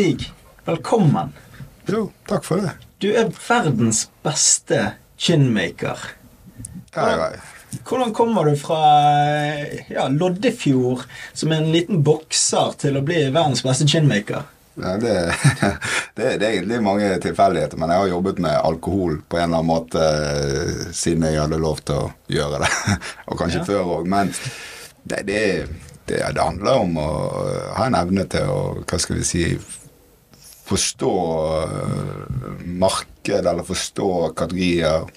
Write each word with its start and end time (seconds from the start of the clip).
Stig, 0.00 0.32
velkommen. 0.64 1.28
Jo, 1.84 2.06
takk 2.24 2.44
for 2.46 2.62
det. 2.64 2.70
Du 3.04 3.10
er 3.12 3.28
verdens 3.36 4.06
beste 4.24 4.94
chinmaker. 5.20 6.00
Ja, 6.94 7.04
ja. 7.10 7.26
Hvordan 7.84 8.14
kommer 8.16 8.48
du 8.48 8.54
fra 8.56 8.78
ja, 9.92 10.06
Loddefjord, 10.08 11.04
som 11.36 11.52
er 11.52 11.60
en 11.60 11.68
liten 11.74 12.00
bokser, 12.06 12.72
til 12.80 12.96
å 12.96 13.02
bli 13.04 13.26
verdens 13.26 13.60
beste 13.66 13.84
chinmaker? 13.92 14.48
Ja, 14.80 14.94
det, 15.04 15.18
det, 16.16 16.32
det 16.40 16.48
er 16.48 16.48
egentlig 16.54 16.80
mange 16.88 17.12
tilfeldigheter, 17.20 17.76
men 17.84 17.92
jeg 17.92 18.04
har 18.06 18.10
jobbet 18.14 18.40
med 18.46 18.56
alkohol 18.56 19.20
på 19.28 19.36
en 19.36 19.50
eller 19.50 19.60
annen 19.60 19.68
måte 19.74 20.06
eh, 20.08 20.88
siden 20.96 21.28
jeg 21.28 21.42
hadde 21.42 21.60
lov 21.60 21.84
til 21.84 22.06
å 22.06 22.08
gjøre 22.40 22.64
det. 22.64 22.72
Og 23.28 23.36
kanskje 23.44 23.60
Ja. 23.60 23.68
før 23.68 23.94
òg. 23.98 24.08
Men 24.16 24.32
det, 25.04 25.26
det, 25.28 25.44
det, 26.08 26.24
det 26.24 26.40
handler 26.42 26.80
om 26.88 26.96
å 26.98 27.10
ha 27.76 27.84
en 27.86 27.94
evne 28.00 28.24
til 28.32 28.48
å, 28.50 28.60
hva 28.82 28.98
skal 28.98 29.20
vi 29.20 29.28
si 29.28 29.44
Forstå 30.70 31.14
eh, 31.64 32.64
marked, 32.64 33.46
eller 33.46 33.66
forstå 33.66 34.10
kategorier. 34.38 35.08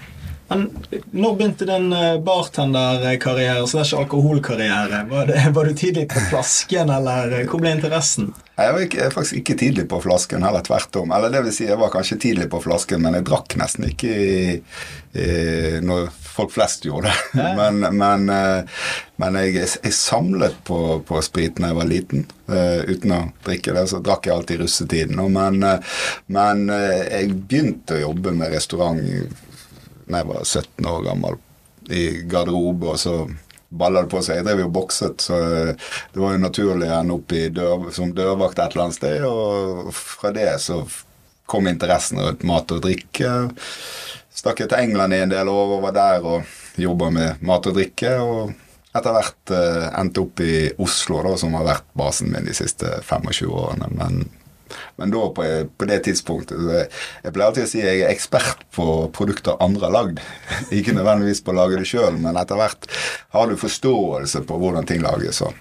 Men 0.47 0.69
når 1.11 1.35
begynte 1.35 1.67
din 1.67 1.93
eh, 1.93 2.19
bartenderkarriere 2.23 3.67
slash 3.67 3.97
alkoholkarriere? 3.97 5.03
Var, 5.09 5.25
det, 5.27 5.49
var 5.55 5.65
du 5.65 5.73
tidlig 5.73 6.07
på 6.09 6.19
flasken, 6.29 6.89
eller 6.89 7.39
eh, 7.41 7.47
hvor 7.49 7.63
ble 7.63 7.73
interessen? 7.75 8.31
Jeg 8.57 8.73
var 8.73 8.85
ikke, 8.87 9.09
faktisk 9.13 9.41
ikke 9.41 9.57
tidlig 9.59 9.83
på 9.91 9.99
flasken, 10.01 10.45
heller 10.47 10.63
tvert 10.65 10.95
om. 10.97 11.11
Eller 11.13 11.33
det 11.33 11.43
vil 11.45 11.53
si, 11.53 11.67
jeg 11.67 11.77
var 11.77 11.91
kanskje 11.93 12.21
tidlig 12.23 12.47
på 12.49 12.61
flasken, 12.63 13.03
men 13.03 13.19
jeg 13.19 13.27
drakk 13.27 13.57
nesten 13.59 13.89
ikke 13.91 14.13
i, 14.13 14.39
i, 15.13 15.27
når 15.85 16.07
folk 16.37 16.53
flest 16.55 16.87
gjorde 16.87 17.11
det. 17.11 17.43
Men, 17.59 17.79
men, 17.97 18.29
eh, 18.29 18.81
men 19.17 19.37
jeg, 19.41 19.55
jeg 19.57 19.93
samlet 19.93 20.57
på, 20.67 20.99
på 21.05 21.21
sprit 21.25 21.57
da 21.57 21.71
jeg 21.71 21.77
var 21.79 21.89
liten. 21.89 22.27
Eh, 22.45 22.83
uten 22.85 23.13
å 23.15 23.21
drikke 23.45 23.73
det, 23.73 23.87
så 23.89 24.01
drakk 24.05 24.29
jeg 24.29 24.35
alltid 24.35 24.59
i 24.59 24.61
russetiden. 24.61 25.21
Men, 25.33 25.57
eh, 25.65 25.97
men 26.33 26.67
eh, 26.73 27.01
jeg 27.15 27.33
begynte 27.33 27.97
å 27.97 28.03
jobbe 28.03 28.35
med 28.37 28.53
restaurant 28.53 29.01
da 30.07 30.21
jeg 30.21 30.29
var 30.31 30.45
17 30.45 30.89
år 30.91 31.03
gammel, 31.05 31.37
i 31.87 32.03
garderobe, 32.27 32.93
og 32.93 32.99
så 32.99 33.17
balla 33.69 34.03
det 34.03 34.11
på 34.11 34.21
seg. 34.23 34.39
Jeg 34.39 34.47
drev 34.47 34.63
jo 34.65 34.73
bokset, 34.75 35.23
så 35.23 35.39
det 35.71 36.19
var 36.19 36.35
jo 36.35 36.43
naturlig 36.43 36.89
å 36.89 36.99
ende 36.99 37.17
opp 37.17 37.35
dør, 37.55 37.89
som 37.95 38.13
dørvakt 38.15 38.59
et 38.59 38.75
eller 38.75 38.87
annet 38.87 38.99
sted. 38.99 39.25
Og 39.27 39.91
fra 39.95 40.31
det 40.35 40.49
så 40.63 40.81
kom 41.47 41.67
interessen 41.69 42.21
rundt 42.23 42.45
mat 42.47 42.71
og 42.75 42.83
drikke. 42.83 43.33
Stakk 44.37 44.61
jeg 44.61 44.71
til 44.71 44.83
England 44.83 45.15
i 45.15 45.23
en 45.23 45.33
del 45.33 45.49
år 45.49 45.77
og 45.77 45.83
var 45.87 45.95
der 45.95 46.25
og 46.27 46.57
jobba 46.77 47.09
med 47.13 47.43
mat 47.47 47.69
og 47.69 47.77
drikke. 47.79 48.13
Og 48.21 48.97
etter 48.97 49.15
hvert 49.15 49.53
eh, 49.55 49.85
endte 49.99 50.23
opp 50.23 50.43
i 50.43 50.67
Oslo, 50.83 51.21
da, 51.25 51.35
som 51.39 51.55
har 51.57 51.67
vært 51.67 51.87
basen 51.97 52.31
min 52.33 52.47
de 52.47 52.55
siste 52.57 52.99
25 53.05 53.49
årene. 53.49 53.89
Men, 53.97 54.27
men 54.97 55.13
da 55.13 55.27
på, 55.35 55.45
på 55.77 55.89
det 55.89 56.01
tidspunktet 56.07 56.63
jeg, 56.73 56.89
jeg 57.23 57.35
pleier 57.35 57.51
alltid 57.51 57.67
å 57.67 57.71
si 57.71 57.83
jeg 57.83 58.01
er 58.03 58.11
ekspert 58.13 58.65
på 58.75 58.87
produkter 59.15 59.59
andre 59.63 59.87
har 59.87 59.95
lagd. 59.95 60.23
Ikke 60.77 60.95
nødvendigvis 60.97 61.43
på 61.45 61.53
å 61.53 61.59
lage 61.61 61.79
det 61.81 61.89
sjøl, 61.89 62.19
men 62.21 62.39
etter 62.39 62.59
hvert 62.59 62.89
har 63.35 63.49
du 63.49 63.57
forståelse 63.59 64.43
på 64.47 64.59
hvordan 64.61 64.87
ting 64.89 65.03
lages. 65.05 65.41
Så. 65.41 65.53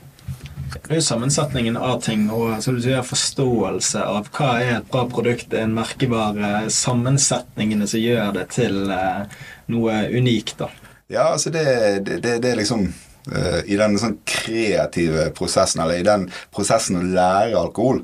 Det 0.76 0.90
er 0.90 0.98
jo 1.00 1.04
sammensetningen 1.06 1.76
av 1.78 2.00
ting 2.04 2.26
og 2.32 2.58
som 2.64 2.76
du 2.76 2.82
sier, 2.84 3.04
forståelse 3.06 4.02
av 4.02 4.28
hva 4.34 4.50
er 4.60 4.72
et 4.78 4.88
bra 4.90 5.04
produkt, 5.10 5.54
en 5.54 5.74
merkevare, 5.76 6.66
sammensetningene 6.72 7.88
som 7.91 8.02
gjør 8.02 8.34
det 8.36 8.48
til 8.54 8.91
eh, 8.92 9.38
noe 9.72 10.00
unikt. 10.12 10.56
da. 10.60 10.70
Ja, 11.12 11.32
altså 11.32 11.52
det, 11.54 11.66
det, 12.06 12.20
det, 12.24 12.38
det 12.42 12.50
er 12.50 12.58
liksom 12.58 12.88
uh, 13.30 13.60
I 13.62 13.78
den 13.78 13.98
sånn 14.00 14.18
kreative 14.26 15.28
prosessen, 15.36 15.84
eller 15.84 16.00
i 16.00 16.06
den 16.06 16.26
prosessen 16.54 16.98
å 16.98 17.04
lære 17.06 17.58
alkohol, 17.60 18.02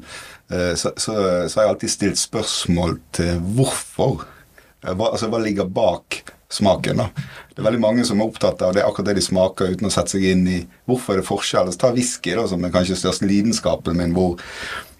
så, 0.77 0.93
så, 1.01 1.17
så 1.49 1.59
har 1.61 1.67
jeg 1.67 1.73
alltid 1.75 1.93
stilt 1.95 2.21
spørsmål 2.21 2.99
til 3.17 3.41
hvorfor. 3.57 4.27
Eh, 4.85 4.93
Hva, 4.93 5.13
altså, 5.13 5.31
hva 5.33 5.41
ligger 5.43 5.69
bak 5.73 6.23
smaken? 6.53 7.01
da? 7.01 7.09
Det 7.53 7.61
er 7.63 7.69
veldig 7.69 7.83
mange 7.83 8.05
som 8.09 8.21
er 8.21 8.29
opptatt 8.29 8.63
av 8.65 8.77
det 8.77 8.85
akkurat 8.85 9.11
det 9.11 9.19
de 9.21 9.27
smaker, 9.27 9.73
uten 9.73 9.89
å 9.89 9.93
sette 9.93 10.17
seg 10.17 10.25
inn 10.35 10.47
i 10.49 10.63
hvorfor 10.89 11.17
er 11.17 11.23
det 11.23 11.29
forskjell. 11.29 11.73
Så 11.73 11.81
ta 11.81 11.93
whisky, 11.97 12.37
da, 12.37 12.47
som 12.49 12.65
er 12.65 12.73
kanskje 12.75 13.01
største 13.01 13.29
lidenskapen 13.29 13.97
min, 13.99 14.17
hvor 14.17 14.37
Eh, 14.37 14.92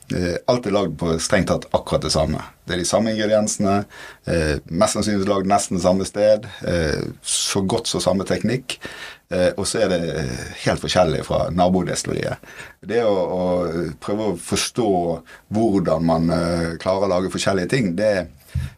alt 0.51 0.67
er 0.67 0.75
lagd 0.75 0.99
på 1.01 1.15
strengt 1.23 1.49
tatt 1.51 1.69
akkurat 1.75 2.05
det 2.05 2.13
samme. 2.15 2.43
Det 2.67 2.77
er 2.77 2.83
de 2.83 2.87
samme 2.89 3.13
ingrediensene. 3.15 3.83
Eh, 4.29 4.59
mest 4.71 4.97
sannsynlig 4.97 5.29
lagd 5.29 5.49
nesten 5.51 5.81
samme 5.83 6.07
sted. 6.09 6.47
Eh, 6.69 7.03
så 7.23 7.63
godt 7.67 7.91
som 7.91 8.03
samme 8.05 8.27
teknikk. 8.29 8.79
Eh, 9.33 9.51
og 9.57 9.67
så 9.69 9.83
er 9.85 9.93
det 9.93 10.01
eh, 10.21 10.45
helt 10.67 10.83
forskjellig 10.83 11.25
fra 11.27 11.47
nabodestilleriet. 11.55 12.53
Det 12.93 13.01
å, 13.07 13.15
å 13.15 13.43
prøve 14.03 14.31
å 14.31 14.39
forstå 14.39 14.93
hvordan 15.57 16.07
man 16.07 16.31
eh, 16.37 16.69
klarer 16.83 17.09
å 17.09 17.13
lage 17.17 17.33
forskjellige 17.33 17.73
ting, 17.73 17.93
det, 17.99 18.13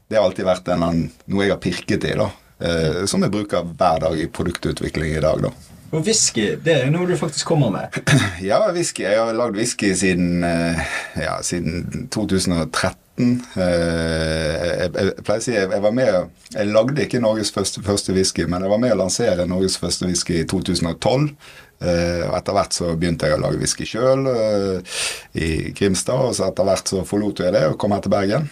det 0.09 0.19
har 0.19 0.29
alltid 0.29 0.49
vært 0.49 0.73
en, 0.75 1.05
noe 1.27 1.47
jeg 1.47 1.55
har 1.57 1.63
pirket 1.63 2.09
i. 2.09 2.17
da. 2.21 2.31
Eh, 2.65 3.05
som 3.11 3.25
jeg 3.25 3.35
bruker 3.35 3.67
hver 3.75 4.05
dag 4.07 4.19
i 4.21 4.31
produktutvikling 4.31 5.17
i 5.17 5.23
dag. 5.25 5.43
da. 5.49 5.74
Og 5.93 6.03
whisky 6.07 6.55
det 6.65 6.75
er 6.81 6.91
noe 6.93 7.07
du 7.07 7.15
faktisk 7.19 7.47
kommer 7.53 7.71
med. 7.75 7.99
Ja, 8.45 8.59
whisky. 8.75 9.05
Jeg 9.07 9.19
har 9.21 9.35
lagd 9.37 9.57
whisky 9.59 9.93
siden, 9.97 10.43
eh, 10.45 10.81
ja, 11.23 11.37
siden 11.47 12.09
2013. 12.13 13.01
Eh, 13.55 14.63
Jeg, 14.75 15.13
pleier 15.23 15.39
å 15.39 15.43
si 15.45 15.53
jeg, 15.55 15.69
jeg 15.71 15.83
var 15.85 15.93
med 15.95 16.17
Jeg 16.57 16.67
lagde 16.75 17.05
ikke 17.05 17.21
Norges 17.23 17.53
første, 17.55 17.79
første 17.87 18.11
whisky, 18.17 18.43
men 18.51 18.65
jeg 18.67 18.73
var 18.73 18.81
med 18.83 18.91
å 18.91 18.97
lansere 19.05 19.47
Norges 19.47 19.77
første 19.79 20.09
whisky 20.11 20.41
i 20.41 20.49
2012. 20.51 21.29
Eh, 21.85 22.25
og 22.27 22.35
etter 22.41 22.57
hvert 22.57 22.75
så 22.75 22.91
begynte 22.99 23.29
jeg 23.31 23.39
å 23.39 23.43
lage 23.45 23.61
whisky 23.63 23.87
sjøl 23.87 24.27
i 25.39 25.49
Grimstad. 25.79 26.27
Og 26.27 26.35
så 26.41 26.49
etter 26.49 26.67
hvert 26.67 26.91
så 26.91 27.05
forlot 27.07 27.45
jeg 27.45 27.55
det 27.55 27.63
og 27.71 27.79
kom 27.79 27.95
her 27.95 28.03
til 28.03 28.15
Bergen. 28.17 28.51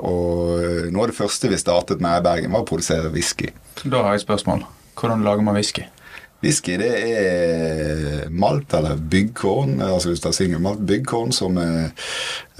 Og 0.00 0.88
noe 0.88 1.04
av 1.04 1.12
det 1.12 1.18
første 1.18 1.52
vi 1.52 1.60
startet 1.60 2.00
med 2.04 2.22
i 2.22 2.24
Bergen, 2.30 2.54
var 2.54 2.64
å 2.64 2.68
produsere 2.68 3.12
whisky. 3.12 3.52
Da 3.84 4.06
har 4.06 4.16
jeg 4.16 4.22
et 4.22 4.28
spørsmål. 4.28 4.64
Hvordan 4.98 5.20
lager 5.26 5.44
man 5.46 5.58
whisky? 5.60 5.84
Whisky 6.38 6.76
det 6.78 6.88
er 6.94 8.28
malt 8.30 8.74
eller 8.78 8.98
byggkorn, 9.10 9.80
altså 9.82 10.12
hvis 10.12 10.20
du 10.20 10.28
tar 10.28 10.36
singelmalt, 10.36 10.84
byggkorn 10.86 11.32
som 11.34 11.58
er 11.58 11.88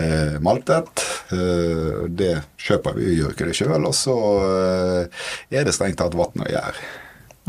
eh, 0.02 0.34
maltet. 0.42 1.04
Eh, 1.30 2.08
det 2.10 2.32
kjøper 2.58 2.98
vi, 2.98 3.06
vi 3.12 3.18
gjør 3.20 3.36
ikke 3.36 3.46
det 3.50 3.58
sjøl. 3.58 3.86
Og 3.86 3.94
så 3.94 4.16
eh, 4.48 5.26
er 5.60 5.68
det 5.68 5.76
strengt 5.76 6.00
tatt 6.02 6.16
vann 6.18 6.42
og 6.42 6.50
gjær. 6.50 6.80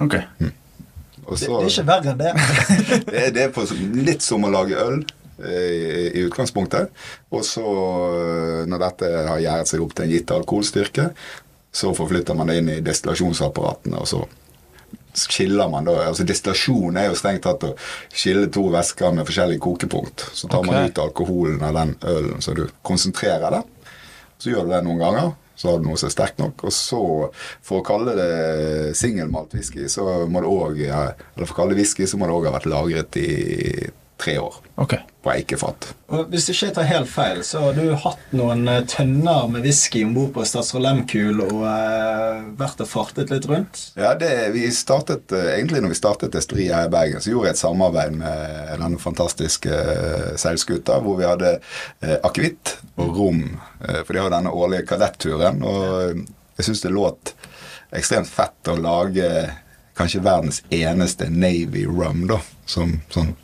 Ok. 0.05 0.19
Også, 1.25 1.45
Det, 1.45 1.49
det 1.49 1.63
er 1.63 1.71
ikke 1.73 1.87
verre 1.89 2.13
enn 2.13 2.21
det. 2.21 2.33
det, 3.09 3.23
er, 3.23 3.31
det 3.33 3.47
er 3.47 3.55
på, 3.55 3.65
litt 3.97 4.25
som 4.25 4.45
å 4.45 4.53
lage 4.53 4.77
øl 4.77 5.01
eh, 5.01 5.73
i, 5.73 6.05
i 6.13 6.25
utgangspunktet. 6.27 6.93
Og 7.33 7.45
så, 7.45 7.65
eh, 7.65 8.63
når 8.69 8.85
dette 8.85 9.13
har 9.31 9.41
gjæret 9.47 9.73
seg 9.73 9.81
opp 9.81 9.97
til 9.97 10.05
en 10.05 10.13
gitt 10.13 10.35
alkoholstyrke, 10.37 11.09
så 11.73 11.93
forflytter 11.97 12.37
man 12.37 12.49
det 12.49 12.61
inn 12.61 12.71
i 12.73 12.83
destillasjonsapparatene, 12.85 13.97
og 13.97 14.09
så 14.09 14.23
skiller 15.13 15.69
man 15.71 15.87
da 15.87 15.95
altså 16.09 16.25
Destillasjon 16.27 16.97
er 16.99 17.09
jo 17.09 17.17
strengt 17.17 17.43
tatt 17.45 17.65
å 17.65 17.73
skille 18.13 18.47
to 18.53 18.67
væsker 18.73 19.13
med 19.15 19.27
forskjellige 19.27 19.63
kokepunkt. 19.63 20.29
Så 20.33 20.49
tar 20.51 20.65
man 20.67 20.89
ut 20.89 21.01
alkoholen 21.01 21.61
av 21.65 21.77
den 21.77 21.95
ølen, 22.05 22.41
så 22.41 22.55
du 22.57 22.67
konsentrerer 22.85 23.57
det. 23.57 23.63
Så 24.39 24.53
gjør 24.53 24.67
du 24.67 24.73
det 24.75 24.83
noen 24.85 25.01
ganger. 25.03 25.31
Så 25.59 25.67
har 25.67 25.79
du 25.81 25.89
noe 25.89 25.99
som 25.99 26.07
er 26.07 26.13
sterkt 26.13 26.37
nok. 26.39 26.61
Og 26.69 26.71
så, 26.71 27.01
for 27.65 27.81
å 27.81 27.85
kalle 27.85 28.13
det 28.15 28.93
singelmaltwhisky, 28.95 29.89
så 29.91 30.05
må 30.31 30.39
det 30.45 30.51
òg 30.53 30.77
Eller 30.87 31.43
for 31.43 31.51
å 31.51 31.57
kalle 31.57 31.75
det 31.75 31.81
whisky, 31.81 32.07
så 32.07 32.15
må 32.15 32.29
det 32.29 32.37
òg 32.37 32.47
ha 32.47 32.53
vært 32.55 32.69
lagret 32.71 33.19
i 33.19 33.33
tre 34.19 34.35
år 34.41 34.55
okay. 34.75 34.99
på 35.23 35.31
eikefat. 35.31 35.93
Hvis 36.29 36.49
hvis 36.49 36.57
ikke 36.57 36.67
jeg 36.67 36.75
tar 36.75 36.87
helt 36.89 37.09
feil, 37.11 37.39
så 37.45 37.61
har 37.61 37.75
du 37.77 37.93
hatt 38.03 38.31
noen 38.35 38.63
eh, 38.71 38.81
tønner 38.89 39.47
med 39.51 39.65
whisky 39.65 40.01
om 40.05 40.15
bord 40.15 40.31
på 40.35 40.45
Statsråd 40.47 40.81
Lehmkuhl 40.81 41.43
og 41.45 41.61
eh, 41.69 42.39
vært 42.59 42.81
og 42.83 42.89
fartet 42.89 43.29
litt 43.33 43.45
rundt. 43.49 43.81
Ja, 43.99 44.15
det, 44.17 44.31
vi 44.55 44.65
startet, 44.73 45.29
eh, 45.35 45.51
Egentlig 45.57 45.83
når 45.85 45.93
vi 45.93 45.99
startet 45.99 46.33
destilleriet 46.33 46.75
her 46.75 46.89
i 46.89 46.93
Bergen, 46.93 47.21
så 47.21 47.33
gjorde 47.33 47.51
jeg 47.51 47.57
et 47.57 47.61
samarbeid 47.61 48.17
med 48.17 48.73
denne 48.81 49.01
fantastiske 49.03 49.79
eh, 49.93 50.31
seilskuta, 50.41 50.99
hvor 51.05 51.19
vi 51.21 51.27
hadde 51.29 51.55
eh, 51.55 52.17
akevitt 52.17 52.79
og 52.97 53.19
rom. 53.19 53.43
Eh, 53.85 54.01
for 54.01 54.15
de 54.15 54.23
har 54.23 54.33
denne 54.33 54.53
årlige 54.55 54.87
kadetturen. 54.89 55.61
Og 55.63 56.23
jeg 56.57 56.69
syns 56.69 56.81
det 56.85 56.95
låt 56.95 57.35
ekstremt 57.95 58.29
fett 58.29 58.73
å 58.73 58.77
lage 58.79 59.29
kanskje 59.99 60.23
verdens 60.23 60.63
eneste 60.73 61.27
Navy 61.29 61.85
rum, 61.85 62.25
da. 62.29 62.39
Som, 62.69 62.99
sånn, 63.13 63.35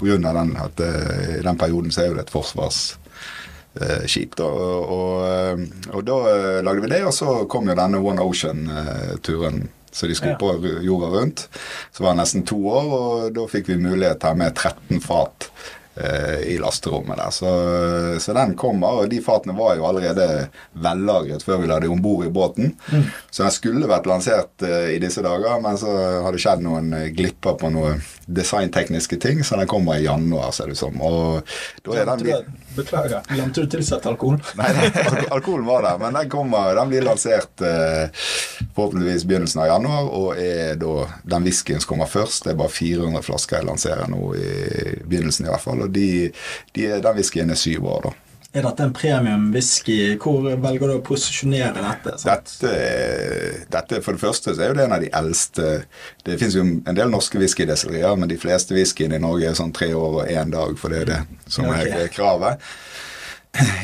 av 0.00 0.34
den 0.34 0.56
at 0.56 0.80
eh, 0.80 1.38
i 1.38 1.42
den 1.42 1.58
perioden 1.58 1.92
så 1.92 2.00
er 2.02 2.06
jo 2.08 2.14
det 2.18 2.26
et 2.26 2.34
forsvarsskip. 2.34 4.36
da, 4.36 4.44
og, 4.44 5.60
og, 5.92 6.04
da 6.06 6.18
eh, 6.32 6.62
lagde 6.64 6.82
vi 6.84 6.92
det, 6.92 7.04
og 7.06 7.14
så 7.14 7.46
kom 7.50 7.68
jo 7.68 7.74
denne 7.78 7.98
One 7.98 8.22
Ocean-turen. 8.22 9.68
Så 9.94 10.08
de 10.10 10.14
skulle 10.14 10.34
på 10.34 10.50
jorda 10.82 11.06
rundt. 11.06 11.48
Så 11.92 12.02
var 12.02 12.10
det 12.10 12.24
nesten 12.24 12.42
to 12.42 12.58
år, 12.66 12.86
og 12.98 13.34
da 13.36 13.46
fikk 13.46 13.68
vi 13.70 13.76
mulighet 13.78 14.18
til 14.18 14.26
å 14.26 14.32
ha 14.32 14.38
med 14.40 14.56
13 14.58 14.98
fat 15.04 15.46
eh, 15.94 16.40
i 16.50 16.56
lasterommet 16.58 17.20
der. 17.20 17.30
Så, 17.30 17.52
så, 18.18 18.34
den 18.34 18.56
kommer, 18.58 18.98
og 18.98 19.12
de 19.12 19.20
fatene 19.22 19.54
var 19.54 19.76
jo 19.78 19.86
allerede 19.86 20.48
vellagret 20.82 21.46
før 21.46 21.62
vi 21.62 21.70
la 21.70 21.78
dem 21.78 21.94
om 21.94 22.02
bord 22.02 22.26
i 22.26 22.32
båten. 22.34 22.74
Mm. 22.90 23.06
Så 23.30 23.46
den 23.46 23.54
skulle 23.54 23.92
vært 23.92 24.10
lansert 24.10 24.66
i 24.66 24.98
disse 24.98 25.22
dager, 25.22 25.62
men 25.62 25.78
så 25.78 25.94
har 26.26 26.34
det 26.34 26.42
skjedd 26.42 26.66
noen 26.66 26.90
glipper 27.14 27.54
på 27.62 27.70
noen 27.70 28.02
designtekniske 28.26 29.16
ting, 29.20 29.44
så 29.44 29.56
den 29.56 29.66
kommer 29.70 29.98
i 29.98 30.04
januar, 30.04 30.50
ser 30.50 30.70
det 30.70 30.78
ut 30.78 30.78
som. 30.78 31.00
Og 31.02 31.42
da 31.84 31.98
er 32.00 32.10
den 32.12 32.54
Beklager. 32.74 33.22
Glemte 33.28 33.62
du 33.62 33.70
tilsatt 33.70 34.06
alkohol? 34.10 34.40
Nei, 34.58 34.70
alkoholen 35.30 35.66
var 35.66 35.84
der, 35.86 35.98
men 36.02 36.16
den, 36.18 36.30
kommer, 36.30 36.74
den 36.74 36.90
blir 36.90 37.04
lansert 37.06 37.62
eh, 37.62 38.08
forhåpentligvis 38.74 39.26
begynnelsen 39.30 39.62
av 39.62 39.68
januar, 39.70 40.08
og 40.10 40.40
er 40.42 40.74
da 40.80 41.06
den 41.36 41.46
whiskyen 41.46 41.82
som 41.82 41.92
kommer 41.92 42.10
først. 42.10 42.48
Det 42.48 42.54
er 42.54 42.58
bare 42.58 42.74
400 42.74 43.22
flasker 43.22 43.60
jeg 43.60 43.68
lanserer 43.68 44.10
nå 44.10 44.34
i 44.34 44.50
begynnelsen, 45.04 45.46
i 45.46 45.52
hvert 45.52 45.62
fall. 45.62 45.86
Og 45.86 45.94
de, 45.94 46.08
de, 46.74 46.90
den 46.98 47.18
whiskyen 47.20 47.54
er 47.54 47.60
syv 47.60 47.86
år, 47.94 48.08
da. 48.08 48.14
Er 48.54 48.62
dette 48.62 48.84
en 48.86 48.92
premium 48.94 49.48
whisky? 49.50 50.14
Hvor 50.22 50.44
velger 50.46 50.86
du 50.86 50.94
å 50.94 51.02
posisjonere 51.02 51.72
dette? 51.74 52.12
Dette, 52.22 52.74
dette, 53.66 53.98
For 54.04 54.14
det 54.14 54.22
første 54.22 54.54
så 54.54 54.62
er 54.62 54.70
jo 54.70 54.76
det 54.78 54.84
en 54.86 54.94
av 54.94 55.02
de 55.02 55.08
eldste 55.10 55.70
Det 56.22 56.36
finnes 56.38 56.54
jo 56.54 56.62
en 56.62 56.98
del 56.98 57.10
norske 57.10 57.40
whiskydestillerier, 57.40 58.14
men 58.14 58.30
de 58.30 58.38
fleste 58.38 58.76
whiskyene 58.76 59.18
i 59.18 59.24
Norge 59.24 59.50
er 59.50 59.58
sånn 59.58 59.74
tre 59.74 59.90
år 59.98 60.20
og 60.20 60.30
én 60.30 60.54
dag, 60.54 60.78
for 60.78 60.94
det 60.94 61.02
er 61.02 61.10
det 61.10 61.18
som 61.50 61.66
okay. 61.66 61.90
er 62.04 62.12
kravet. 62.14 62.62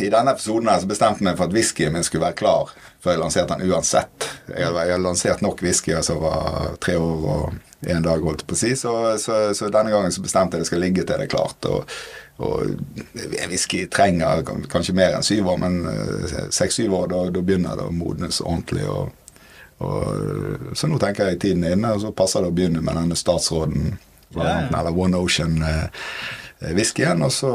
I 0.07 0.11
denne 0.11 0.37
episoden 0.37 0.71
her 0.71 0.79
så 0.83 0.91
bestemte 0.91 1.23
jeg 1.23 1.27
meg 1.27 1.39
for 1.39 1.51
at 1.51 1.57
whiskyen 1.59 1.95
min 1.95 2.07
skulle 2.07 2.29
være 2.29 2.39
klar 2.39 2.71
før 3.01 3.15
jeg 3.15 3.23
lanserte 3.23 3.57
den 3.57 3.71
uansett. 3.73 4.31
Jeg 4.51 4.71
har 4.71 5.03
lansert 5.03 5.43
nok 5.43 5.63
whisky 5.65 5.95
som 6.05 6.23
var 6.23 6.77
tre 6.83 6.95
år 7.01 7.29
og 7.35 7.59
én 7.87 8.05
dag, 8.05 8.21
holdt 8.21 8.43
jeg 8.45 8.51
på 8.51 8.57
å 8.57 8.61
si, 8.61 8.75
så, 8.77 8.95
så, 9.19 9.37
så, 9.57 9.71
denne 9.73 9.93
gangen 9.93 10.13
så 10.13 10.23
bestemte 10.25 10.59
jeg 10.59 10.67
det 10.67 10.69
skal 10.69 10.83
ligge 10.85 11.05
til 11.07 11.17
det 11.17 11.27
er 11.27 11.33
klart. 11.33 11.65
og 11.65 11.89
og 12.41 12.67
en 13.13 13.51
whisky 13.51 13.85
trenger 13.93 14.45
kanskje 14.73 14.95
mer 14.97 15.17
enn 15.17 15.25
syv 15.27 15.51
år, 15.53 15.59
men 15.61 15.81
eh, 15.91 16.37
seks-syv 16.55 16.95
år, 17.03 17.09
da, 17.13 17.23
da, 17.35 17.43
begynner 17.45 17.77
det 17.77 17.89
å 17.89 17.95
modnes 17.95 18.41
ordentlig. 18.41 18.87
Og, 18.89 19.11
og, 19.85 20.77
så 20.77 20.89
nå 20.89 21.01
tenker 21.03 21.31
jeg 21.31 21.41
tiden 21.45 21.67
er 21.69 21.77
inne, 21.77 21.93
og 21.97 22.05
så 22.05 22.15
passer 22.17 22.45
det 22.45 22.53
å 22.53 22.57
begynne 22.57 22.83
med 22.85 22.97
denne 22.97 23.19
statsråden, 23.19 23.93
ja. 24.37 24.55
eller 24.69 24.97
One 24.97 25.21
Ocean. 25.21 25.61
Eh, 25.61 26.07
whiskyen, 26.77 27.23
og 27.25 27.33
så 27.33 27.51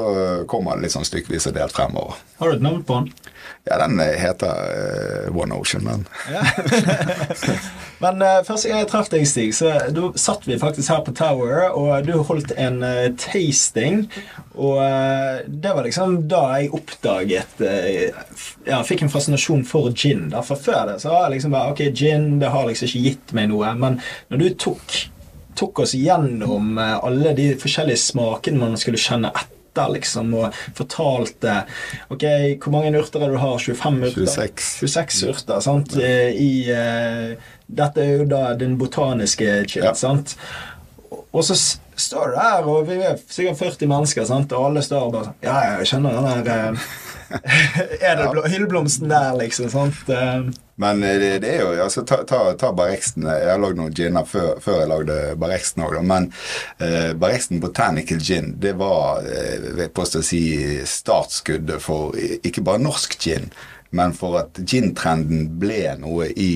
kommer 0.49 0.75
det 0.75 0.87
litt 0.87 0.95
sånn 0.95 1.05
stykkevis 1.05 1.45
og 1.51 1.57
delt 1.59 1.75
fremover. 1.77 2.17
Har 2.39 2.51
du 2.51 2.57
et 2.57 2.63
navn 2.65 2.81
på 2.87 2.99
den? 3.03 3.11
Ja, 3.65 3.77
den 3.81 3.99
heter 4.01 5.27
uh, 5.29 5.37
One 5.37 5.55
Ocean, 5.57 5.85
men 5.89 6.05
Ja. 6.29 6.41
Men 8.01 8.21
uh, 8.21 8.41
første 8.45 8.69
gang 8.69 8.81
jeg 8.83 8.89
traff 8.91 9.09
deg, 9.13 9.23
Stig, 9.29 9.53
så 9.57 9.71
da 9.93 10.09
satt 10.19 10.45
vi 10.49 10.57
faktisk 10.61 10.91
her 10.91 11.01
på 11.05 11.13
Tower, 11.15 11.69
og 11.71 12.05
du 12.05 12.13
holdt 12.27 12.51
en 12.59 12.81
uh, 12.83 13.07
tasting. 13.21 14.05
Og 14.55 14.79
det 15.47 15.73
var 15.75 15.83
liksom 15.83 16.21
da 16.31 16.43
jeg 16.55 16.69
oppdaget 16.77 17.57
Ja, 18.63 18.77
fikk 18.87 19.01
en 19.03 19.11
fascinasjon 19.11 19.65
for 19.67 19.89
gin. 19.91 20.29
da, 20.31 20.39
For 20.45 20.55
før 20.55 20.93
det 20.93 21.01
så 21.03 21.11
var 21.11 21.25
jeg 21.25 21.33
liksom 21.35 21.51
bare 21.51 21.73
Ok, 21.73 21.81
gin 21.91 22.37
det 22.39 22.53
har 22.53 22.69
liksom 22.69 22.87
ikke 22.87 23.03
gitt 23.09 23.33
meg 23.35 23.49
noe. 23.51 23.73
Men 23.75 23.99
når 24.31 24.41
du 24.45 24.47
tok 24.63 24.95
tok 25.57 25.83
oss 25.85 25.95
gjennom 25.97 26.77
alle 26.79 27.35
de 27.37 27.51
forskjellige 27.59 28.01
smakene 28.09 28.61
man 28.61 28.79
skulle 28.79 29.01
kjenne 29.01 29.31
etter 29.35 29.91
liksom, 29.91 30.33
og 30.39 30.55
fortalte 30.77 31.61
Ok, 32.13 32.23
hvor 32.63 32.75
mange 32.77 32.93
urter 32.95 33.25
er 33.25 33.33
du 33.33 33.39
har? 33.41 33.57
25 33.59 34.05
urter? 34.07 34.29
26. 34.31 34.87
26 34.87 35.23
urter, 35.33 35.59
sant? 35.63 35.97
I, 35.99 36.51
uh, 36.71 37.51
dette 37.67 38.03
er 38.03 38.21
jo 38.21 38.29
da 38.29 38.53
den 38.59 38.77
botaniske 38.79 39.65
chili, 39.67 39.85
ja. 39.85 39.95
sant? 39.97 40.37
Og 41.11 41.43
så 41.43 41.57
står 41.95 42.31
du 42.31 42.37
der, 42.37 42.69
og 42.69 42.87
vi 42.87 42.99
er 43.03 43.17
sikkert 43.19 43.59
40 43.59 43.91
mennesker, 43.91 44.27
sant? 44.27 44.53
og 44.55 44.69
alle 44.69 44.83
står 44.85 45.09
og 45.09 45.15
bare 45.15 45.27
sånn 45.29 45.43
Ja, 45.47 45.57
jeg 45.79 45.91
kjenner 45.91 46.19
den 46.19 46.47
der 46.47 46.79
det 47.99 48.13
ja. 48.19 48.45
hyllblomsten 48.51 49.09
der, 49.09 49.33
liksom? 49.39 49.69
sant? 49.73 50.07
Uh, 50.09 50.49
men 50.75 50.99
det, 51.01 51.39
det, 51.43 51.51
er 51.55 51.61
jo 51.63 51.83
altså, 51.83 52.03
Ta, 52.07 52.21
ta, 52.27 52.39
ta 52.59 52.71
Barrexten. 52.75 53.23
Jeg 53.27 53.47
har 53.47 53.61
lagd 53.63 53.79
noen 53.79 53.93
ginner 53.95 54.27
før, 54.27 54.57
før, 54.63 54.81
jeg 54.81 54.91
lagde 54.91 55.19
bareksten 55.39 55.85
òg, 55.85 55.95
men 56.03 56.27
eh, 56.83 57.13
Barrexten 57.15 57.61
Botanical 57.63 58.19
Gin 58.19 58.51
det 58.59 58.75
var 58.79 59.23
jeg 59.23 59.75
vil 59.79 59.93
påstå 59.95 60.19
å 60.19 60.27
si 60.27 60.41
startskuddet 60.89 61.79
for 61.83 62.15
ikke 62.17 62.63
bare 62.65 62.83
norsk 62.83 63.15
gin, 63.23 63.47
men 63.95 64.11
for 64.15 64.35
at 64.41 64.59
gin-trenden 64.59 65.47
ble 65.59 65.95
noe 66.01 66.27
i, 66.31 66.51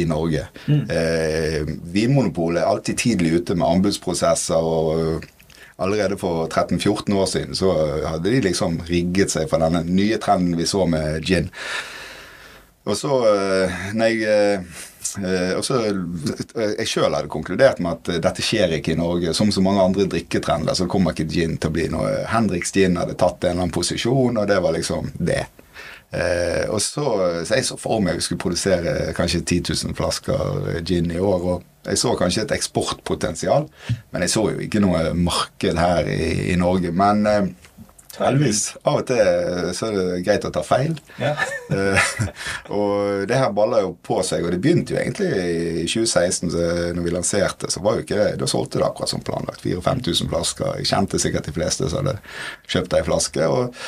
i 0.00 0.04
Norge. 0.08 0.44
Mm. 0.66 0.82
Eh, 0.92 1.72
Vinmonopolet 1.94 2.60
er 2.62 2.68
alltid 2.68 3.00
tidlig 3.00 3.38
ute 3.40 3.56
med 3.56 3.68
anbudsprosesser. 3.68 4.60
og 4.60 5.24
Allerede 5.82 6.18
for 6.20 6.46
13-14 6.46 7.16
år 7.18 7.26
siden 7.30 7.58
så 7.58 7.72
hadde 8.06 8.30
de 8.30 8.44
liksom 8.44 8.78
rigget 8.86 9.34
seg 9.34 9.50
for 9.50 9.62
denne 9.62 9.82
nye 9.88 10.20
trenden 10.22 10.56
vi 10.58 10.68
så 10.68 10.86
med 10.86 11.22
gin. 11.26 11.50
Og 12.82 12.96
så 12.98 13.18
nei, 13.94 14.14
når 14.18 14.26
jeg 14.26 14.62
eh, 15.22 15.52
og 15.58 15.64
så 15.66 15.76
Jeg 16.80 16.88
sjøl 16.88 17.14
hadde 17.14 17.30
konkludert 17.30 17.82
med 17.84 17.98
at 17.98 18.22
dette 18.24 18.42
skjer 18.42 18.78
ikke 18.78 18.94
i 18.94 18.98
Norge. 18.98 19.34
Som 19.36 19.52
så 19.54 19.62
mange 19.64 19.84
andre 19.84 20.08
drikketrender 20.10 20.74
så 20.78 20.88
kommer 20.90 21.14
ikke 21.14 21.30
gin 21.30 21.58
til 21.58 21.70
å 21.70 21.76
bli 21.76 21.88
noe. 21.92 22.22
Hendriks 22.30 22.74
gin 22.74 22.98
hadde 23.00 23.18
tatt 23.20 23.44
en 23.44 23.52
eller 23.52 23.66
annen 23.66 23.74
posisjon, 23.74 24.40
og 24.40 24.48
det 24.48 24.58
var 24.64 24.74
liksom 24.78 25.12
det. 25.18 25.44
Eh, 26.12 26.68
og 26.68 26.80
så, 26.84 27.06
så 27.46 27.56
jeg 27.56 27.64
så 27.64 27.78
for 27.80 28.02
meg 28.04 28.18
vi 28.18 28.26
skulle 28.26 28.42
produsere 28.42 29.12
kanskje 29.16 29.40
10 29.40 29.72
000 29.88 29.96
flasker 29.96 30.80
gin 30.84 31.10
i 31.10 31.20
år. 31.20 31.48
og 31.54 31.88
Jeg 31.88 31.98
så 31.98 32.14
kanskje 32.18 32.44
et 32.44 32.56
eksportpotensial, 32.58 33.68
men 34.12 34.24
jeg 34.26 34.34
så 34.34 34.46
jo 34.52 34.60
ikke 34.62 34.82
noe 34.84 35.12
marked 35.16 35.80
her 35.80 36.08
i, 36.12 36.52
i 36.52 36.56
Norge. 36.60 36.92
Men 36.92 37.26
eh, 37.26 37.52
Heldigvis. 38.12 38.74
Av 38.84 38.98
og 39.00 39.06
til 39.08 39.70
så 39.72 39.86
er 39.88 39.94
det 39.96 40.18
greit 40.26 40.44
å 40.44 40.50
ta 40.52 40.60
feil. 40.66 40.98
Ja. 41.16 41.32
Eh, 41.72 42.10
og 42.76 43.24
det 43.30 43.38
her 43.40 43.54
baller 43.56 43.86
jo 43.86 43.94
på 44.04 44.18
seg, 44.26 44.44
og 44.44 44.52
det 44.52 44.60
begynte 44.60 44.92
jo 44.92 45.00
egentlig 45.00 45.30
i 45.32 45.86
2016, 45.88 46.52
så 46.52 46.68
når 46.92 47.06
vi 47.06 47.14
lanserte, 47.16 47.72
så 47.72 47.80
var 47.84 47.96
jo 47.96 48.04
ikke 48.04 48.20
det 48.20 48.30
Da 48.42 48.48
solgte 48.50 48.82
det 48.82 48.88
akkurat 48.90 49.14
som 49.14 49.24
planlagt. 49.24 49.64
4000-5000 49.64 50.32
flasker. 50.32 50.74
Jeg 50.82 50.92
kjente 50.92 51.22
sikkert 51.22 51.48
de 51.48 51.56
fleste 51.56 51.88
som 51.88 52.02
hadde 52.02 52.18
kjøpt 52.68 52.98
ei 52.98 53.06
flaske. 53.08 53.48
og 53.48 53.78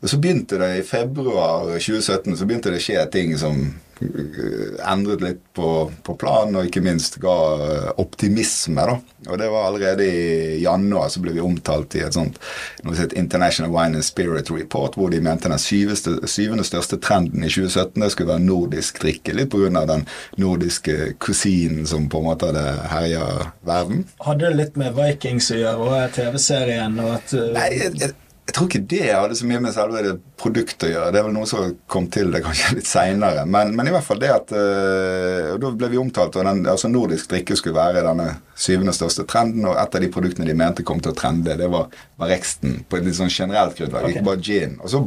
og 0.00 0.10
så 0.10 0.18
begynte 0.20 0.58
det 0.60 0.76
i 0.76 0.82
februar 0.84 1.64
2017 1.72 2.36
så 2.36 2.46
begynte 2.46 2.70
det 2.72 2.82
å 2.82 2.84
skje 2.84 3.04
ting 3.12 3.30
som 3.40 3.62
eh, 4.04 4.74
endret 4.84 5.22
litt 5.24 5.38
på, 5.56 5.70
på 6.04 6.16
planen, 6.20 6.58
og 6.60 6.68
ikke 6.68 6.82
minst 6.84 7.16
ga 7.22 7.36
eh, 7.64 7.86
optimisme. 8.02 8.84
da. 8.84 8.98
Og 9.30 9.40
det 9.40 9.48
var 9.50 9.70
allerede 9.70 10.04
i 10.04 10.58
januar 10.60 11.08
så 11.08 11.22
ble 11.24 11.32
vi 11.38 11.40
omtalt 11.40 11.96
i 11.96 12.02
et 12.04 12.14
sånt 12.14 12.36
noe 12.84 12.98
het 12.98 13.16
International 13.16 13.72
Wine 13.72 14.02
and 14.02 14.04
Spirit 14.04 14.52
Report, 14.52 14.98
hvor 15.00 15.10
de 15.10 15.22
mente 15.24 15.48
den 15.48 15.64
syveste, 15.64 16.18
syvende 16.28 16.68
største 16.68 17.00
trenden 17.00 17.40
i 17.40 17.48
2017 17.48 18.04
det 18.04 18.10
skulle 18.12 18.34
være 18.34 18.44
nordisk 18.44 19.00
drikke, 19.00 19.32
litt 19.32 19.50
pga. 19.54 19.86
den 19.88 20.04
nordiske 20.36 21.16
kusinen 21.24 21.88
som 21.88 22.10
på 22.12 22.20
en 22.20 22.28
måte 22.28 22.52
hadde 22.52 22.66
herja 22.92 23.24
verden. 23.64 24.04
Hadde 24.28 24.50
det 24.50 24.60
litt 24.60 24.76
med 24.76 24.92
Vikings 25.00 25.50
å 25.56 25.60
gjøre, 25.62 25.88
og 25.88 26.14
TV-serien 26.20 27.00
og 27.00 27.16
at 27.16 27.32
uh... 27.32 27.48
Nei, 27.56 27.72
jeg, 27.80 27.96
jeg 28.04 28.14
jeg 28.46 28.54
tror 28.54 28.68
ikke 28.68 28.86
det 28.92 29.06
hadde 29.10 29.36
så 29.36 29.46
mye 29.50 29.58
med 29.64 29.74
selve 29.74 30.00
det 30.06 30.12
produktet 30.38 30.86
å 30.86 30.90
gjøre. 30.92 31.10
Det 31.10 31.18
er 31.18 31.24
vel 31.26 31.34
noe 31.34 31.48
som 31.50 31.72
kom 31.90 32.04
til 32.14 32.30
det 32.30 32.44
kanskje 32.44 32.76
litt 32.76 32.86
seinere. 32.86 33.42
Men, 33.42 33.72
men, 33.74 33.90
i 33.90 33.94
hvert 33.94 34.06
fall 34.06 34.20
det 34.22 34.30
at 34.30 34.52
Og 34.54 35.58
Da 35.64 35.72
ble 35.74 35.90
vi 35.90 35.98
omtalt, 35.98 36.38
og 36.38 36.46
den, 36.46 36.62
altså 36.70 36.90
nordisk 36.92 37.32
drikke 37.32 37.56
skulle 37.58 37.76
være 37.76 38.04
denne 38.06 38.28
syvende 38.54 38.94
største 38.94 39.26
trenden. 39.26 39.66
Og 39.66 39.74
et 39.74 39.98
av 39.98 40.04
de 40.04 40.12
produktene 40.14 40.46
de 40.46 40.54
mente 40.56 40.86
kom 40.86 41.02
til 41.02 41.10
å 41.10 41.18
trende, 41.18 41.58
det 41.58 41.66
var, 41.72 41.90
var 42.22 42.30
Rexten 42.30 42.84
på 42.86 43.00
et 43.00 43.08
litt 43.08 43.18
sånn 43.18 43.34
generelt 43.34 43.74
grunnlag. 43.80 44.06
Okay. 44.06 44.20
Ikke 44.20 44.28
bare 44.30 44.44
gin. 44.46 44.78
Og 44.78 44.94
så 44.94 45.02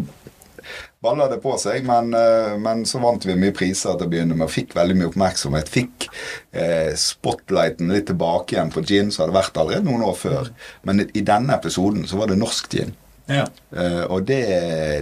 balla 1.00 1.32
det 1.32 1.40
på 1.40 1.56
seg, 1.64 1.86
men, 1.88 2.12
uh, 2.12 2.60
men, 2.60 2.84
så 2.90 3.00
vant 3.00 3.24
vi 3.24 3.40
mye 3.40 3.56
priser 3.56 3.96
til 3.96 4.04
å 4.04 4.12
begynne 4.12 4.36
med 4.36 4.50
og 4.50 4.54
fikk 4.54 4.76
veldig 4.76 5.00
mye 5.00 5.14
oppmerksomhet. 5.14 5.72
Fikk 5.72 6.10
eh, 6.52 6.92
spotlighten 7.00 7.96
litt 7.96 8.10
tilbake 8.12 8.58
igjen 8.58 8.76
på 8.76 8.84
gin, 8.84 9.14
som 9.16 9.26
hadde 9.26 9.40
vært 9.40 9.64
allerede 9.64 9.88
noen 9.88 10.04
år 10.12 10.18
før. 10.28 10.50
Men 10.84 11.06
i, 11.06 11.14
i 11.16 11.24
denne 11.24 11.56
episoden 11.56 12.04
så 12.10 12.20
var 12.20 12.32
det 12.32 12.44
norsk 12.44 12.76
gin. 12.76 13.00
Ja. 13.30 13.46
Uh, 13.70 14.04
og 14.10 14.24
det, 14.26 14.42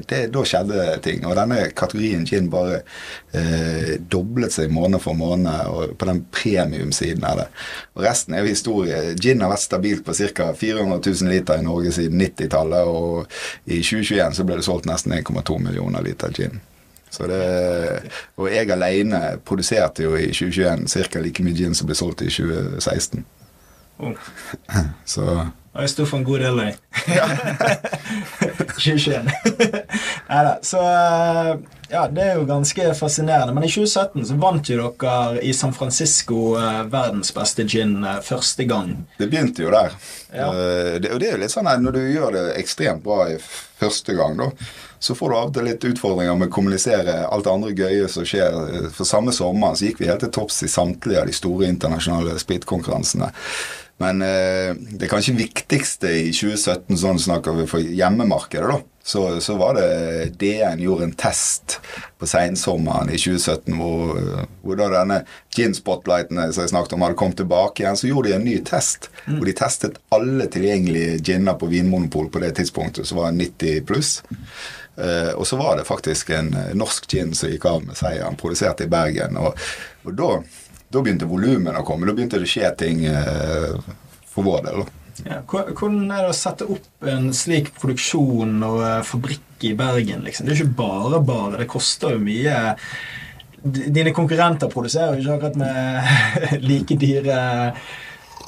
det, 0.09 0.19
da 0.35 0.43
skjedde 0.45 0.85
ting. 1.03 1.23
Og 1.25 1.35
denne 1.39 1.69
kategorien 1.77 2.25
gin 2.27 2.49
bare 2.51 2.81
uh, 2.83 3.93
doblet 4.11 4.53
seg 4.53 4.73
måned 4.73 4.99
for 5.03 5.15
måned 5.17 5.95
på 5.97 6.09
den 6.09 6.23
premiumsiden 6.35 7.23
av 7.27 7.41
det. 7.41 7.47
Og 7.95 8.03
resten 8.03 8.35
er 8.35 8.43
jo 8.43 8.51
historie. 8.51 9.01
Gin 9.15 9.43
har 9.45 9.53
vært 9.53 9.65
stabilt 9.65 10.05
på 10.07 10.15
ca. 10.17 10.51
400 10.59 10.99
000 10.99 11.31
liter 11.31 11.61
i 11.61 11.67
Norge 11.67 11.93
siden 11.95 12.21
90-tallet, 12.21 12.91
og 12.91 13.31
i 13.65 13.79
2021 13.79 14.35
så 14.39 14.47
ble 14.47 14.59
det 14.59 14.67
solgt 14.67 14.89
nesten 14.91 15.15
1,2 15.15 15.61
millioner 15.63 16.03
liter 16.03 16.35
gin. 16.35 16.59
Så 17.09 17.27
det, 17.31 17.39
og 18.35 18.49
jeg 18.51 18.67
alene 18.75 19.37
produserte 19.47 20.03
jo 20.03 20.17
i 20.19 20.27
2021 20.35 20.87
ca. 20.91 21.21
like 21.23 21.43
mye 21.45 21.55
gin 21.55 21.75
som 21.77 21.87
ble 21.87 21.95
solgt 21.95 22.25
i 22.25 22.31
2016. 22.33 23.23
Oh. 24.03 24.13
så 25.15 25.47
Har 25.77 25.85
jeg 25.85 25.91
sto 25.93 26.05
for 26.09 26.17
en 26.17 26.23
god 26.25 26.39
del 26.41 26.57
av 26.57 26.65
dem. 26.65 26.77
2021. 28.73 29.27
Nei 30.27 30.39
da. 30.47 30.53
Så 30.65 30.79
eh, 30.81 31.51
ja, 31.89 32.07
det 32.11 32.23
er 32.23 32.39
jo 32.39 32.47
ganske 32.49 32.87
fascinerende. 32.97 33.53
Men 33.53 33.63
i 33.63 33.69
2017 33.69 34.25
så 34.25 34.39
vant 34.41 34.69
jo 34.69 34.89
dere 34.99 35.43
i 35.45 35.53
San 35.53 35.75
Francisco 35.77 36.57
eh, 36.57 36.81
verdens 36.91 37.29
beste 37.35 37.67
gin 37.69 38.01
eh, 38.03 38.19
første 38.25 38.65
gang. 38.67 38.91
Det 39.19 39.29
begynte 39.29 39.63
jo 39.63 39.71
der. 39.71 39.95
Ja. 40.33 40.49
Eh, 40.49 40.97
det, 40.97 41.13
og 41.13 41.21
det 41.21 41.29
er 41.29 41.37
jo 41.37 41.43
litt 41.45 41.53
sånn 41.53 41.69
at 41.69 41.85
når 41.85 41.99
du 41.99 42.03
gjør 42.09 42.35
det 42.35 42.45
ekstremt 42.57 43.05
bra 43.05 43.29
i 43.31 43.37
første 43.39 44.17
gang, 44.17 44.35
da, 44.41 44.49
så 44.99 45.15
får 45.15 45.29
du 45.29 45.37
av 45.37 45.49
og 45.51 45.55
til 45.55 45.69
litt 45.69 45.89
utfordringer 45.93 46.35
med 46.35 46.49
å 46.49 46.55
kommunisere 46.57 47.19
alt 47.29 47.45
det 47.45 47.53
andre 47.53 47.75
gøye 47.77 48.11
som 48.11 48.27
skjer. 48.27 48.89
For 48.89 49.07
samme 49.07 49.35
sommer 49.35 49.77
så 49.77 49.87
gikk 49.87 50.01
vi 50.01 50.09
helt 50.09 50.25
til 50.25 50.33
topps 50.33 50.63
i 50.65 50.71
samtlige 50.71 51.21
av 51.21 51.29
de 51.29 51.37
store 51.37 51.69
internasjonale 51.69 52.35
spritkonkurransene. 52.41 53.29
Men 53.97 54.21
eh, 54.21 54.75
det 54.77 55.09
kanskje 55.09 55.37
viktigste 55.39 56.11
i 56.19 56.29
2017, 56.29 56.99
sånn 57.01 57.19
snakker 57.21 57.57
vi 57.57 57.65
for 57.69 57.81
hjemmemarkedet, 57.81 58.69
da. 58.69 58.83
Så, 59.07 59.21
så 59.39 59.55
var 59.55 59.77
det 59.77 60.33
DN 60.35 60.81
gjorde 60.83 61.05
en 61.07 61.13
test 61.15 61.77
på 62.19 62.27
sensommeren 62.27 63.07
i 63.07 63.15
2017 63.15 63.77
hvor, 63.79 64.17
hvor 64.65 64.75
da 64.75 64.89
denne 64.91 65.21
gin-spotlighten 65.55 66.41
som 66.51 66.65
jeg 66.65 66.73
snakket 66.73 66.97
om, 66.97 67.05
hadde 67.05 67.15
kommet 67.21 67.39
tilbake 67.39 67.85
igjen. 67.85 67.95
Så 67.95 68.09
gjorde 68.09 68.33
de 68.33 68.35
en 68.35 68.43
ny 68.43 68.57
test 68.67 69.07
hvor 69.23 69.47
de 69.47 69.55
testet 69.55 69.95
alle 70.11 70.49
tilgjengelige 70.51 71.21
ginner 71.23 71.55
på 71.55 71.71
Vinmonopol 71.71 72.27
på 72.33 72.43
det 72.43 72.51
tidspunktet, 72.59 73.07
som 73.07 73.21
var 73.21 73.31
90 73.31 73.87
pluss. 73.87 74.17
Uh, 74.99 75.31
og 75.37 75.47
så 75.47 75.55
var 75.55 75.79
det 75.79 75.87
faktisk 75.87 76.35
en 76.35 76.51
norsk 76.75 77.07
gin 77.07 77.31
som 77.37 77.53
gikk 77.53 77.69
av 77.69 77.87
med 77.87 77.95
seieren, 77.95 78.35
produsert 78.35 78.83
i 78.83 78.91
Bergen. 78.91 79.39
Og, 79.39 79.55
og 80.03 80.19
da, 80.19 80.33
da 80.93 81.01
begynte 81.03 81.27
volumene 81.29 81.81
å 81.81 81.85
komme. 81.87 82.07
Da 82.07 82.15
begynte 82.15 82.39
det 82.39 82.47
å 82.47 82.51
skje 82.51 82.71
ting 82.79 83.03
eh, 83.09 83.75
for 84.27 84.47
vår 84.47 84.63
del. 84.69 84.85
Ja, 85.25 85.39
hvordan 85.49 86.11
er 86.13 86.27
det 86.27 86.31
å 86.31 86.37
sette 86.37 86.67
opp 86.69 87.07
en 87.09 87.31
slik 87.35 87.71
produksjon 87.81 88.59
og 88.63 88.81
eh, 88.85 89.03
fabrikk 89.07 89.65
i 89.67 89.73
Bergen? 89.77 90.23
liksom? 90.27 90.47
Det 90.47 90.55
er 90.55 90.61
ikke 90.61 90.79
bare 90.79 91.21
bare. 91.25 91.61
Det 91.63 91.69
koster 91.71 92.15
jo 92.15 92.23
mye. 92.23 92.57
Dine 93.67 94.13
konkurrenter 94.15 94.69
produserer 94.71 95.17
jo 95.17 95.25
ikke 95.25 95.37
akkurat 95.39 95.57
med 95.59 96.61
like 96.69 96.99
dyre 97.01 97.39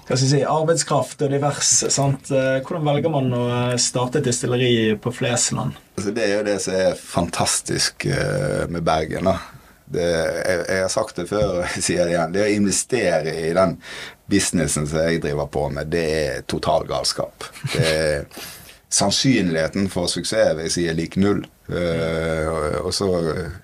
hva 0.10 0.18
skal 0.18 0.26
jeg 0.26 0.32
si, 0.32 0.46
arbeidskraft 0.50 1.20
og 1.22 1.30
diverse. 1.36 1.90
sant? 1.94 2.32
Eh, 2.34 2.64
Hvordan 2.66 2.88
velger 2.88 3.12
man 3.14 3.28
å 3.38 3.44
starte 3.78 4.18
et 4.18 4.26
distilleri 4.26 4.96
på 4.98 5.12
Flesland? 5.14 5.76
Altså, 6.00 6.14
det 6.18 6.24
er 6.26 6.32
jo 6.40 6.46
det 6.48 6.56
som 6.64 6.78
er 6.80 6.96
fantastisk 6.98 8.08
eh, 8.10 8.64
med 8.74 8.82
Bergen. 8.88 9.30
da. 9.30 9.36
Det, 9.90 10.06
jeg, 10.06 10.64
jeg 10.70 10.84
har 10.86 10.94
sagt 10.94 11.18
det 11.18 11.28
før, 11.32 11.64
jeg 11.76 11.86
sier 11.86 12.06
det 12.06 12.16
igjen. 12.16 12.36
Det 12.36 12.46
å 12.46 12.54
investere 12.54 13.36
i 13.48 13.52
den 13.58 13.76
businessen 14.30 14.88
som 14.88 15.02
jeg 15.08 15.24
driver 15.24 15.50
på 15.50 15.66
med, 15.74 15.90
det 15.90 16.06
er 16.14 16.48
total 16.50 16.86
galskap. 16.90 17.50
Det 17.74 17.86
er 17.90 18.48
Sannsynligheten 18.90 19.86
for 19.94 20.10
suksess 20.10 20.56
vil 20.58 20.66
jeg 20.66 20.74
si 20.74 20.88
er 20.90 20.96
lik 20.98 21.14
null. 21.22 21.44
Uh, 21.70 22.82
og- 22.82 22.90
så 22.94 23.06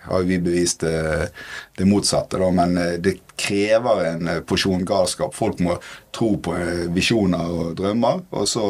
har 0.05 0.21
vi 0.27 0.37
bevist 0.37 0.79
det, 0.85 1.29
det 1.77 1.85
motsatte, 1.89 2.37
da. 2.37 2.51
Men 2.53 2.77
eh, 2.77 2.97
det 3.01 3.15
krever 3.35 4.05
en 4.05 4.27
eh, 4.29 4.39
porsjon 4.45 4.85
galskap. 4.85 5.33
Folk 5.35 5.59
må 5.65 5.79
tro 6.13 6.37
på 6.37 6.53
eh, 6.53 6.85
visjoner 6.93 7.49
og 7.49 7.73
drømmer, 7.79 8.21
og 8.29 8.45
så 8.47 8.61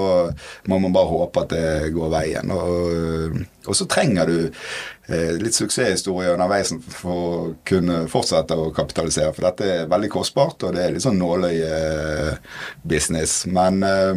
må 0.71 0.79
man 0.79 0.93
bare 0.95 1.12
håpe 1.12 1.39
at 1.43 1.50
det 1.51 1.91
går 1.97 2.09
veien. 2.15 2.47
Og, 2.55 3.35
og 3.67 3.75
så 3.75 3.85
trenger 3.91 4.25
du 4.31 4.38
uh, 4.47 5.31
litt 5.41 5.55
suksesshistorie 5.57 6.31
underveis 6.33 6.71
for 6.95 7.12
å 7.12 7.51
kunne 7.67 8.07
fortsette 8.07 8.55
å 8.55 8.71
kapitalisere. 8.75 9.33
For 9.35 9.43
dette 9.50 9.63
er 9.81 9.91
veldig 9.91 10.09
kostbart, 10.15 10.63
og 10.63 10.74
det 10.77 10.83
er 10.85 10.91
litt 10.95 11.03
sånn 11.05 11.19
nåløye-business. 11.19 13.31
Men, 13.51 13.83
eh, 13.83 14.15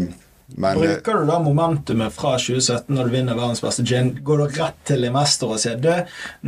men 0.57 0.77
eh, 0.77 0.81
Bruker 0.81 1.15
du 1.15 1.27
da 1.29 1.39
momentumet 1.43 2.15
fra 2.15 2.33
2017 2.39 2.95
når 2.95 3.09
du 3.09 3.13
vinner 3.13 3.37
verdens 3.37 3.61
beste 3.63 3.85
gin? 3.85 4.15
Går 4.25 4.41
du 4.41 4.61
rett 4.61 4.79
til 4.89 5.05
investor 5.05 5.53
og 5.55 5.61
sier 5.61 5.77
du, 5.83 5.91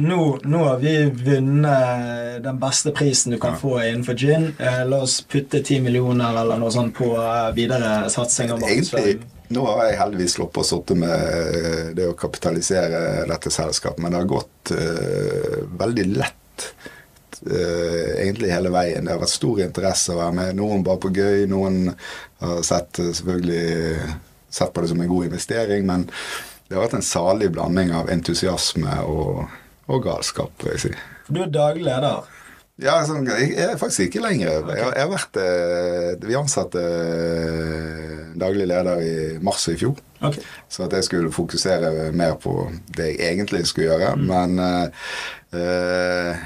nå, 0.01 0.21
nå 0.49 0.63
har 0.65 0.81
vi 0.81 0.95
vunnet 1.11 2.41
den 2.45 2.61
beste 2.63 2.95
prisen 2.97 3.35
du 3.35 3.41
kan 3.43 3.59
få 3.61 3.77
innenfor 3.85 4.17
gin. 4.17 4.51
Eh, 4.59 4.81
la 4.89 5.03
oss 5.05 5.21
putte 5.29 5.61
10 5.61 5.85
millioner 5.85 6.41
eller 6.43 6.61
noe 6.61 6.73
sånt 6.73 6.97
på 6.97 7.13
eh, 7.21 7.51
videre 7.57 8.09
satsing 8.13 8.55
Egentlig, 8.57 9.19
nå 9.53 9.67
har 9.69 9.91
jeg 9.91 10.01
heldigvis 10.01 10.39
sluppet 10.39 10.63
å 10.63 10.69
sitte 10.71 10.97
med 10.99 11.93
det 11.99 12.09
å 12.09 12.17
kapitalisere 12.19 13.27
dette 13.29 13.53
selskapet, 13.53 14.01
men 14.01 14.15
det 14.15 14.23
har 14.23 14.31
gått 14.31 14.73
uh, 14.75 15.57
veldig 15.81 16.07
lett 16.15 16.67
eh, 17.47 18.25
egentlig 18.25 18.51
hele 18.53 18.73
veien. 18.75 19.05
Det 19.07 19.15
har 19.15 19.23
vært 19.23 19.33
stor 19.35 19.61
interesse 19.65 20.13
å 20.15 20.19
være 20.21 20.37
med. 20.41 20.59
Noen 20.59 20.85
bare 20.87 21.01
på 21.03 21.13
gøy, 21.17 21.47
noen 21.51 21.93
har 22.43 22.61
sett 22.67 23.01
eh, 23.03 23.13
selvfølgelig 23.17 24.11
sett 24.51 24.73
på 24.75 24.83
det 24.83 24.91
som 24.91 25.01
en 25.05 25.09
god 25.13 25.29
investering, 25.31 25.85
men 25.87 26.09
det 26.67 26.75
har 26.75 26.83
vært 26.85 26.99
en 26.99 27.07
salig 27.07 27.53
blanding 27.55 27.93
av 27.95 28.11
entusiasme 28.11 28.97
og, 29.07 29.45
og 29.87 30.05
galskap, 30.05 30.51
vil 30.65 30.75
jeg 30.75 30.85
si. 30.89 30.93
For 31.29 31.37
du 31.39 31.45
er 31.45 31.53
daglig 31.55 31.87
leder. 31.87 32.37
Ja, 32.81 32.95
sånn, 33.05 33.27
jeg 33.29 33.53
er 33.61 33.75
faktisk 33.77 34.07
ikke 34.07 34.23
lenger. 34.25 34.49
Jeg, 34.73 34.81
har- 34.81 34.95
jeg 34.97 35.05
har 35.05 35.11
vært 35.13 35.37
eh, 35.37 36.15
Vi 36.25 36.37
ansatte 36.39 36.81
eh, 36.81 38.15
daglig 38.41 38.67
leder 38.71 39.03
i 39.05 39.13
mars 39.45 39.67
i 39.69 39.77
fjor. 39.77 39.99
Okay. 40.25 40.43
Så 40.69 40.87
at 40.87 40.95
jeg 40.97 41.05
skulle 41.07 41.33
fokusere 41.33 42.11
mer 42.17 42.39
på 42.41 42.55
det 42.97 43.11
jeg 43.13 43.35
egentlig 43.35 43.67
skulle 43.69 43.91
gjøre. 43.93 44.15
Men 44.21 44.57
uh, 44.61 45.05
eh, 45.57 46.41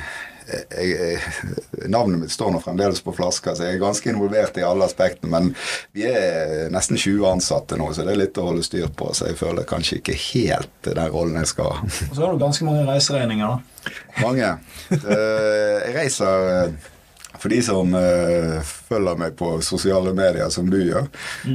jeg, 0.47 0.91
jeg, 0.91 1.89
navnet 1.89 2.21
mitt 2.21 2.33
står 2.33 2.53
nå 2.53 2.61
fremdeles 2.61 3.01
på 3.05 3.15
flaska, 3.17 3.55
så 3.57 3.67
jeg 3.67 3.79
er 3.79 3.83
ganske 3.83 4.11
involvert 4.11 4.59
i 4.61 4.65
alle 4.67 4.87
aspektene. 4.89 5.31
Men 5.33 5.53
vi 5.97 6.07
er 6.09 6.71
nesten 6.75 7.01
20 7.01 7.27
ansatte 7.31 7.79
nå, 7.81 7.91
så 7.95 8.05
det 8.05 8.15
er 8.15 8.23
litt 8.25 8.41
å 8.41 8.49
holde 8.51 8.65
styr 8.67 8.91
på. 8.97 9.13
Så 9.17 9.31
jeg 9.31 9.41
føler 9.41 9.69
kanskje 9.69 10.01
ikke 10.01 10.19
helt 10.31 10.91
den 10.91 11.05
rollen 11.13 11.41
jeg 11.41 11.53
skal 11.55 11.73
ha. 11.73 11.93
Og 12.11 12.17
så 12.17 12.25
har 12.25 12.35
du 12.35 12.43
ganske 12.43 12.67
mange 12.69 12.85
reiseregninger, 12.89 13.55
da. 13.55 13.93
Mange. 14.23 14.51
Eh, 14.95 15.79
jeg 15.85 15.95
reiser 15.97 16.47
eh, 16.51 16.91
For 17.35 17.53
de 17.53 17.59
som 17.67 17.91
eh, 17.99 18.61
følger 18.89 19.19
meg 19.21 19.35
på 19.37 19.51
sosiale 19.67 20.15
medier, 20.17 20.49
som 20.55 20.71
du 20.71 20.79
gjør, 20.79 21.09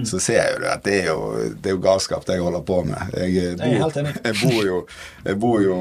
så 0.05 0.19
ser 0.21 0.41
jeg 0.41 0.57
jo 0.57 0.67
at 0.69 0.83
det 0.85 0.97
er 0.99 1.07
jo, 1.07 1.23
det 1.55 1.71
er 1.71 1.77
jo 1.77 1.81
galskap, 1.81 2.27
det 2.27 2.37
jeg 2.37 2.45
holder 2.45 2.65
på 2.67 2.83
med. 2.89 3.15
Jeg, 3.15 3.55
bor, 3.57 4.03
jeg, 4.03 4.35
bor, 4.43 4.59
jo, 4.67 4.83
jeg 5.25 5.39
bor 5.41 5.63
jo 5.63 5.79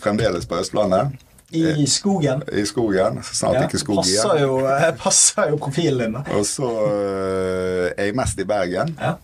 fremdeles 0.00 0.48
på 0.48 0.62
Østlandet. 0.62 1.18
I 1.52 1.86
skogen. 1.86 2.42
I 2.52 2.64
skogen. 2.66 3.20
Snart 3.22 3.58
Ja, 3.58 3.66
ikke 3.66 3.80
skog 3.82 4.00
passer, 4.00 4.36
igjen. 4.36 4.46
jo, 4.46 4.56
eh, 4.70 4.88
passer 4.98 5.50
jo 5.52 5.58
profilen 5.60 6.16
din. 6.16 6.16
Og 6.38 6.46
så 6.48 6.70
eh, 6.86 7.92
er 7.96 8.08
jeg 8.10 8.16
mest 8.16 8.40
i 8.40 8.48
Bergen. 8.48 8.96
Ja. 9.00 9.16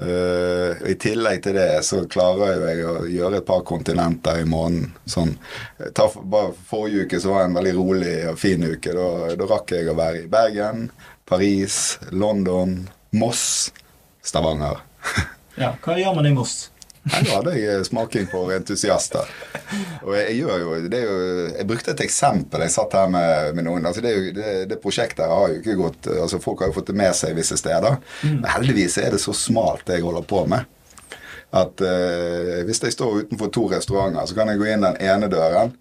Uh, 0.00 0.78
I 0.88 0.94
tillegg 0.96 1.42
til 1.44 1.58
det 1.58 1.82
så 1.84 1.98
klarer 2.08 2.62
jeg 2.70 2.86
å 2.88 2.92
gjøre 3.04 3.42
et 3.42 3.44
par 3.44 3.60
kontinenter 3.68 4.38
i 4.40 4.46
måneden. 4.48 4.94
Sånn. 5.04 5.34
For, 5.76 6.22
bare 6.24 6.54
Forrige 6.70 7.04
uke 7.04 7.20
så 7.20 7.34
var 7.34 7.42
det 7.42 7.50
en 7.50 7.58
veldig 7.58 7.74
rolig 7.76 8.14
og 8.30 8.38
fin 8.40 8.64
uke. 8.64 8.94
Da, 8.96 9.34
da 9.36 9.48
rakk 9.50 9.74
jeg 9.76 9.90
å 9.92 9.96
være 9.98 10.22
i 10.22 10.30
Bergen, 10.32 10.86
Paris, 11.28 11.98
London, 12.16 12.88
Moss, 13.12 13.44
Stavanger. 14.24 14.80
ja. 15.60 15.74
Hva 15.84 16.00
gjør 16.00 16.16
man 16.16 16.30
i 16.30 16.34
Moss? 16.38 16.69
Da 17.00 17.20
hadde 17.30 17.54
jeg 17.56 17.84
smaking 17.88 18.26
for 18.28 18.52
entusiaster. 18.52 19.28
Og 20.04 20.12
jeg, 20.18 20.26
jeg 20.26 20.40
gjør 20.42 20.58
jo, 20.60 20.72
det 20.92 21.00
jo 21.00 21.14
Jeg 21.54 21.68
brukte 21.70 21.94
et 21.94 22.02
eksempel. 22.04 22.64
Jeg 22.66 22.74
satt 22.74 22.96
her 22.98 23.08
med, 23.12 23.54
med 23.56 23.66
noen. 23.68 23.86
altså 23.88 24.02
det, 24.04 24.12
jo, 24.16 24.34
det, 24.36 24.50
det 24.68 24.80
prosjektet 24.82 25.24
her 25.24 25.32
har 25.32 25.54
jo 25.54 25.62
ikke 25.62 25.78
gått 25.80 26.10
altså 26.12 26.42
Folk 26.42 26.60
har 26.60 26.70
jo 26.70 26.76
fått 26.76 26.92
det 26.92 26.98
med 27.00 27.16
seg 27.16 27.38
visse 27.38 27.56
steder. 27.60 27.96
Men 28.26 28.50
heldigvis 28.52 28.98
er 29.00 29.16
det 29.16 29.22
så 29.22 29.32
smalt, 29.36 29.86
det 29.88 30.00
jeg 30.00 30.06
holder 30.08 30.28
på 30.28 30.44
med. 30.50 30.68
At 31.52 31.80
eh, 31.82 32.60
hvis 32.68 32.78
jeg 32.84 32.92
står 32.94 33.24
utenfor 33.24 33.48
to 33.50 33.64
restauranter, 33.72 34.26
så 34.30 34.36
kan 34.38 34.48
jeg 34.52 34.60
gå 34.60 34.68
inn 34.70 34.84
den 34.86 34.96
ene 35.02 35.26
døren. 35.32 35.72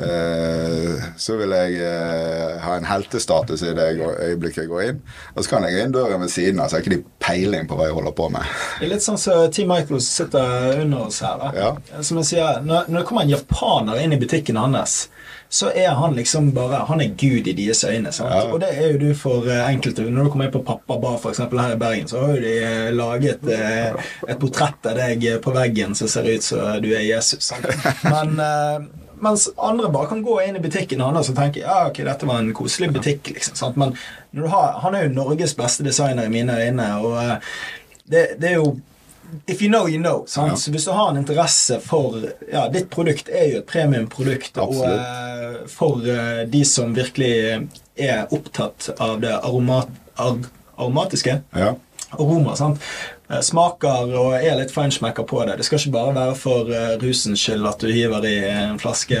eh, 0.00 1.02
så 1.20 1.34
vil 1.36 1.50
jeg 1.52 1.74
eh, 1.84 2.54
ha 2.62 2.76
en 2.78 2.86
heltestatus 2.88 3.62
i 3.66 3.72
det 3.76 3.88
jeg- 3.98 4.14
øyeblikket 4.30 4.62
jeg 4.64 4.68
går 4.70 4.82
inn. 4.88 5.00
Og 5.34 5.44
så 5.44 5.50
kan 5.50 5.62
jeg 5.66 5.74
gå 5.74 5.82
inn 5.84 5.92
døren 5.92 6.20
ved 6.22 6.30
siden 6.32 6.60
av, 6.60 6.68
så 6.70 6.76
har 6.78 6.84
ikke 6.84 6.96
de 6.96 7.04
peiling 7.20 7.66
på 7.68 7.76
hva 7.76 7.88
jeg 7.90 7.94
holder 7.98 8.12
på 8.16 8.28
med. 8.32 8.46
Det 8.78 8.86
er 8.86 8.92
litt 8.94 9.04
sånn 9.04 9.18
som 9.20 9.50
T. 9.50 9.64
Michael 9.66 10.00
som 10.00 10.26
sitter 10.26 10.80
under 10.84 11.06
oss 11.06 11.20
her. 11.20 11.36
da. 11.42 11.50
Ja. 11.58 12.02
Som 12.06 12.18
jeg 12.22 12.30
sier, 12.32 12.62
når, 12.62 12.88
når 12.88 12.98
det 13.02 13.06
kommer 13.10 13.22
en 13.26 13.34
japaner 13.34 14.00
inn 14.04 14.12
i 14.16 14.20
butikken 14.22 14.56
hans, 14.56 15.08
så 15.50 15.72
er 15.74 15.90
han 15.98 16.14
liksom 16.14 16.52
bare 16.54 16.84
Han 16.86 17.00
er 17.00 17.14
gud 17.18 17.46
i 17.50 17.52
deres 17.52 17.84
øyne. 17.84 18.12
Ja. 18.18 18.42
Og 18.52 18.60
det 18.62 18.68
er 18.70 18.92
jo 18.92 18.98
du 18.98 19.14
for 19.18 19.48
eh, 19.50 19.66
enkelte. 19.74 20.04
Når 20.06 20.24
du 20.24 20.30
kommer 20.30 20.46
inn 20.46 20.54
på 20.54 20.62
Pappa 20.62 20.98
Bar 21.02 21.16
for 21.18 21.34
eksempel, 21.34 21.58
her 21.58 21.74
i 21.74 21.80
Bergen, 21.80 22.06
så 22.08 22.20
har 22.22 22.36
jo 22.36 22.44
de 22.44 22.52
eh, 22.62 22.90
laget 22.94 23.48
eh, 23.50 24.12
et 24.28 24.38
portrett 24.38 24.86
av 24.86 24.94
deg 25.00 25.26
eh, 25.26 25.40
på 25.42 25.54
veggen 25.54 25.96
som 25.98 26.08
ser 26.08 26.28
ut 26.30 26.46
som 26.46 26.78
du 26.82 26.92
er 26.94 27.02
Jesus. 27.02 27.50
Men 28.06 28.38
eh, 28.38 28.86
mens 29.20 29.48
andre 29.58 29.90
bare 29.90 30.12
kan 30.12 30.22
gå 30.22 30.38
inn 30.44 30.56
i 30.56 30.62
butikken 30.62 31.02
hans 31.02 31.32
og 31.32 31.36
tenke 31.36 31.64
ja, 31.64 31.82
ok, 31.90 31.98
dette 32.06 32.30
var 32.30 32.38
en 32.40 32.54
koselig 32.54 32.92
butikk. 32.94 33.32
liksom, 33.34 33.58
sant? 33.58 33.80
Men 33.80 33.98
har, 34.54 34.78
han 34.84 34.94
er 34.94 35.08
jo 35.08 35.16
Norges 35.18 35.56
beste 35.58 35.84
designer 35.84 36.30
i 36.30 36.32
mine 36.32 36.56
øyne. 36.62 36.86
og 37.02 37.18
det, 38.06 38.38
det 38.38 38.54
er 38.54 38.56
jo 38.62 38.78
If 39.46 39.62
you 39.62 39.68
know, 39.68 39.88
you 39.88 39.98
know. 40.02 40.26
Ja. 40.36 40.56
Så 40.56 40.70
hvis 40.70 40.84
du 40.84 40.90
har 40.90 41.10
en 41.10 41.16
interesse 41.16 41.80
for 41.84 42.16
Ja, 42.52 42.68
ditt 42.68 42.90
produkt 42.90 43.28
er 43.28 43.46
jo 43.50 43.58
et 43.60 43.66
premiumprodukt. 43.66 44.58
Og 44.58 44.80
eh, 44.86 45.60
for 45.70 46.02
uh, 46.06 46.42
de 46.50 46.64
som 46.64 46.94
virkelig 46.96 47.32
er 47.96 48.26
opptatt 48.32 48.90
av 48.98 49.20
det 49.20 49.34
aromat, 49.38 49.88
ar, 50.16 50.38
aromatiske 50.76 51.40
Ja. 51.56 51.74
aroma, 52.10 52.56
sant? 52.56 52.80
Eh, 53.30 53.40
smaker 53.46 54.14
og 54.18 54.36
er 54.38 54.58
litt 54.58 54.74
feinschmecker 54.74 55.26
på 55.28 55.44
det. 55.46 55.58
Det 55.60 55.68
skal 55.68 55.80
ikke 55.80 55.96
bare 55.96 56.16
være 56.18 56.36
for 56.38 56.70
eh, 56.74 56.94
rusens 57.02 57.42
skyld 57.42 57.66
at 57.70 57.82
du 57.82 57.92
hiver 57.94 58.26
i 58.28 58.38
en 58.50 58.80
flaske 58.82 59.20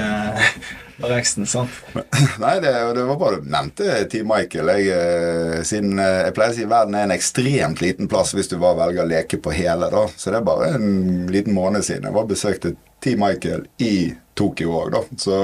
Reksten, 1.00 1.46
sant? 1.46 1.70
Nei, 2.42 2.58
det, 2.60 2.72
det 2.94 3.04
var 3.08 3.16
bare 3.16 3.40
du 3.40 3.48
nevnte 3.50 4.02
Team 4.12 4.28
Michael. 4.28 4.68
Jeg, 4.76 4.90
eh, 4.92 5.62
siden 5.66 5.98
eh, 5.98 6.26
jeg 6.26 6.34
pleier 6.36 6.52
å 6.52 6.58
si 6.58 6.68
verden 6.68 6.96
er 6.98 7.06
en 7.06 7.14
ekstremt 7.14 7.80
liten 7.80 8.10
plass 8.10 8.34
hvis 8.36 8.50
du 8.50 8.58
bare 8.60 8.78
velger 8.82 9.06
å 9.06 9.10
leke 9.10 9.40
på 9.40 9.54
hele, 9.56 9.88
da. 9.92 10.04
Så 10.16 10.32
det 10.32 10.40
er 10.40 10.46
bare 10.50 10.74
en 10.76 11.30
liten 11.32 11.56
måned 11.56 11.86
siden 11.86 12.08
jeg 12.10 12.16
var 12.16 12.28
besøkte 12.28 12.74
Team 13.00 13.24
Michael 13.24 13.64
i 13.80 14.10
Tokyo 14.36 14.76
òg, 14.82 14.92
da. 14.96 15.02
Så, 15.24 15.40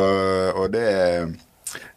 og 0.52 0.68
det 0.74 0.86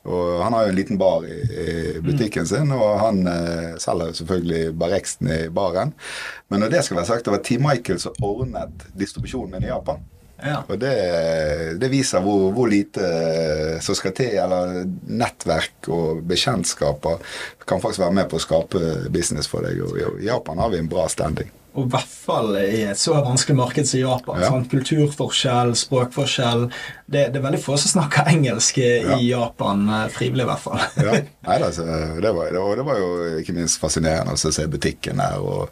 og 0.10 0.44
han 0.44 0.56
har 0.56 0.66
jo 0.66 0.74
en 0.74 0.78
liten 0.80 1.00
bar 1.00 1.26
i, 1.28 1.40
i 1.64 1.74
butikken 2.04 2.48
sin, 2.50 2.72
og 2.74 3.00
han 3.04 3.20
eh, 3.30 3.74
selger 3.82 4.16
selvfølgelig 4.18 4.76
Barexten 4.80 5.32
i 5.34 5.42
baren. 5.54 5.94
Men 6.50 6.64
når 6.64 6.74
det 6.74 6.86
skal 6.86 7.00
være 7.00 7.12
sagt, 7.12 7.28
det 7.28 7.36
var 7.36 7.44
Team 7.46 7.68
Michael 7.68 8.02
som 8.02 8.18
ordnet 8.26 8.88
distribusjonen 8.98 9.54
min 9.58 9.68
i 9.68 9.74
Japan. 9.74 10.02
Ja. 10.40 10.62
Og 10.72 10.80
det, 10.80 10.94
det 11.82 11.90
viser 11.92 12.24
hvor, 12.24 12.50
hvor 12.56 12.70
lite 12.72 13.04
som 13.84 13.98
skal 13.98 14.16
til, 14.16 14.38
eller 14.40 14.86
nettverk 15.12 15.90
og 15.92 16.24
bekjentskaper 16.30 17.20
kan 17.68 17.84
faktisk 17.84 18.06
være 18.06 18.18
med 18.22 18.30
på 18.32 18.40
å 18.40 18.44
skape 18.44 18.84
business 19.14 19.52
for 19.52 19.68
deg. 19.68 19.84
Og 19.84 20.22
i 20.24 20.30
Japan 20.30 20.62
har 20.64 20.72
vi 20.72 20.80
en 20.80 20.92
bra 20.92 21.10
standing. 21.12 21.52
Og 21.78 21.86
i 21.86 21.90
hvert 21.94 22.10
fall 22.10 22.56
i 22.58 22.82
et 22.90 23.00
så 23.00 23.14
vanskelig 23.22 23.58
marked 23.60 23.88
som 23.88 24.02
Japan. 24.02 24.42
Ja. 24.42 24.52
Kulturforskjell, 24.72 25.76
språkforskjell. 25.78 26.66
Det, 27.06 27.28
det 27.30 27.40
er 27.40 27.46
veldig 27.46 27.62
få 27.62 27.78
som 27.78 27.94
snakker 27.94 28.32
engelsk 28.34 28.80
i 28.82 29.30
Japan, 29.30 29.86
eh, 29.86 30.08
frivillig 30.14 30.48
i 30.48 30.50
hvert 30.50 30.64
fall. 30.64 30.82
Ja, 30.98 31.20
nei, 31.46 31.60
altså, 31.60 31.86
det, 31.86 32.32
var, 32.34 32.50
det, 32.50 32.64
var, 32.64 32.82
det 32.82 32.88
var 32.88 33.04
jo 33.04 33.12
ikke 33.42 33.58
minst 33.60 33.82
fascinerende 33.82 34.34
å 34.34 34.56
se 34.58 34.66
butikken 34.72 35.22
der. 35.22 35.38
og 35.38 35.70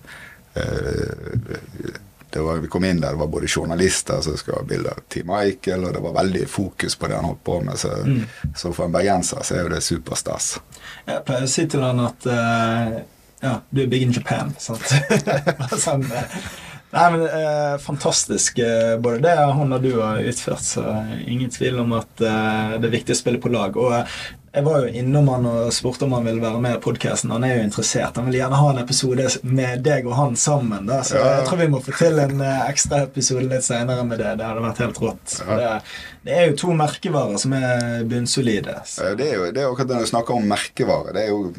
eh, 0.59 1.97
det 2.29 2.45
var, 2.45 2.61
Vi 2.61 2.67
kom 2.67 2.85
inn 2.85 3.01
der, 3.01 3.17
det 3.17 3.23
var 3.23 3.33
både 3.33 3.47
journalister 3.49 4.21
som 4.21 4.37
skulle 4.37 4.61
ha 4.61 4.69
bilde 4.69 4.93
av 4.93 5.03
Team 5.09 5.31
Michael, 5.31 5.87
og 5.87 5.93
det 5.97 6.05
var 6.05 6.17
veldig 6.21 6.45
fokus 6.51 6.95
på 6.95 7.09
det 7.09 7.17
han 7.17 7.29
holdt 7.31 7.43
på 7.43 7.59
med. 7.65 7.79
Så, 7.79 7.93
så 8.55 8.73
for 8.73 8.85
en 8.85 8.93
bergenser 8.93 9.41
så 9.41 9.57
er 9.57 9.65
jo 9.65 9.73
det 9.73 9.83
superstas. 9.85 10.57
Jeg 11.07 11.23
pleier 11.25 11.47
å 11.47 11.53
si 11.57 11.65
til 11.71 11.85
han 11.87 12.03
at 12.05 12.27
eh, 12.29 12.97
ja, 13.43 13.59
du 13.69 13.83
er 13.83 13.91
big 13.91 14.07
in 14.07 14.15
Japan. 14.15 14.53
Sant? 14.61 14.87
sånn, 15.85 16.05
nei, 16.93 17.07
men 17.13 17.25
eh, 17.27 17.75
fantastisk 17.83 18.61
eh, 18.63 18.95
både 19.01 19.21
det 19.27 19.35
Hun 19.57 19.75
og 19.77 19.83
du 19.85 19.91
har 19.99 20.23
utført, 20.23 20.65
så 20.65 20.85
ingen 21.25 21.51
tvil 21.53 21.81
om 21.83 21.97
at 21.99 22.23
eh, 22.23 22.77
det 22.77 22.89
er 22.89 22.97
viktig 22.97 23.17
å 23.17 23.21
spille 23.21 23.41
på 23.43 23.53
lag. 23.53 23.77
Og 23.77 23.93
eh, 23.99 24.19
jeg 24.57 24.65
var 24.65 24.81
jo 24.83 24.89
innom 24.99 25.27
han 25.29 25.45
og 25.45 25.67
spurte 25.75 26.05
om 26.07 26.15
han 26.17 26.25
ville 26.25 26.41
være 26.41 26.59
med 26.63 26.75
i 26.77 26.81
podkasten. 26.81 27.29
Han 27.35 27.43
er 27.45 27.59
jo 27.59 27.63
interessert. 27.67 28.15
Han 28.17 28.25
vil 28.31 28.39
gjerne 28.39 28.57
ha 28.57 28.69
en 28.73 28.79
episode 28.81 29.27
med 29.45 29.83
deg 29.85 30.07
og 30.09 30.15
han 30.17 30.35
sammen. 30.39 30.87
Da. 30.89 31.03
Så 31.05 31.15
Ja. 31.19 31.27
jeg 31.37 31.47
tror 31.47 31.59
vi 31.61 31.67
må 31.73 31.81
få 31.85 31.93
til 31.97 32.17
en 32.23 32.41
eh, 32.41 32.63
ekstra 32.71 33.03
episode 33.05 33.45
litt 33.51 33.63
senere 33.67 34.03
med 34.07 34.17
det. 34.23 34.31
Det 34.39 34.47
hadde 34.49 34.63
vært 34.65 34.81
helt 34.81 35.01
rått. 35.03 35.35
Ja. 35.45 35.57
Det, 35.59 35.69
det 36.27 36.33
er 36.39 36.47
jo 36.49 36.55
to 36.63 36.73
merkevarer 36.73 37.37
som 37.39 37.53
er 37.53 38.03
bunnsolide. 38.09 38.79
Så. 38.85 39.05
Eh, 39.11 39.15
Det 39.21 39.29
er 39.29 39.35
jo 39.37 39.51
det 39.51 39.61
er 39.61 39.69
akkurat 39.69 39.93
når 39.93 39.99
du 40.07 40.11
snakker 40.13 40.33
om 40.39 40.49
merkevare. 40.49 41.13
det 41.13 41.23
er 41.23 41.29
jo 41.29 41.53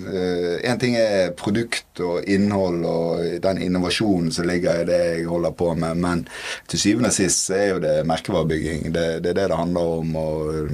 Én 0.58 0.68
En 0.72 0.78
ting 0.78 0.96
er 0.96 1.30
produkt 1.38 2.00
og 2.00 2.24
innhold 2.28 2.84
og 2.84 3.40
den 3.42 3.58
innovasjonen 3.62 4.30
som 4.32 4.46
ligger 4.46 4.82
i 4.82 4.84
det 4.90 4.98
jeg 5.18 5.26
holder 5.26 5.50
på 5.54 5.74
med, 5.78 5.96
men 5.96 6.26
til 6.68 6.78
syvende 6.78 7.08
og 7.08 7.12
sist 7.16 7.50
er 7.50 7.68
jo 7.74 7.78
det 7.80 7.96
merkevarebygging. 8.06 8.92
Det, 8.92 9.22
det 9.22 9.30
er 9.30 9.34
det 9.42 9.48
det 9.48 9.56
handler 9.56 9.80
om. 10.02 10.16
og 10.16 10.70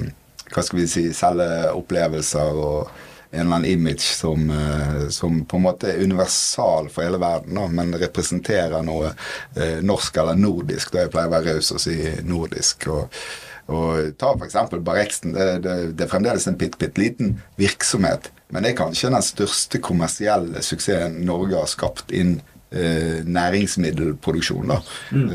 hva 0.55 0.63
skal 0.63 0.79
vi 0.79 0.87
si, 0.87 1.09
selge 1.15 1.49
opplevelser 1.75 2.61
og 2.63 2.93
en 3.35 3.41
eller 3.41 3.55
annen 3.57 3.71
image 3.71 4.05
som, 4.15 4.49
eh, 4.49 5.07
som 5.09 5.41
på 5.45 5.57
en 5.57 5.65
måte 5.65 5.89
er 5.91 6.03
universal 6.03 6.87
for 6.89 7.03
hele 7.03 7.19
verden, 7.19 7.57
da, 7.57 7.65
men 7.67 7.91
representerer 7.99 8.85
noe 8.85 9.11
eh, 9.11 9.81
norsk 9.83 10.21
eller 10.21 10.39
nordisk. 10.39 10.93
Da 10.93 11.03
jeg 11.03 11.11
pleier 11.11 11.27
å 11.31 11.35
være 11.35 11.57
raus 11.57 11.73
og 11.75 11.83
si 11.83 11.97
nordisk. 12.23 12.87
og 12.93 13.19
og 13.65 14.11
ta 14.21 14.35
f.eks. 14.35 14.55
Barexten. 14.85 15.31
Det, 15.33 15.45
det, 15.63 15.75
det 15.97 16.05
er 16.05 16.09
fremdeles 16.11 16.43
en 16.45 16.57
bitte, 16.57 16.77
bit 16.77 16.99
liten 17.01 17.31
virksomhet. 17.57 18.29
Men 18.53 18.61
det 18.61 18.75
er 18.75 18.77
kanskje 18.77 19.09
den 19.09 19.25
største 19.25 19.81
kommersielle 19.81 20.61
suksessen 20.61 21.17
Norge 21.25 21.57
har 21.57 21.71
skapt 21.71 22.13
inn 22.13 22.35
eh, 22.37 22.54
næringsmiddelproduksjon. 22.75 24.71
da, 24.71 24.79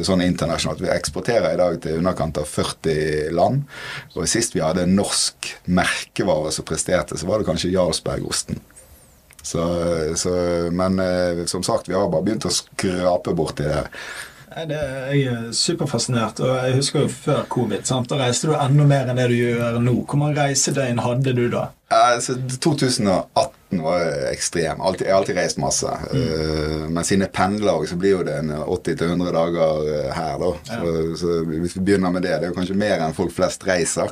Sånn 0.06 0.24
internasjonalt. 0.24 0.82
Vi 0.84 0.92
eksporterer 0.92 1.54
i 1.54 1.60
dag 1.60 1.78
til 1.82 2.00
underkant 2.00 2.40
av 2.40 2.48
40 2.50 3.30
land. 3.36 3.64
Og 4.14 4.28
sist 4.30 4.54
vi 4.56 4.64
hadde 4.64 4.84
en 4.86 4.96
norsk 4.98 5.54
merkevare 5.66 6.52
som 6.54 6.68
presterte, 6.68 7.18
så 7.18 7.28
var 7.28 7.40
det 7.40 7.48
kanskje 7.48 7.72
Jarlsbergosten. 7.74 8.60
Så, 9.42 9.62
så, 10.20 10.32
men 10.72 10.98
eh, 11.00 11.46
som 11.48 11.62
sagt, 11.64 11.88
vi 11.88 11.96
har 11.96 12.10
bare 12.12 12.26
begynt 12.26 12.44
å 12.44 12.52
skrape 12.52 13.32
borti 13.36 13.64
det. 13.64 13.86
Jeg 14.56 15.22
er 15.30 15.52
superfascinert. 15.54 16.40
Og 16.42 16.50
jeg 16.66 16.74
husker 16.80 17.04
jo 17.04 17.08
før 17.12 17.44
covid. 17.52 17.84
Sant? 17.86 18.08
Da 18.10 18.18
reiste 18.18 18.48
du 18.50 18.54
enda 18.58 18.84
mer 18.90 19.08
enn 19.12 19.20
det 19.20 19.28
du 19.30 19.36
gjør 19.38 19.78
nå. 19.84 19.94
Hvor 20.10 20.18
mange 20.20 20.40
reisedøgn 20.40 20.98
hadde 21.04 21.34
du 21.38 21.44
da? 21.52 21.68
Altså, 21.94 22.34
2018 22.62 23.80
var 23.84 24.04
ekstrem. 24.32 24.80
Altid, 24.82 25.06
jeg 25.06 25.14
har 25.14 25.20
alltid 25.22 25.38
reist 25.38 25.58
masse. 25.62 25.86
Eh, 26.14 26.86
men 26.90 27.04
siden 27.06 27.22
jeg 27.26 27.32
pendler 27.34 27.72
òg, 27.78 27.86
så 27.90 27.98
blir 27.98 28.16
jo 28.18 28.22
det 28.26 28.36
en 28.42 28.50
80-100 28.62 29.32
dager 29.38 29.90
eh, 29.94 30.12
her, 30.18 30.36
da. 30.42 30.52
Så, 30.70 30.94
så 31.22 31.40
hvis 31.50 31.76
vi 31.78 31.84
begynner 31.86 32.14
med 32.14 32.22
det, 32.26 32.36
det 32.40 32.48
er 32.48 32.54
jo 32.54 32.58
kanskje 32.60 32.78
mer 32.78 33.02
enn 33.06 33.14
folk 33.16 33.34
flest 33.34 33.66
reiser. 33.70 34.10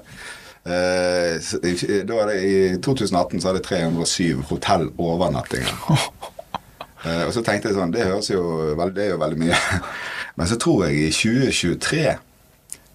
Eh, 0.69 1.39
så, 1.43 1.59
i- 1.67 2.03
da 2.07 2.25
det, 2.31 2.41
I 2.45 2.57
2018 2.85 3.41
så 3.43 3.51
hadde 3.53 3.63
jeg 3.63 3.71
307 3.95 4.43
hotellovernattinger. 4.55 5.79
Eh, 7.05 7.25
og 7.29 7.33
så 7.35 7.45
tenkte 7.47 7.71
jeg 7.71 7.77
sånn 7.77 7.93
Det 7.95 8.07
høres 8.09 8.31
jo 8.33 8.43
veldig, 8.79 8.95
det 8.97 9.05
er 9.07 9.13
jo 9.13 9.21
veldig 9.23 9.39
mye. 9.45 9.59
Men 10.39 10.51
så 10.51 10.59
tror 10.61 10.87
jeg 10.89 10.99
i 10.99 11.13
2023 11.15 12.03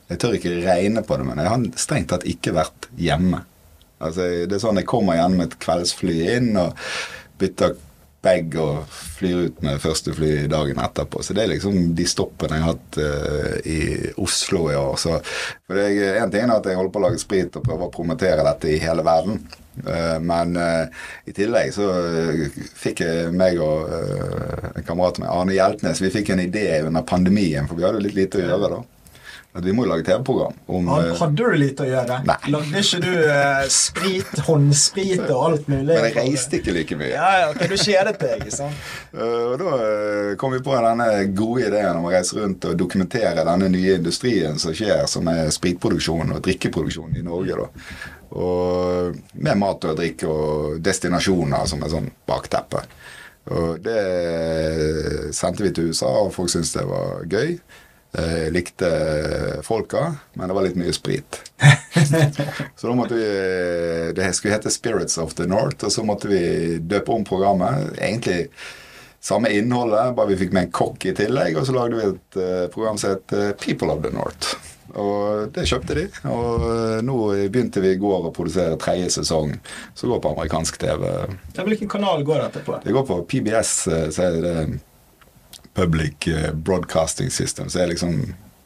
Jeg 0.09 0.19
tør 0.19 0.37
ikke 0.37 0.57
regne 0.65 1.03
på 1.07 1.17
det, 1.19 1.25
men 1.27 1.39
jeg 1.39 1.51
har 1.51 1.63
strengt 1.79 2.09
tatt 2.11 2.25
ikke 2.29 2.53
vært 2.55 2.87
hjemme. 2.99 3.39
Altså, 4.03 4.27
det 4.47 4.57
er 4.57 4.61
sånn 4.61 4.79
Jeg 4.81 4.89
kommer 4.91 5.17
igjen 5.17 5.37
med 5.39 5.49
et 5.49 5.57
kveldsfly 5.63 6.17
inn 6.35 6.51
og 6.59 6.77
bytter 7.41 7.77
bag 8.23 8.55
og 8.61 8.83
flyr 8.89 9.47
ut 9.47 9.63
med 9.65 9.81
første 9.83 10.13
fly 10.15 10.31
dagen 10.51 10.79
etterpå. 10.81 11.23
Så 11.23 11.35
det 11.35 11.43
er 11.43 11.51
liksom 11.53 11.91
de 11.97 12.05
stoppene 12.07 12.59
jeg 12.59 12.65
har 12.65 12.75
hatt 12.75 12.99
uh, 13.01 13.57
i 13.67 13.79
Oslo 14.23 14.67
i 14.71 14.77
år. 14.79 14.95
Så, 15.01 15.17
for 15.67 15.79
det 15.79 15.89
er, 15.91 16.21
en 16.21 16.31
ting 16.31 16.47
er 16.47 16.55
at 16.55 16.69
jeg 16.69 16.79
holder 16.79 16.93
på 16.93 17.01
å 17.01 17.05
lage 17.07 17.21
sprit 17.21 17.59
og 17.59 17.67
prøver 17.67 17.89
å 17.89 17.93
promotere 17.93 18.45
dette 18.47 18.71
i 18.71 18.79
hele 18.83 19.05
verden. 19.05 19.41
Uh, 19.83 20.17
men 20.23 20.55
uh, 20.59 21.05
i 21.27 21.35
tillegg 21.35 21.73
så 21.75 21.89
fikk 22.79 23.03
jeg 23.03 23.35
meg 23.35 23.59
og 23.63 23.91
en 24.73 24.87
kamerat 24.87 25.19
med 25.23 25.31
Arne 25.33 25.55
Hjeltnes 25.55 26.01
Vi 26.03 26.11
fikk 26.13 26.33
en 26.33 26.43
idé 26.43 26.67
under 26.85 27.05
pandemien, 27.07 27.67
for 27.67 27.79
vi 27.79 27.87
hadde 27.87 27.99
jo 27.99 28.07
litt 28.07 28.19
lite 28.19 28.39
å 28.41 28.47
gjøre 28.47 28.75
da. 28.77 28.83
At 29.53 29.61
vi 29.67 29.73
må 29.75 29.83
lage 29.85 30.01
TV-program 30.07 30.55
eh, 30.65 31.11
Hadde 31.19 31.35
du 31.37 31.57
lite 31.61 31.83
å 31.85 31.89
gjøre? 31.89 32.15
Nei. 32.25 32.37
Lagde 32.49 32.79
ikke 32.81 33.01
du 33.03 33.09
eh, 33.21 33.67
sprit, 33.69 34.31
håndsprit 34.47 35.21
og 35.27 35.43
alt 35.51 35.67
mulig? 35.69 35.93
Men 35.93 36.07
jeg 36.07 36.15
reiste 36.17 36.57
ikke 36.57 36.73
like 36.73 36.97
mye. 36.97 37.11
Ja, 37.11 37.27
ja, 37.43 37.51
okay, 37.51 37.69
Du 37.69 37.75
kjedet 37.77 38.15
deg, 38.23 38.41
ikke 38.41 38.55
sant? 38.55 38.89
Eh, 39.13 39.43
Og 39.51 39.59
da 39.61 39.75
eh, 39.77 40.31
kom 40.41 40.55
vi 40.55 40.61
på 40.65 40.73
denne 40.73 41.07
gode 41.37 41.67
ideen 41.67 41.99
om 41.99 42.07
å 42.09 42.13
reise 42.15 42.39
rundt 42.39 42.65
og 42.65 42.79
dokumentere 42.79 43.43
denne 43.45 43.69
nye 43.69 43.99
industrien 43.99 44.57
som 44.61 44.73
skjer, 44.73 45.03
som 45.11 45.29
er 45.29 45.51
spritproduksjon 45.53 46.33
og 46.33 46.41
drikkeproduksjon 46.47 47.19
i 47.19 47.25
Norge. 47.25 47.59
da. 47.61 47.67
Og 48.33 49.19
med 49.37 49.59
mat 49.61 49.85
og 49.85 49.99
drikke 49.99 50.25
og 50.33 50.79
destinasjoner 50.81 51.69
som 51.69 51.85
er 51.85 51.93
sånn 51.93 52.09
bakteppe. 52.25 52.81
Og 53.53 53.77
det 53.85 54.01
sendte 55.35 55.65
vi 55.67 55.73
til 55.75 55.91
USA, 55.91 56.09
og 56.25 56.33
folk 56.33 56.49
syntes 56.49 56.73
det 56.73 56.85
var 56.89 57.25
gøy. 57.29 57.57
Jeg 58.13 58.53
likte 58.53 58.89
folka, 59.65 60.03
men 60.37 60.49
det 60.49 60.55
var 60.57 60.67
litt 60.67 60.77
mye 60.77 60.93
sprit. 60.93 61.39
Så 62.77 62.87
da 62.87 62.93
måtte 62.93 63.17
vi 63.17 63.29
Det 64.13 64.27
skulle 64.37 64.53
hete 64.53 64.69
Spirits 64.73 65.17
of 65.17 65.33
the 65.39 65.47
North, 65.49 65.85
og 65.85 65.91
så 65.91 66.03
måtte 66.05 66.29
vi 66.29 66.77
døpe 66.77 67.11
om 67.11 67.25
programmet. 67.25 67.95
Egentlig 67.97 68.51
samme 69.23 69.49
innholdet, 69.49 70.13
bare 70.15 70.33
vi 70.33 70.37
fikk 70.43 70.53
med 70.53 70.67
en 70.67 70.75
kokk 70.75 71.05
i 71.07 71.15
tillegg, 71.15 71.57
og 71.57 71.65
så 71.67 71.75
lagde 71.77 71.97
vi 71.97 72.07
et 72.11 72.39
eh, 72.43 72.65
program 72.73 72.99
som 72.99 73.15
het 73.15 73.33
eh, 73.37 73.51
People 73.55 73.93
of 73.93 74.03
the 74.03 74.11
North. 74.13 74.53
Og 74.99 75.53
det 75.55 75.63
kjøpte 75.69 75.95
de, 75.97 76.03
og 76.29 76.65
eh, 76.67 76.97
nå 77.07 77.17
begynte 77.47 77.81
vi 77.81 77.93
i 77.95 78.01
går 78.01 78.27
å 78.27 78.33
produsere 78.35 78.77
tredje 78.81 79.13
sesong, 79.15 79.55
som 79.95 80.11
går 80.11 80.19
på 80.21 80.33
amerikansk 80.35 80.77
TV. 80.81 81.07
Hvilken 81.55 81.89
kanal 81.89 82.25
går 82.27 82.43
dette 82.43 82.65
på? 82.67 82.77
Det 82.83 82.93
går 82.93 83.07
på 83.07 83.21
PBS, 83.31 83.71
eh, 83.87 84.09
så 84.13 84.27
er 84.27 84.41
det 84.43 84.57
Public 85.73 86.27
eh, 86.27 86.51
Broadcasting 86.53 87.31
System, 87.33 87.69
så 87.69 87.79
er 87.83 87.91
liksom 87.93 88.19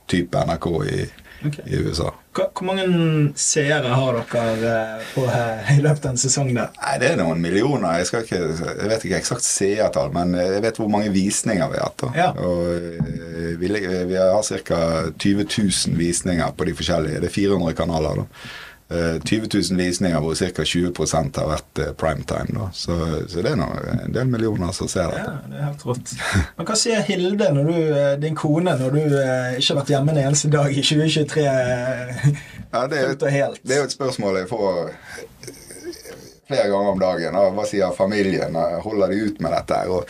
type 0.08 0.40
NRK 0.48 0.68
i, 0.88 1.06
okay. 1.48 1.64
i 1.68 1.80
USA. 1.84 2.12
Hva- 2.38 2.50
Hvor 2.54 2.68
mange 2.68 2.86
seere 3.40 3.90
har 3.98 4.20
dere 4.34 4.74
eh, 5.00 5.08
på, 5.16 5.24
eh, 5.32 5.72
i 5.78 5.82
løpet 5.84 6.06
av 6.06 6.12
en 6.14 6.22
sesong 6.22 6.52
der? 6.56 6.70
Nei, 6.84 6.94
det 7.02 7.10
er 7.14 7.20
noen 7.22 7.42
millioner. 7.44 7.98
Jeg, 8.04 8.24
ikke, 8.28 8.42
jeg 8.84 8.92
vet 8.92 9.08
ikke 9.08 9.20
eksakt 9.24 9.48
seertall, 9.48 10.12
men 10.16 10.36
jeg 10.40 10.62
vet 10.68 10.80
hvor 10.82 10.92
mange 10.94 11.12
visninger 11.16 11.72
vi 11.74 11.80
har 11.82 11.90
hatt. 11.90 12.08
Ja. 12.16 12.30
Og 12.38 13.58
vi, 13.60 13.72
vi 13.74 14.16
har 14.20 14.48
ca. 14.68 14.80
20 15.18 15.48
000 15.48 15.98
visninger 16.00 16.56
på 16.58 16.68
de 16.70 16.76
forskjellige. 16.78 17.24
Det 17.24 17.32
er 17.32 17.38
400 17.40 17.76
kanaler. 17.84 18.24
da. 18.24 18.28
Eh, 18.90 19.18
20 19.20 19.50
000 19.52 19.78
visninger 19.82 20.20
hvor 20.24 20.36
ca. 20.40 20.64
20 20.64 20.94
har 21.36 21.50
vært 21.50 21.80
eh, 21.84 21.90
primetime. 22.00 22.54
Da. 22.56 22.68
Så, 22.72 22.96
så 23.28 23.42
det 23.44 23.52
er 23.52 23.58
nå 23.60 23.68
en 23.92 24.14
del 24.16 24.30
millioner 24.32 24.72
som 24.76 24.88
ser 24.88 25.12
Ja, 25.12 25.34
det 25.44 25.58
er 25.60 25.66
helt 25.66 25.84
rått. 25.90 26.14
Men 26.56 26.70
hva 26.70 26.78
sier 26.80 27.04
Hilde, 27.04 27.50
du, 27.68 27.74
eh, 27.76 28.14
din 28.22 28.38
kone, 28.40 28.78
når 28.80 28.96
du 28.96 29.02
eh, 29.04 29.58
ikke 29.60 29.74
har 29.74 29.82
vært 29.82 29.92
hjemme 29.92 30.16
en 30.16 30.22
eneste 30.24 30.52
dag 30.54 30.72
i 30.72 30.86
2023? 30.88 31.44
eh, 31.44 32.30
Ja, 32.72 32.88
det, 32.88 32.98
er, 33.02 33.12
Fullt 33.12 33.28
og 33.28 33.32
helt. 33.36 33.60
det 33.68 33.76
er 33.76 33.84
jo 33.84 33.90
et 33.90 33.98
spørsmål 33.98 34.40
jeg 34.42 34.50
får 34.54 34.80
eh, 34.88 35.52
flere 36.48 36.70
ganger 36.72 36.94
om 36.94 37.02
dagen. 37.02 37.38
Og 37.40 37.56
Hva 37.58 37.66
sier 37.68 37.96
familien? 37.96 38.56
Holder 38.84 39.12
de 39.12 39.22
ut 39.28 39.42
med 39.44 39.54
dette? 39.56 39.80
Og, 39.92 40.10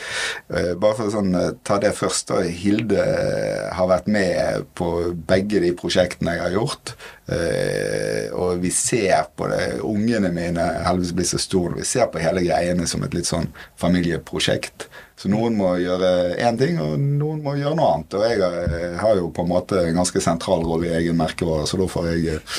eh, 0.53 0.73
bare 0.75 0.97
for 0.97 1.07
å 1.07 1.13
sånn, 1.13 1.35
eh, 1.35 1.51
ta 1.63 1.79
det 1.79 1.93
først. 1.97 2.27
Da. 2.27 2.41
Hilde 2.41 3.01
eh, 3.01 3.73
har 3.73 3.87
vært 3.87 4.07
med 4.07 4.65
på 4.75 5.13
begge 5.27 5.61
de 5.63 5.73
prosjektene 5.73 6.37
jeg 6.37 6.45
har 6.45 6.57
gjort. 6.57 6.95
Uh, 7.27 8.31
og 8.39 8.61
vi 8.63 8.69
ser 8.71 9.25
på 9.35 9.49
det. 9.51 9.81
Ungene 9.83 10.29
mine 10.31 10.63
heldigvis 10.85 11.11
blir 11.11 11.27
så 11.27 11.39
store. 11.43 11.73
Vi 11.75 11.83
ser 11.83 12.07
på 12.07 12.21
hele 12.23 12.39
greiene 12.45 12.87
som 12.87 13.03
et 13.03 13.17
litt 13.17 13.27
sånn 13.27 13.49
familieprosjekt. 13.75 14.87
Så 15.17 15.31
noen 15.33 15.55
må 15.57 15.71
gjøre 15.81 16.09
én 16.45 16.57
ting, 16.59 16.75
og 16.77 16.99
noen 17.01 17.39
må 17.41 17.55
gjøre 17.57 17.73
noe 17.79 17.87
annet. 17.95 18.13
Og 18.13 18.25
jeg 18.27 18.41
har- 18.43 18.97
har 19.01 19.15
jo 19.17 19.31
på 19.33 19.41
en 19.41 19.49
måte 19.49 19.79
en 19.87 19.95
ganske 19.97 20.21
sentral 20.21 20.61
rolle 20.63 20.91
i 20.91 20.97
egen 20.99 21.17
merkevare, 21.17 21.65
så 21.65 21.77
da 21.79 21.87
får 21.89 22.11
jeg 22.11 22.35
eh, 22.35 22.51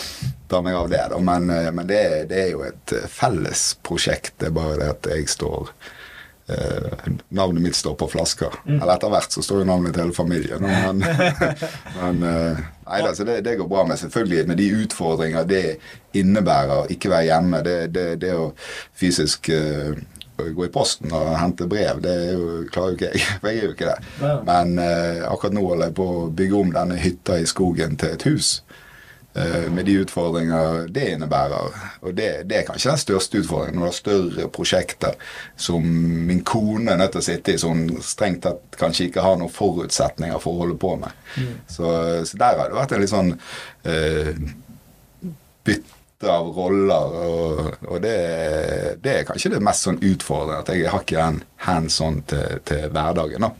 ta 0.50 0.60
meg 0.60 0.74
av 0.74 0.88
det. 0.90 1.04
Da. 1.12 1.18
Men, 1.22 1.46
eh, 1.54 1.70
men 1.70 1.86
det, 1.86 2.00
det 2.32 2.40
er 2.46 2.50
jo 2.56 2.64
et 2.66 2.92
eh, 2.98 3.06
felles 3.06 3.76
prosjekt. 3.86 4.32
Det 4.38 4.48
er 4.50 4.56
bare 4.58 4.74
det 4.80 4.88
at 4.90 5.06
jeg 5.14 5.28
står 5.30 5.70
eh, 6.48 7.08
Navnet 7.30 7.62
mitt 7.62 7.76
står 7.78 7.94
på 8.00 8.08
flaska. 8.10 8.50
Eller 8.66 8.94
etter 8.96 9.10
hvert 9.14 9.30
så 9.38 9.42
står 9.44 9.62
jo 9.62 9.68
navnet 9.70 9.94
til 9.94 10.02
hele 10.08 10.16
familien. 10.18 10.62
Men, 10.66 10.98
men 12.02 12.22
eh, 12.26 12.62
nei 12.88 13.00
da, 13.06 13.14
så 13.14 13.22
det, 13.28 13.44
det 13.46 13.54
går 13.60 13.68
bra 13.70 13.84
med. 13.86 14.00
Selvfølgelig 14.02 14.46
med 14.50 14.58
de 14.58 14.68
utfordringer 14.82 15.46
det 15.46 15.64
innebærer 16.18 16.90
ikke 16.90 17.10
være 17.14 17.28
hjemme. 17.30 17.62
Det, 17.62 17.78
det, 17.94 18.06
det 18.24 18.34
å 18.34 18.50
fysisk 18.98 19.50
eh, 19.54 19.92
gå 20.54 20.66
i 20.66 20.72
posten 20.72 21.12
og 21.12 21.32
hente 21.40 21.66
brev, 21.70 22.00
det 22.04 22.14
jo, 22.32 22.48
klarer 22.72 22.94
jo 22.94 22.98
ikke 22.98 23.12
jeg. 23.12 23.24
For 23.40 23.48
jeg 23.50 23.58
er 23.62 23.66
jo 23.68 23.74
ikke 23.76 23.92
det. 23.92 23.98
Ja. 24.22 24.34
Men 24.48 24.78
eh, 24.82 25.22
akkurat 25.28 25.56
nå 25.58 25.64
holder 25.68 25.90
jeg 25.90 25.98
på 25.98 26.08
å 26.18 26.28
bygge 26.42 26.60
om 26.62 26.72
denne 26.74 26.98
hytta 27.02 27.38
i 27.42 27.48
skogen 27.50 27.96
til 28.00 28.14
et 28.16 28.26
hus. 28.28 28.50
eh, 29.38 29.66
Med 29.74 29.86
de 29.86 29.96
utfordringer 30.04 30.86
det 30.94 31.04
innebærer. 31.16 31.74
Og 32.02 32.14
det, 32.18 32.28
det 32.50 32.60
er 32.60 32.66
kanskje 32.68 32.90
den 32.94 33.02
største 33.02 33.42
utfordringen. 33.42 33.78
Når 33.80 33.84
du 33.84 33.90
har 33.90 33.98
større 33.98 34.48
prosjekter 34.54 35.18
som 35.56 35.84
min 36.30 36.44
kone 36.46 36.92
er 36.94 37.02
nødt 37.02 37.12
til 37.16 37.22
å 37.24 37.28
sitte 37.28 37.54
i, 37.54 37.58
som 37.60 37.84
strengt 38.02 38.42
tatt 38.46 38.78
kanskje 38.80 39.08
ikke 39.10 39.24
har 39.26 39.36
noen 39.40 39.52
forutsetninger 39.52 40.38
for 40.42 40.54
å 40.56 40.62
holde 40.64 40.78
på 40.80 40.94
med. 41.02 41.12
Så, 41.70 41.92
så 42.30 42.40
der 42.40 42.58
har 42.62 42.70
det 42.72 42.78
vært 42.80 42.96
en 42.96 43.02
litt 43.04 43.12
sånn 43.14 43.34
eh, 43.84 44.34
bytte 45.68 45.96
av 46.26 46.48
roller, 46.50 47.12
og, 47.22 47.84
og 47.86 48.00
det, 48.02 48.14
det 49.02 49.12
er 49.12 49.26
kanskje 49.28 49.52
det 49.54 49.60
mest 49.62 49.86
sånn 49.86 50.00
utfordrende. 50.02 50.62
At 50.64 50.72
jeg 50.74 50.90
har 50.90 51.04
ikke 51.04 51.20
den 51.20 51.42
hands 51.66 52.00
on 52.02 52.22
til, 52.26 52.58
til 52.66 52.88
hverdagen. 52.90 53.46
da. 53.46 53.52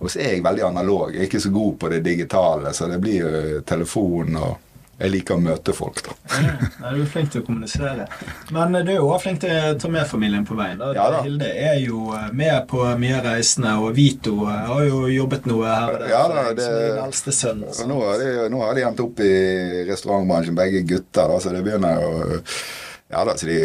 Og 0.00 0.12
så 0.12 0.20
er 0.20 0.34
jeg 0.36 0.44
veldig 0.44 0.66
analog. 0.68 1.14
Jeg 1.14 1.24
er 1.24 1.30
ikke 1.30 1.44
så 1.46 1.54
god 1.54 1.78
på 1.80 1.92
det 1.92 2.02
digitale, 2.04 2.74
så 2.76 2.90
det 2.90 3.00
blir 3.00 3.24
jo 3.24 3.62
telefon 3.68 4.36
og 4.36 4.71
Jeg 5.02 5.10
liker 5.10 5.34
å 5.34 5.42
møte 5.42 5.72
folk, 5.74 5.98
da. 6.06 6.12
Ja, 6.38 6.92
du 6.94 7.00
er 7.02 7.08
flink 7.10 7.32
til 7.34 7.42
å 7.42 7.46
kommunisere. 7.46 8.04
Men 8.54 8.76
eh, 8.78 8.84
du 8.86 8.92
er 8.92 9.00
jo 9.00 9.08
også 9.10 9.24
flink 9.26 9.40
til 9.42 9.50
å 9.56 9.72
ta 9.82 9.90
med 9.90 10.06
familien 10.06 10.44
på 10.46 10.54
veien. 10.58 10.78
Da. 10.78 10.92
Ja 10.94 11.08
da. 11.10 11.22
Hilde 11.26 11.48
er 11.50 11.80
jo 11.82 12.04
eh, 12.14 12.28
med 12.38 12.68
på 12.70 12.84
mye 13.02 13.16
av 13.18 13.26
reisene, 13.32 13.74
og 13.82 13.96
Vito 13.98 14.36
eh, 14.46 14.60
har 14.70 14.84
jo 14.86 15.00
jobbet 15.10 15.48
noe 15.50 15.66
her 15.66 15.98
der. 16.04 16.06
Ja 16.14 16.22
da, 16.30 16.46
det- 16.54 16.68
som 16.68 17.02
eldste 17.08 17.34
sønn. 17.34 17.64
Og 17.72 17.90
nå 17.90 17.98
har, 18.06 18.22
de, 18.22 18.30
nå 18.54 18.62
har 18.62 18.78
de 18.78 18.86
endt 18.86 19.02
opp 19.02 19.20
i 19.26 19.32
restaurantbransjen, 19.90 20.54
begge 20.62 20.84
gutter, 20.94 21.34
da, 21.34 21.42
så 21.42 21.50
det 21.56 21.64
begynner 21.66 21.98
å 22.06 22.38
Ja 23.12 23.26
da, 23.28 23.34
så 23.36 23.44
de 23.44 23.56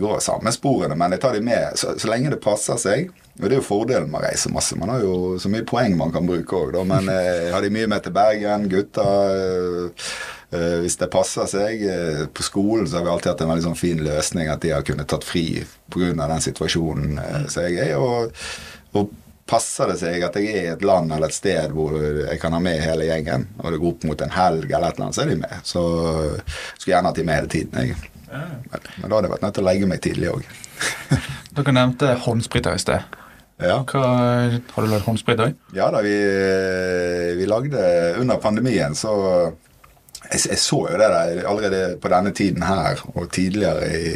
går 0.00 0.22
samme 0.24 0.48
sporene, 0.54 0.96
men 0.96 1.12
jeg 1.12 1.20
tar 1.20 1.34
de 1.36 1.42
med 1.44 1.74
så, 1.76 1.90
så 2.00 2.08
lenge 2.08 2.30
det 2.32 2.38
passer 2.40 2.78
seg. 2.80 3.10
Og 3.36 3.42
det 3.44 3.50
er 3.52 3.58
jo 3.58 3.66
fordelen 3.66 4.06
med 4.08 4.22
å 4.22 4.24
reise 4.24 4.48
masse. 4.54 4.72
Man 4.80 4.88
har 4.88 5.02
jo 5.04 5.34
så 5.42 5.50
mye 5.52 5.66
poeng 5.68 5.98
man 6.00 6.14
kan 6.14 6.24
bruke 6.24 6.56
òg. 6.56 6.78
Men 6.88 7.10
eh, 7.12 7.50
har 7.52 7.60
de 7.60 7.68
mye 7.74 7.90
med 7.92 8.06
til 8.06 8.14
Bergen, 8.16 8.64
eh, 8.72 10.06
Hvis 10.82 10.98
det 11.00 11.10
passer 11.12 11.48
seg. 11.50 11.84
Eh, 11.90 12.24
på 12.32 12.46
skolen 12.46 12.88
så 12.88 12.98
har 12.98 13.06
vi 13.06 13.12
alltid 13.12 13.32
hatt 13.32 13.44
en 13.44 13.52
veldig 13.52 13.66
sånn 13.68 13.78
fin 13.78 14.02
løsning 14.04 14.50
at 14.52 14.64
de 14.64 14.74
har 14.74 14.86
kunnet 14.86 15.08
tatt 15.10 15.26
fri 15.26 15.62
pga. 15.92 16.12
den 16.16 16.44
situasjonen 16.44 17.20
eh, 17.22 17.46
som 17.52 17.66
jeg 17.66 17.90
er. 17.90 17.96
Og, 18.00 18.32
og 18.96 19.14
passer 19.46 19.92
det 19.92 19.98
seg 20.00 20.24
at 20.26 20.36
jeg 20.40 20.50
er 20.50 20.62
i 20.64 20.72
et 20.74 20.84
land 20.86 21.12
eller 21.14 21.30
et 21.30 21.36
sted 21.36 21.74
hvor 21.74 21.94
jeg 22.00 22.40
kan 22.42 22.56
ha 22.56 22.60
med 22.62 22.82
hele 22.82 23.06
gjengen, 23.06 23.46
og 23.62 23.70
det 23.70 23.78
går 23.78 23.92
opp 23.92 24.06
mot 24.10 24.24
en 24.24 24.34
helg 24.34 24.66
eller 24.66 24.88
et 24.88 24.96
eller 24.96 25.06
annet, 25.06 25.18
så 25.18 25.22
er 25.22 25.30
de 25.30 25.36
med. 25.44 25.60
Så 25.62 25.82
skulle 26.74 26.96
gjerne 26.96 27.12
hatt 27.12 27.20
de 27.20 27.26
med 27.28 27.38
hele 27.40 27.52
tiden. 27.52 27.92
Jeg. 27.92 28.10
Men, 28.26 28.88
men 28.96 29.06
da 29.06 29.12
hadde 29.12 29.28
jeg 29.28 29.34
vært 29.36 29.46
nødt 29.46 29.56
til 29.58 29.64
å 29.64 29.68
legge 29.68 29.90
meg 29.92 30.02
tidlig 30.02 30.32
òg. 30.32 30.50
Dere 31.56 31.76
nevnte 31.78 32.16
håndspriter 32.26 32.74
i 32.74 32.82
sted. 32.82 33.16
Ja. 33.62 33.78
Hva, 33.88 34.02
har 34.52 34.84
du 34.84 34.90
lagd 34.90 35.06
håndsprit 35.06 35.40
òg? 35.40 35.54
ja 35.72 35.86
da, 35.88 36.02
vi, 36.04 36.12
vi 37.38 37.46
lagde 37.48 37.80
Under 38.20 38.36
pandemien 38.42 38.92
så 38.92 39.14
jeg, 40.30 40.42
jeg 40.50 40.60
så 40.62 40.80
jo 40.90 40.98
det 41.00 41.10
der 41.12 41.42
allerede 41.48 41.82
på 42.02 42.10
denne 42.12 42.32
tiden 42.36 42.64
her 42.66 43.02
og 43.14 43.30
tidligere 43.34 43.90
i, 43.90 44.14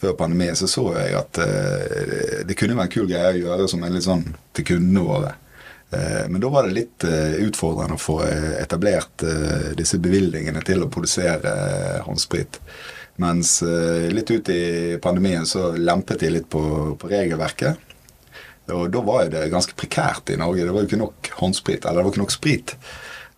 før 0.00 0.16
pandemien, 0.16 0.56
så 0.56 0.68
så 0.68 0.86
jeg 0.96 1.16
at 1.18 1.40
uh, 1.42 2.40
det 2.48 2.56
kunne 2.56 2.76
være 2.76 2.88
en 2.88 2.94
kul 2.94 3.08
greie 3.10 3.34
å 3.34 3.40
gjøre 3.42 3.68
som 3.68 3.84
en 3.84 3.96
litt 3.96 4.06
sånn 4.06 4.24
til 4.56 4.66
kundene 4.72 5.04
våre. 5.04 5.34
Uh, 5.90 6.24
men 6.30 6.40
da 6.40 6.52
var 6.52 6.66
det 6.66 6.76
litt 6.78 7.04
uh, 7.08 7.36
utfordrende 7.44 7.98
å 7.98 8.00
få 8.00 8.20
etablert 8.60 9.26
disse 9.76 10.00
bevilgningene 10.00 10.62
til 10.64 10.86
å 10.86 10.90
produsere 10.92 12.00
håndsprit. 12.06 12.60
Mens 13.20 13.58
litt 14.08 14.30
ut 14.32 14.48
i 14.48 14.96
pandemien 15.02 15.44
så 15.44 15.74
lempet 15.76 16.22
de 16.22 16.30
litt 16.32 16.46
på, 16.48 16.62
på 16.96 17.08
regelverket. 17.10 17.90
Og 18.72 18.86
da 18.94 19.02
var 19.04 19.26
jo 19.26 19.32
det 19.34 19.50
ganske 19.52 19.76
prekært 19.76 20.32
i 20.32 20.38
Norge. 20.40 20.64
Det 20.64 20.72
var 20.72 20.86
jo 20.86 20.88
ikke 20.88 21.00
nok 21.02 21.28
håndsprit, 21.42 21.84
eller 21.84 22.00
det 22.00 22.06
var 22.06 22.14
ikke 22.14 22.22
nok 22.22 22.32
sprit. 22.32 22.74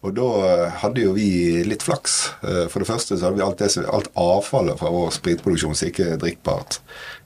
Og 0.03 0.15
da 0.17 0.29
eh, 0.49 0.79
hadde 0.83 1.05
jo 1.05 1.13
vi 1.15 1.29
litt 1.67 1.85
flaks. 1.87 2.17
Eh, 2.43 2.65
For 2.73 2.83
det 2.83 2.89
første 2.91 3.15
så 3.17 3.29
hadde 3.29 3.39
vi 3.39 3.45
alt, 3.47 3.63
det, 3.63 3.85
alt 3.87 4.11
avfallet 4.19 4.81
fra 4.81 4.91
vår 4.91 5.13
spritproduksjon 5.15 5.77
som 5.79 5.91
ikke 5.91 6.09
er 6.15 6.23
drikkbart. 6.23 6.81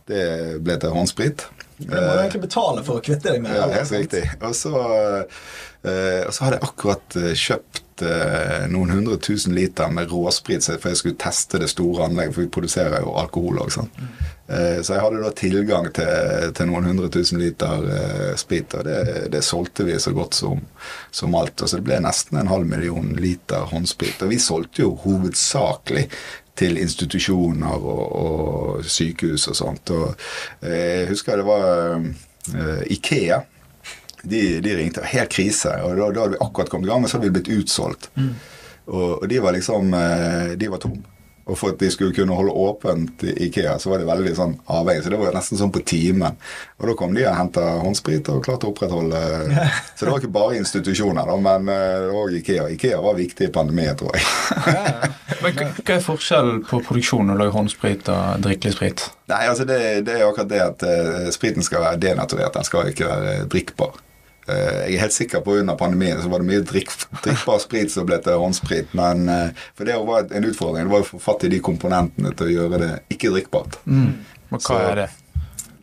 Det 0.06 0.24
ble 0.62 0.76
til 0.82 0.92
håndsprit. 0.94 1.46
Det 1.78 1.88
må 1.90 1.96
du 1.96 2.20
egentlig 2.22 2.44
betale 2.46 2.84
for 2.86 3.00
å 3.00 3.04
kvitte 3.04 3.32
deg 3.32 3.42
med. 3.44 3.56
Ja, 3.56 3.66
helt 3.72 3.92
riktig. 3.96 4.22
Og 4.40 4.54
så, 4.56 4.72
eh, 4.76 6.22
og 6.24 6.32
så 6.36 6.46
hadde 6.46 6.60
jeg 6.60 6.68
akkurat 6.68 7.18
eh, 7.20 7.32
kjøpt 7.96 8.02
eh, 8.02 8.68
noen 8.70 8.90
hundre 8.90 9.16
tusen 9.18 9.54
liter 9.54 9.90
med 9.90 10.10
råsprit, 10.10 10.64
for 10.64 10.90
jeg 10.90 10.96
skulle 10.96 11.18
teste 11.18 11.58
det 11.58 11.68
store 11.68 12.06
anlegget, 12.06 12.34
for 12.34 12.42
vi 12.42 12.50
produserer 12.52 13.00
jo 13.02 13.16
alkohol 13.16 13.58
også. 13.64 13.86
Eh, 14.48 14.82
så 14.82 14.94
jeg 14.94 15.02
hadde 15.02 15.22
da 15.22 15.32
tilgang 15.32 15.88
til, 15.92 16.52
til 16.54 16.66
noen 16.68 16.84
hundre 16.84 17.08
tusen 17.10 17.40
liter 17.40 17.86
eh, 17.88 18.34
sprit, 18.36 18.74
og 18.74 18.84
det, 18.84 19.28
det 19.32 19.42
solgte 19.44 19.84
vi 19.84 19.98
så 19.98 20.12
godt 20.12 20.34
som, 20.34 20.60
som 21.10 21.34
alt. 21.34 21.60
Og 21.62 21.68
så 21.68 21.80
det 21.80 21.86
ble 21.86 22.00
nesten 22.00 22.38
en 22.38 22.52
halv 22.52 22.66
million 22.66 23.14
liter 23.16 23.66
håndsprit. 23.72 24.22
Og 24.22 24.30
vi 24.30 24.38
solgte 24.38 24.82
jo 24.84 24.94
hovedsakelig 25.04 26.08
til 26.56 26.78
institusjoner 26.80 27.74
og, 27.76 28.06
og 28.16 28.86
sykehus 28.88 29.48
og 29.52 29.58
sånt. 29.58 29.92
Og 29.92 30.14
eh, 30.62 31.02
jeg 31.02 31.12
husker 31.12 31.36
det 31.36 31.48
var 31.48 31.68
eh, 32.00 32.82
Ikea. 32.96 33.44
De, 34.26 34.44
de 34.64 34.76
ringte. 34.78 35.04
Helt 35.06 35.32
krise. 35.32 35.72
Og 35.86 35.96
da, 35.98 36.10
da 36.10 36.24
hadde 36.24 36.36
vi 36.36 36.44
akkurat 36.44 36.72
kommet 36.72 36.88
i 36.88 36.92
gang, 36.92 37.04
men 37.04 37.12
så 37.12 37.18
hadde 37.18 37.30
vi 37.30 37.36
blitt 37.38 37.52
utsolgt. 37.60 38.10
Og, 38.86 39.22
og 39.22 39.28
de 39.30 39.42
var 39.42 39.54
liksom 39.56 39.94
eh, 39.98 40.56
De 40.58 40.70
var 40.70 40.82
tom. 40.82 40.98
Og 41.46 41.54
for 41.54 41.70
at 41.70 41.78
de 41.78 41.86
skulle 41.94 42.14
kunne 42.14 42.34
holde 42.34 42.50
åpent 42.50 43.22
i 43.22 43.46
Ikea, 43.46 43.76
så 43.78 43.92
var 43.92 44.00
det 44.02 44.08
veldig 44.08 44.32
sånn 44.34 44.54
avhengig. 44.66 45.04
Så 45.04 45.12
det 45.12 45.18
var 45.20 45.36
nesten 45.36 45.60
sånn 45.60 45.70
på 45.70 45.82
timen. 45.86 46.34
Og 46.80 46.88
da 46.90 46.94
kom 46.98 47.14
de 47.14 47.22
og 47.22 47.36
henta 47.38 47.66
håndsprit 47.84 48.26
og 48.32 48.40
klarte 48.42 48.66
å 48.66 48.72
opprettholde 48.72 49.20
Så 49.94 50.00
det 50.00 50.10
var 50.10 50.18
ikke 50.18 50.32
bare 50.34 50.56
institusjoner, 50.58 51.30
da, 51.30 51.36
men 51.46 51.70
eh, 51.70 52.08
òg 52.10 52.34
Ikea. 52.40 52.66
Ikea 52.74 52.98
var 53.04 53.14
viktig 53.20 53.46
i 53.46 53.52
pandemien, 53.54 53.94
tror 53.98 54.18
jeg. 54.18 54.26
Men 55.36 55.52
hva 55.60 55.94
er 55.94 56.00
forskjellen 56.02 56.62
på 56.66 56.78
produksjon 56.82 57.30
å 57.30 57.36
lage 57.38 57.52
håndsprit 57.54 58.08
og 58.10 58.42
drikkelig 58.42 58.72
sprit? 58.74 59.02
Nei, 59.30 59.42
altså 59.50 59.66
det, 59.68 59.78
det 60.08 60.16
er 60.16 60.24
akkurat 60.26 60.50
det 60.50 60.62
at 60.64 60.84
eh, 60.88 61.28
spriten 61.34 61.62
skal 61.66 61.84
være 61.84 62.00
denaturert. 62.02 62.56
Den 62.56 62.66
skal 62.66 62.90
ikke 62.90 63.10
være 63.10 63.46
drikkbar. 63.52 63.94
Eh, 64.48 64.80
jeg 64.86 64.94
er 64.94 65.02
helt 65.02 65.16
sikker 65.16 65.42
på 65.42 65.56
under 65.60 65.74
pandemien 65.78 66.20
så 66.22 66.30
var 66.30 66.42
det 66.42 66.46
mye 66.50 66.62
drikk, 66.66 66.92
drikkbar 67.24 67.58
sprit 67.62 67.90
som 67.90 68.06
ble 68.06 68.20
til 68.22 68.38
håndsprit. 68.38 68.92
Men 68.98 69.28
eh, 69.32 69.64
for 69.74 69.88
det 69.88 69.98
var 70.06 70.28
en 70.30 70.48
utfordring. 70.50 70.86
Det 70.86 70.94
var 70.94 71.06
å 71.06 71.08
få 71.08 71.22
fatt 71.22 71.46
i 71.48 71.52
de 71.56 71.62
komponentene 71.64 72.34
til 72.36 72.50
å 72.50 72.54
gjøre 72.54 72.82
det 72.82 72.92
ikke 73.16 73.32
drikkbart. 73.34 73.80
Men 73.86 74.14
hva 74.50 74.60
Så- 74.62 74.82
er 74.92 75.00
det? 75.02 75.08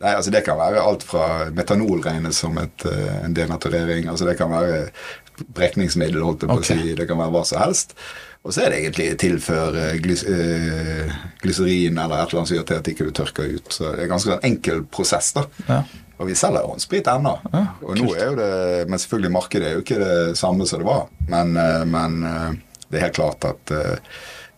Nei, 0.04 0.12
altså 0.12 0.30
Det 0.30 0.44
kan 0.44 0.58
være 0.58 0.82
alt 0.82 1.02
fra 1.02 1.50
metanol 1.50 2.02
regnes 2.04 2.36
som 2.36 2.58
et, 2.58 2.84
eh, 2.84 3.24
en 3.24 3.34
denaturering. 3.34 4.08
altså 4.08 4.26
Det 4.26 4.36
kan 4.38 4.50
være 4.50 4.90
brekningsmiddel, 5.54 6.22
holdt 6.22 6.42
jeg 6.42 6.48
på 6.48 6.58
okay. 6.58 6.76
å 6.76 6.82
si. 6.82 6.94
Det 6.94 7.08
kan 7.08 7.18
være 7.18 7.30
hva 7.30 7.44
som 7.44 7.60
helst. 7.60 7.94
Og 8.44 8.52
så 8.52 8.64
er 8.64 8.70
det 8.70 8.80
egentlig 8.82 9.18
tilføre 9.18 9.98
glys 10.02 10.24
glyserin 11.40 11.96
eller 11.98 12.20
et 12.20 12.28
eller 12.28 12.40
annet 12.40 12.48
som 12.48 12.56
gjør 12.56 12.66
til 12.66 12.76
at 12.76 12.88
ikke 12.88 13.04
du 13.04 13.10
tørker 13.10 13.54
ut. 13.56 13.68
Så 13.72 13.96
det 13.96 14.04
er 14.04 14.10
ganske 14.12 14.32
en 14.32 14.44
enkel 14.52 14.84
prosess. 14.84 15.32
da. 15.32 15.46
Ja. 15.68 15.82
Og 16.18 16.28
vi 16.28 16.34
selger 16.38 16.62
håndsprit 16.68 17.08
ennå. 17.10 17.32
Ja, 17.52 17.64
og 17.82 17.96
nå 17.98 18.12
er 18.14 18.28
jo 18.30 18.36
det, 18.38 18.88
Men 18.88 18.98
selvfølgelig, 19.02 19.32
markedet 19.34 19.66
er 19.68 19.72
jo 19.74 19.82
ikke 19.82 19.98
det 19.98 20.38
samme 20.38 20.66
som 20.66 20.78
det 20.82 20.86
var. 20.86 21.08
Men, 21.28 21.56
eh, 21.56 21.84
men 21.90 22.20
eh, 22.24 22.50
det 22.90 22.98
er 23.00 23.06
helt 23.08 23.16
klart 23.18 23.44
at 23.48 23.70
eh, 23.74 23.96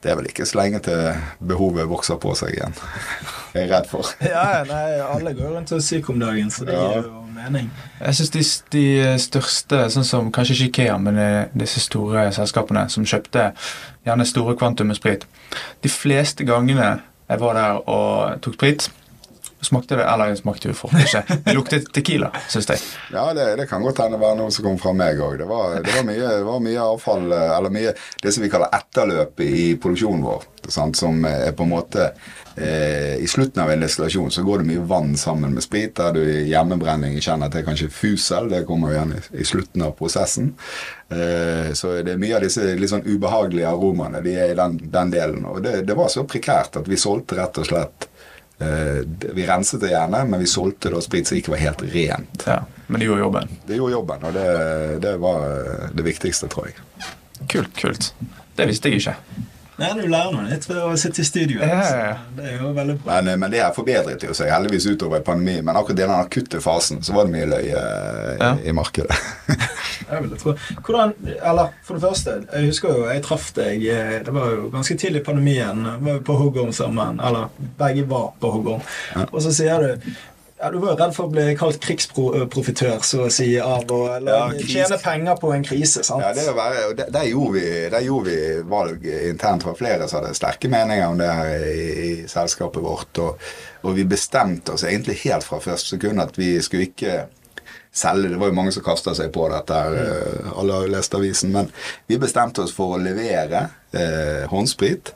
det 0.05 0.11
er 0.12 0.19
vel 0.21 0.29
ikke 0.29 0.45
så 0.47 0.59
lenge 0.61 0.79
til 0.85 1.14
behovet 1.49 1.88
vokser 1.88 2.19
på 2.23 2.35
seg 2.38 2.53
igjen. 2.59 2.75
Jeg 3.57 3.64
er 3.64 3.71
redd 3.73 3.88
for. 3.88 4.11
Ja, 4.35 4.62
nei, 4.69 4.99
alle 5.01 5.33
går 5.35 5.55
rundt 5.57 5.73
og 5.73 5.81
er 5.81 5.87
syke 5.87 6.12
om 6.12 6.21
dagen, 6.21 6.51
så 6.53 6.66
det 6.69 6.77
Ja. 6.77 6.85
gir 6.92 7.09
jo 7.09 7.23
mening. 7.37 7.71
Jeg 8.01 8.14
syns 8.21 8.31
de, 8.37 8.45
de 8.77 8.85
største, 9.21 9.81
sånn 9.97 10.05
som 10.09 10.29
kanskje 10.33 10.55
ikke 10.69 10.69
Ikea, 10.85 10.99
men 11.01 11.19
disse 11.57 11.81
store 11.85 12.29
selskapene 12.37 12.85
som 12.92 13.05
kjøpte 13.09 13.51
gjerne 14.07 14.25
store 14.29 14.55
kvantum 14.57 14.88
med 14.92 14.97
sprit 14.97 15.27
De 15.85 15.88
fleste 15.92 16.45
gangene 16.49 16.99
jeg 17.29 17.40
var 17.42 17.55
der 17.59 17.81
og 17.90 18.40
tok 18.45 18.55
sprit, 18.55 18.87
smakte 19.64 19.97
det 19.97 20.05
Eller 20.05 20.33
jeg 20.33 20.40
smakte 20.42 20.71
jo 20.71 20.77
for. 20.77 20.92
Det 20.92 21.55
luktet 21.57 21.88
Tequila, 21.95 22.31
syns 22.53 22.69
jeg. 22.71 22.83
Ja, 23.14 23.29
det, 23.37 23.49
det 23.61 23.69
kan 23.71 23.85
godt 23.85 24.03
hende 24.05 24.21
være 24.21 24.38
noe 24.38 24.53
som 24.55 24.66
kom 24.66 24.79
fra 24.81 24.92
meg 24.97 25.21
òg. 25.23 25.38
Det, 25.40 25.47
det, 25.87 25.95
var 25.95 26.07
mye, 26.07 26.33
var 26.47 26.64
mye 26.64 26.88
avfall, 26.95 27.31
eller 27.33 27.73
mye 27.73 27.95
det 28.23 28.35
som 28.35 28.45
vi 28.45 28.51
kaller 28.53 28.73
etterløp 28.77 29.40
i 29.45 29.69
produksjonen 29.81 30.25
vår. 30.27 30.51
Sant? 30.69 30.99
Som 30.99 31.25
er 31.29 31.53
på 31.57 31.62
en 31.62 31.71
måte 31.71 32.09
eh, 32.57 33.14
I 33.23 33.29
slutten 33.31 33.62
av 33.62 33.71
en 33.71 33.85
destillasjon 33.85 34.33
så 34.35 34.42
går 34.47 34.62
det 34.62 34.71
mye 34.73 34.87
vann 34.90 35.14
sammen 35.21 35.55
med 35.55 35.64
sprit. 35.64 35.95
Der 35.99 36.16
du 36.16 36.23
i 36.25 36.49
hjemmebrenning 36.51 37.19
kjenner 37.23 37.53
er 37.53 37.66
kanskje 37.66 37.90
fusel. 37.92 38.51
Det 38.53 38.64
kommer 38.69 38.92
jo 38.92 38.99
igjen 38.99 39.14
i, 39.16 39.23
i 39.42 39.47
slutten 39.47 39.87
av 39.87 39.95
prosessen. 39.99 40.53
Eh, 41.09 41.73
så 41.79 41.97
det 42.03 42.16
er 42.16 42.21
mye 42.23 42.37
av 42.38 42.45
disse 42.47 42.66
litt 42.77 42.92
sånn 42.92 43.07
ubehagelige 43.07 43.71
aromaene. 43.71 44.25
De 44.25 44.35
er 44.35 44.53
i 44.53 44.59
den, 44.59 44.81
den 44.92 45.14
delen. 45.14 45.47
Og 45.53 45.62
det, 45.64 45.81
det 45.87 45.99
var 45.99 46.12
så 46.12 46.27
prekært 46.29 46.81
at 46.83 46.90
vi 46.90 47.01
solgte 47.01 47.38
rett 47.38 47.62
og 47.62 47.71
slett 47.71 48.11
Vi 48.59 49.47
renset 49.47 49.81
det 49.81 49.90
gjerne, 49.90 50.23
men 50.25 50.40
vi 50.40 50.47
solgte 50.49 50.88
da 50.92 51.01
sprit 51.05 51.29
som 51.29 51.37
ikke 51.37 51.53
var 51.53 51.61
helt 51.61 51.83
rent. 51.92 52.47
Ja, 52.49 52.62
Men 52.87 53.01
det 53.01 53.07
gjorde 53.07 53.21
jobben. 53.21 53.51
Det 53.66 53.77
gjorde 53.77 53.92
jobben, 53.92 54.25
og 54.25 54.33
det, 54.33 54.47
det 55.05 55.16
var 55.21 55.45
eh, 55.51 55.90
det 55.92 56.07
viktigste, 56.07 56.49
tror 56.49 56.71
jeg. 56.71 56.79
Kult, 57.53 57.75
kult. 57.77 58.09
Det 58.57 58.69
visste 58.71 58.88
jeg 58.88 59.03
ikke. 59.03 59.16
Nei, 59.78 59.90
Du 59.92 60.06
lærer 60.08 60.32
noe 60.32 60.46
nytt 60.48 60.64
ved 60.70 60.78
å 60.80 60.94
sitte 60.96 61.20
i 61.20 61.26
studio. 61.28 61.60
Ja, 61.60 61.66
ja, 61.84 61.96
ja. 62.06 62.12
Det 62.36 62.44
er 62.48 62.54
jo 62.62 62.70
veldig 62.76 62.94
bra. 63.02 63.16
Men, 63.18 63.28
eh, 63.28 63.36
men 63.42 63.52
det 63.52 63.60
her 63.60 63.74
forbedret 63.76 64.22
jo 64.24 64.32
seg 64.36 64.48
heldigvis 64.48 64.86
utover 64.88 65.20
pandemien. 65.26 65.64
Men 65.66 65.76
akkurat 65.76 65.98
i 65.98 66.02
den 66.06 66.14
akutte 66.16 66.60
fasen 66.64 67.02
så 67.04 67.12
var 67.16 67.28
det 67.28 67.34
mye 67.34 67.48
løye 67.50 67.82
i, 67.82 68.38
Ja. 68.40 68.54
i 68.64 68.72
markedet. 68.72 69.12
Jeg 70.10 70.22
vil 70.22 70.36
tro. 70.38 70.54
Hvordan, 70.86 71.12
eller 71.42 71.72
For 71.82 71.94
det 71.98 72.02
første, 72.06 72.34
jeg 72.52 72.68
husker 72.70 72.92
jo 72.94 73.06
jeg 73.10 73.22
traff 73.24 73.48
deg 73.56 73.82
eh, 73.90 74.12
Det 74.22 74.32
var 74.34 74.52
jo 74.52 74.68
ganske 74.70 74.94
tidlig 75.00 75.20
i 75.20 75.24
pandemien. 75.26 75.80
Vi 75.98 76.04
var 76.06 76.18
jo 76.20 76.22
på 76.28 76.36
Hoggorm 76.38 76.72
sammen. 76.72 77.18
Eller 77.20 77.48
begge 77.80 78.04
var 78.08 78.28
på 78.40 78.50
Hoggorm. 78.54 78.84
Og 79.32 79.42
så 79.42 79.52
sier 79.56 79.82
du 79.82 80.10
ja, 80.59 80.71
Du 80.71 80.79
var 80.79 80.92
jo 80.95 80.97
redd 80.97 81.14
for 81.16 81.27
å 81.29 81.33
bli 81.33 81.45
kalt 81.59 81.79
krigsprofitør, 81.85 82.99
så 83.05 83.27
å 83.27 83.31
si, 83.33 83.49
av 83.61 83.85
å 83.92 84.01
Ja, 84.25 84.40
tjene 84.57 84.99
penger 85.03 85.37
på 85.40 85.53
en 85.55 85.64
krise. 85.66 86.03
sant? 86.07 86.23
Ja, 86.25 86.33
det 86.37 86.47
være, 86.57 86.95
der, 86.97 87.11
der, 87.12 87.29
gjorde 87.31 87.53
vi, 87.61 87.64
der 87.92 88.01
gjorde 88.07 88.31
vi 88.31 88.69
valg 88.71 89.05
internt. 89.07 89.64
Var 89.69 89.75
flere 89.79 90.09
som 90.09 90.23
hadde 90.23 90.35
sterke 90.38 90.69
meninger 90.73 91.09
om 91.09 91.19
det 91.21 91.29
her 91.31 91.66
i, 91.69 91.88
i 92.07 92.29
selskapet 92.31 92.83
vårt. 92.83 93.19
Og, 93.19 93.49
og 93.83 93.97
vi 93.97 94.05
bestemte 94.09 94.73
oss 94.77 94.85
egentlig 94.88 95.19
helt 95.27 95.45
fra 95.45 95.61
første 95.61 95.97
sekund 95.97 96.21
at 96.25 96.38
vi 96.38 96.55
skulle 96.64 96.88
ikke 96.90 97.27
selge. 97.97 98.33
Det 98.33 98.40
var 98.40 98.51
jo 98.51 98.57
mange 98.59 98.73
som 98.73 98.85
kasta 98.85 99.14
seg 99.16 99.31
på 99.33 99.47
dette. 99.53 99.75
her, 99.77 100.01
eh, 100.01 100.51
Alle 100.57 100.73
har 100.73 100.87
jo 100.88 100.95
lest 100.97 101.14
avisen. 101.16 101.53
Men 101.53 101.71
vi 102.09 102.19
bestemte 102.21 102.64
oss 102.64 102.75
for 102.77 102.97
å 102.97 103.03
levere 103.03 103.69
eh, 103.92 104.45
håndsprit 104.51 105.12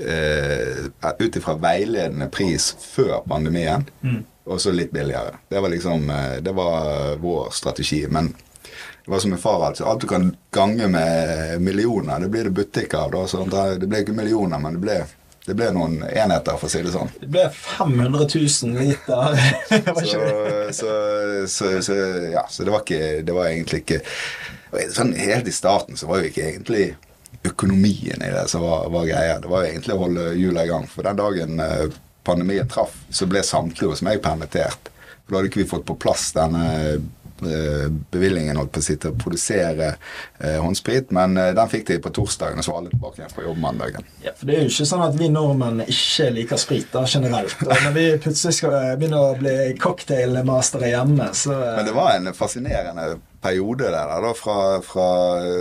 eh, 0.00 1.16
ut 1.18 1.36
ifra 1.36 1.54
veiledende 1.60 2.28
pris 2.32 2.72
før 2.80 3.20
pandemien. 3.28 3.86
Og 4.44 4.60
så 4.60 4.72
litt 4.72 4.92
billigere. 4.92 5.38
Det 5.48 5.60
var 5.60 5.72
liksom 5.72 6.10
eh, 6.10 6.36
Det 6.44 6.52
var 6.52 7.16
vår 7.16 7.50
strategi. 7.50 8.06
Men 8.08 8.34
det 9.04 9.10
var 9.10 9.18
som 9.18 9.30
min 9.30 9.38
far, 9.40 9.66
altså. 9.66 9.84
Alt 9.84 10.00
du 10.00 10.06
kan 10.06 10.36
gange 10.50 10.88
med 10.88 11.60
millioner, 11.60 12.20
det 12.20 12.28
blir 12.28 12.44
det 12.44 12.50
butikk 12.50 12.94
av. 12.94 13.12
da, 13.50 13.74
Det 13.76 13.86
ble 13.86 14.00
ikke 14.00 14.16
millioner, 14.16 14.58
men 14.58 14.78
det 14.78 14.80
ble, 14.80 14.96
det 15.44 15.56
ble 15.58 15.68
noen 15.76 15.98
enheter, 16.08 16.56
for 16.56 16.68
å 16.68 16.72
si 16.72 16.80
det 16.84 16.92
sånn. 16.94 17.12
Det 17.20 17.28
ble 17.28 17.44
500 17.52 18.28
000 18.34 18.78
liter. 18.80 19.36
Så, 20.04 20.20
så, 20.72 20.92
så, 21.48 21.72
så 21.84 21.96
ja, 22.32 22.46
så 22.50 22.64
det 22.64 22.72
var 22.72 22.84
ikke 22.84 23.22
Det 23.26 23.34
var 23.36 23.48
egentlig 23.48 23.82
ikke 23.84 24.00
sånn 24.94 25.12
Helt 25.16 25.48
i 25.48 25.52
starten 25.54 25.96
så 25.96 26.08
var 26.08 26.20
jo 26.20 26.30
ikke 26.30 26.48
egentlig 26.48 26.86
økonomien 27.44 28.22
i 28.22 28.32
det 28.32 28.46
som 28.52 28.62
var, 28.64 28.88
var 28.94 29.06
greia. 29.08 29.40
Det 29.40 29.50
var 29.50 29.64
jo 29.64 29.72
egentlig 29.72 29.96
å 29.96 30.02
holde 30.04 30.30
hjula 30.38 30.64
i 30.64 30.70
gang. 30.70 30.88
For 30.90 31.06
den 31.06 31.20
dagen 31.20 31.60
eh, 31.60 31.86
pandemien 32.24 32.68
traff, 32.68 32.96
så 33.10 33.28
ble 33.30 33.42
samtlige 33.44 33.92
hos 33.92 34.04
meg 34.06 34.22
permittert. 34.24 34.90
For 35.24 35.32
da 35.32 35.40
hadde 35.40 35.52
ikke 35.52 35.62
vi 35.62 35.68
fått 35.68 35.86
på 35.88 35.96
plass 36.00 36.30
denne 36.36 36.64
eh, 36.94 37.90
bevilgningen 38.10 38.56
holdt 38.56 38.72
på 38.74 38.80
å 38.82 38.84
si, 38.84 38.96
til 39.00 39.12
å 39.12 39.18
produsere 39.18 39.90
eh, 39.94 40.58
håndsprit. 40.62 41.12
Men 41.16 41.36
eh, 41.40 41.52
den 41.56 41.72
fikk 41.72 41.86
de 41.88 41.98
på 42.04 42.12
torsdagen, 42.14 42.60
og 42.60 42.66
så 42.66 42.74
var 42.74 42.82
alle 42.82 42.94
tilbake 42.94 43.20
igjen 43.20 43.34
på 43.36 43.46
jobb 43.46 43.60
mandagen. 43.64 44.08
Ja, 44.24 44.34
for 44.36 44.48
Det 44.48 44.56
er 44.56 44.66
jo 44.66 44.72
ikke 44.72 44.88
sånn 44.92 45.06
at 45.06 45.18
vi 45.20 45.30
nordmenn 45.32 45.84
ikke 45.86 46.30
liker 46.38 46.60
sprit 46.60 46.90
da, 46.92 47.04
generelt. 47.08 47.56
Og 47.66 47.74
når 47.88 47.96
vi 47.96 48.06
plutselig 48.24 48.58
skal 48.60 48.78
eh, 48.80 48.96
begynne 49.00 49.20
å 49.20 49.36
bli 49.40 49.56
cocktailmastere 49.80 50.92
hjemme, 50.94 51.30
så 51.36 51.56
eh, 51.56 51.78
Men 51.80 51.88
det 51.88 51.96
var 51.96 52.16
en 52.18 52.34
fascinerende 52.36 53.08
periode 53.44 53.90
der, 53.92 54.14
da, 54.24 54.32
fra, 54.38 54.58
fra, 54.84 55.08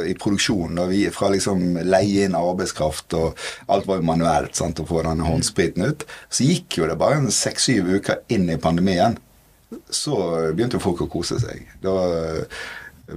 i 0.07 0.15
produksjonen. 0.19 0.79
Da 0.79 0.87
vi, 0.89 1.03
fra 1.13 1.29
liksom 1.33 1.81
leie 1.83 2.27
inn 2.27 2.37
arbeidskraft, 2.39 3.13
og 3.19 3.43
alt 3.73 3.89
var 3.89 3.99
jo 3.99 4.07
manuelt 4.09 4.55
sant, 4.59 4.79
å 4.79 4.87
få 4.89 5.03
denne 5.05 5.27
håndspriten 5.27 5.85
ut. 5.89 6.07
Så 6.31 6.47
gikk 6.47 6.79
jo 6.79 6.87
det 6.89 6.97
bare 7.01 7.19
en 7.21 7.33
seks-syv 7.33 7.91
uker 7.99 8.23
inn 8.33 8.47
i 8.49 8.59
pandemien. 8.61 9.19
Så 9.89 10.15
begynte 10.53 10.77
jo 10.79 10.85
folk 10.87 11.03
å 11.05 11.11
kose 11.11 11.39
seg. 11.41 11.67
Da 11.83 11.93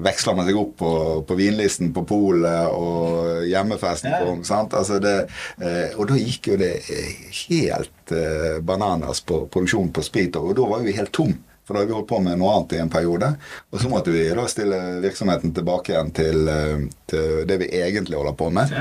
veksla 0.02 0.32
man 0.34 0.48
seg 0.48 0.56
opp 0.58 0.72
på, 0.80 0.92
på 1.28 1.36
vinlisten 1.38 1.92
på 1.94 2.02
polet 2.08 2.72
og 2.74 3.44
hjemmefesten 3.46 4.10
Ja. 4.10 4.22
på 4.24 4.32
sant? 4.44 4.74
Altså 4.74 4.98
det, 4.98 5.28
eh, 5.60 5.94
Og 5.96 6.08
da 6.08 6.16
gikk 6.18 6.48
jo 6.50 6.56
det 6.56 6.72
eh, 6.90 7.12
helt 7.48 8.12
eh, 8.12 8.58
bananas 8.60 9.20
på 9.20 9.46
produksjonen 9.46 9.92
på 9.92 10.02
sprit, 10.02 10.36
og 10.36 10.56
da 10.56 10.66
var 10.66 10.82
vi 10.82 10.96
helt 10.96 11.12
tom. 11.12 11.36
For 11.66 11.74
da 11.74 11.80
hadde 11.80 11.90
vi 11.90 11.96
holdt 11.96 12.08
på 12.08 12.20
med 12.22 12.38
noe 12.38 12.52
annet 12.54 12.76
i 12.76 12.78
en 12.78 12.92
periode. 12.92 13.32
Og 13.74 13.82
så 13.82 13.90
måtte 13.90 14.14
vi 14.14 14.22
da 14.38 14.46
stille 14.50 14.78
virksomheten 15.02 15.54
tilbake 15.56 15.92
igjen 15.92 16.12
til, 16.14 16.48
eh, 16.48 16.84
til 17.10 17.42
det 17.48 17.58
vi 17.64 17.72
egentlig 17.80 18.18
holder 18.20 18.36
på 18.38 18.50
med. 18.54 18.74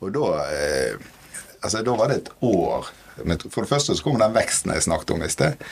Og 0.00 0.12
da 0.14 0.34
eh, 0.46 1.14
Altså, 1.58 1.80
da 1.82 1.90
var 1.98 2.06
det 2.06 2.20
et 2.20 2.28
år 2.46 2.86
For 3.50 3.64
det 3.64 3.68
første 3.68 3.96
så 3.98 4.04
kom 4.04 4.20
den 4.20 4.30
veksten 4.30 4.70
jeg 4.70 4.84
snakket 4.84 5.10
om 5.10 5.24
i 5.26 5.30
sted. 5.32 5.64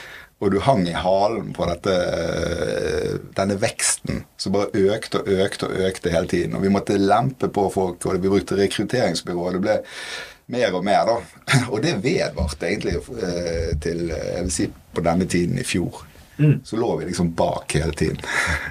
Og 0.42 0.50
du 0.50 0.56
hang 0.60 0.80
i 0.90 0.96
halen 0.98 1.52
på 1.54 1.68
dette, 1.70 1.92
eh, 1.94 3.12
denne 3.38 3.54
veksten 3.62 4.24
som 4.36 4.56
bare 4.56 4.82
økte 4.96 5.20
og 5.22 5.30
økte 5.30 5.68
og 5.68 5.84
økte 5.86 6.10
hele 6.10 6.26
tiden. 6.28 6.56
Og 6.58 6.66
vi 6.66 6.72
måtte 6.74 6.98
lempe 6.98 7.46
på 7.48 7.68
folk, 7.70 8.02
og 8.02 8.18
vi 8.18 8.32
brukte 8.34 8.58
rekrutteringsbyrå. 8.58 9.46
Det 9.54 9.62
ble 9.62 9.78
mer 10.58 10.74
og 10.74 10.84
mer, 10.84 11.06
da. 11.06 11.16
Og 11.72 11.78
det 11.86 11.94
vedvarte 12.02 12.66
egentlig 12.66 12.98
til 13.80 14.10
jeg 14.10 14.42
vil 14.42 14.52
si 14.58 14.68
på 14.92 15.06
denne 15.06 15.30
tiden 15.30 15.62
i 15.62 15.64
fjor. 15.64 16.02
Så 16.64 16.76
lå 16.76 16.96
vi 16.96 17.04
liksom 17.04 17.32
bak 17.32 17.74
hele 17.74 17.92
tiden. 17.92 18.18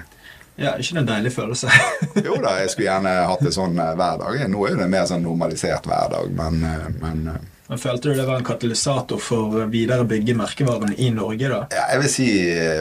ja, 0.56 0.76
ikke 0.78 0.94
det 0.94 1.00
en 1.00 1.10
deilig 1.10 1.32
følelse? 1.32 1.70
Jo 2.26 2.38
da, 2.42 2.56
jeg 2.60 2.70
skulle 2.72 2.88
gjerne 2.88 3.14
hatt 3.30 3.44
det 3.44 3.52
sånn 3.56 3.78
eh, 3.78 3.92
hver 3.98 4.22
dag. 4.22 4.46
Nå 4.52 4.64
er 4.68 4.78
det 4.80 4.88
mer 4.92 5.08
sånn 5.10 5.24
normalisert 5.26 5.88
hver 5.88 6.12
dag, 6.14 6.32
men, 6.38 6.64
eh, 6.64 6.88
men 7.02 7.28
eh, 7.34 7.44
Men 7.66 7.80
Følte 7.82 8.12
du 8.12 8.14
det 8.14 8.28
var 8.28 8.38
en 8.38 8.46
katalysator 8.46 9.18
for 9.18 9.64
videre 9.72 10.04
bygge 10.06 10.36
merkevarene 10.38 10.94
i 11.02 11.10
Norge, 11.10 11.48
da? 11.50 11.64
Ja, 11.74 11.88
jeg 11.90 12.04
vil 12.04 12.12
si 12.12 12.26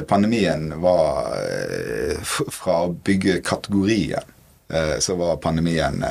pandemien 0.05 0.67
var 0.77 1.31
Fra 2.53 2.83
å 2.83 2.91
bygge 2.93 3.39
kategorien, 3.41 4.29
så 5.01 5.15
var 5.17 5.41
pandemien 5.41 6.05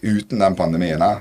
Uten 0.00 0.40
den 0.40 0.56
pandemien 0.56 1.04
her 1.04 1.20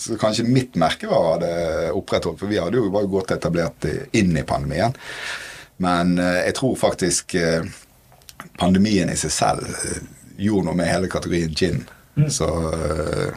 så 0.00 0.16
kanskje 0.20 0.48
mitt 0.48 0.78
merkevare 0.80 1.34
hadde 1.34 1.92
opprettholdt, 1.96 2.40
for 2.40 2.50
vi 2.50 2.58
hadde 2.60 2.80
jo 2.80 2.88
var 2.92 3.04
jo 3.04 3.12
godt 3.18 3.34
etablert 3.36 3.84
inn 4.16 4.32
i 4.36 4.46
pandemien. 4.48 4.96
Men 5.80 6.16
eh, 6.18 6.42
jeg 6.48 6.56
tror 6.60 6.76
faktisk 6.80 7.34
eh, 7.40 7.68
pandemien 8.60 9.12
i 9.12 9.18
seg 9.20 9.32
selv 9.34 9.68
eh, 9.68 10.00
gjorde 10.40 10.68
noe 10.68 10.78
med 10.80 10.90
hele 10.90 11.10
kategorien 11.12 11.54
gin. 11.56 11.84
Så 12.32 12.48
eh, 12.72 13.30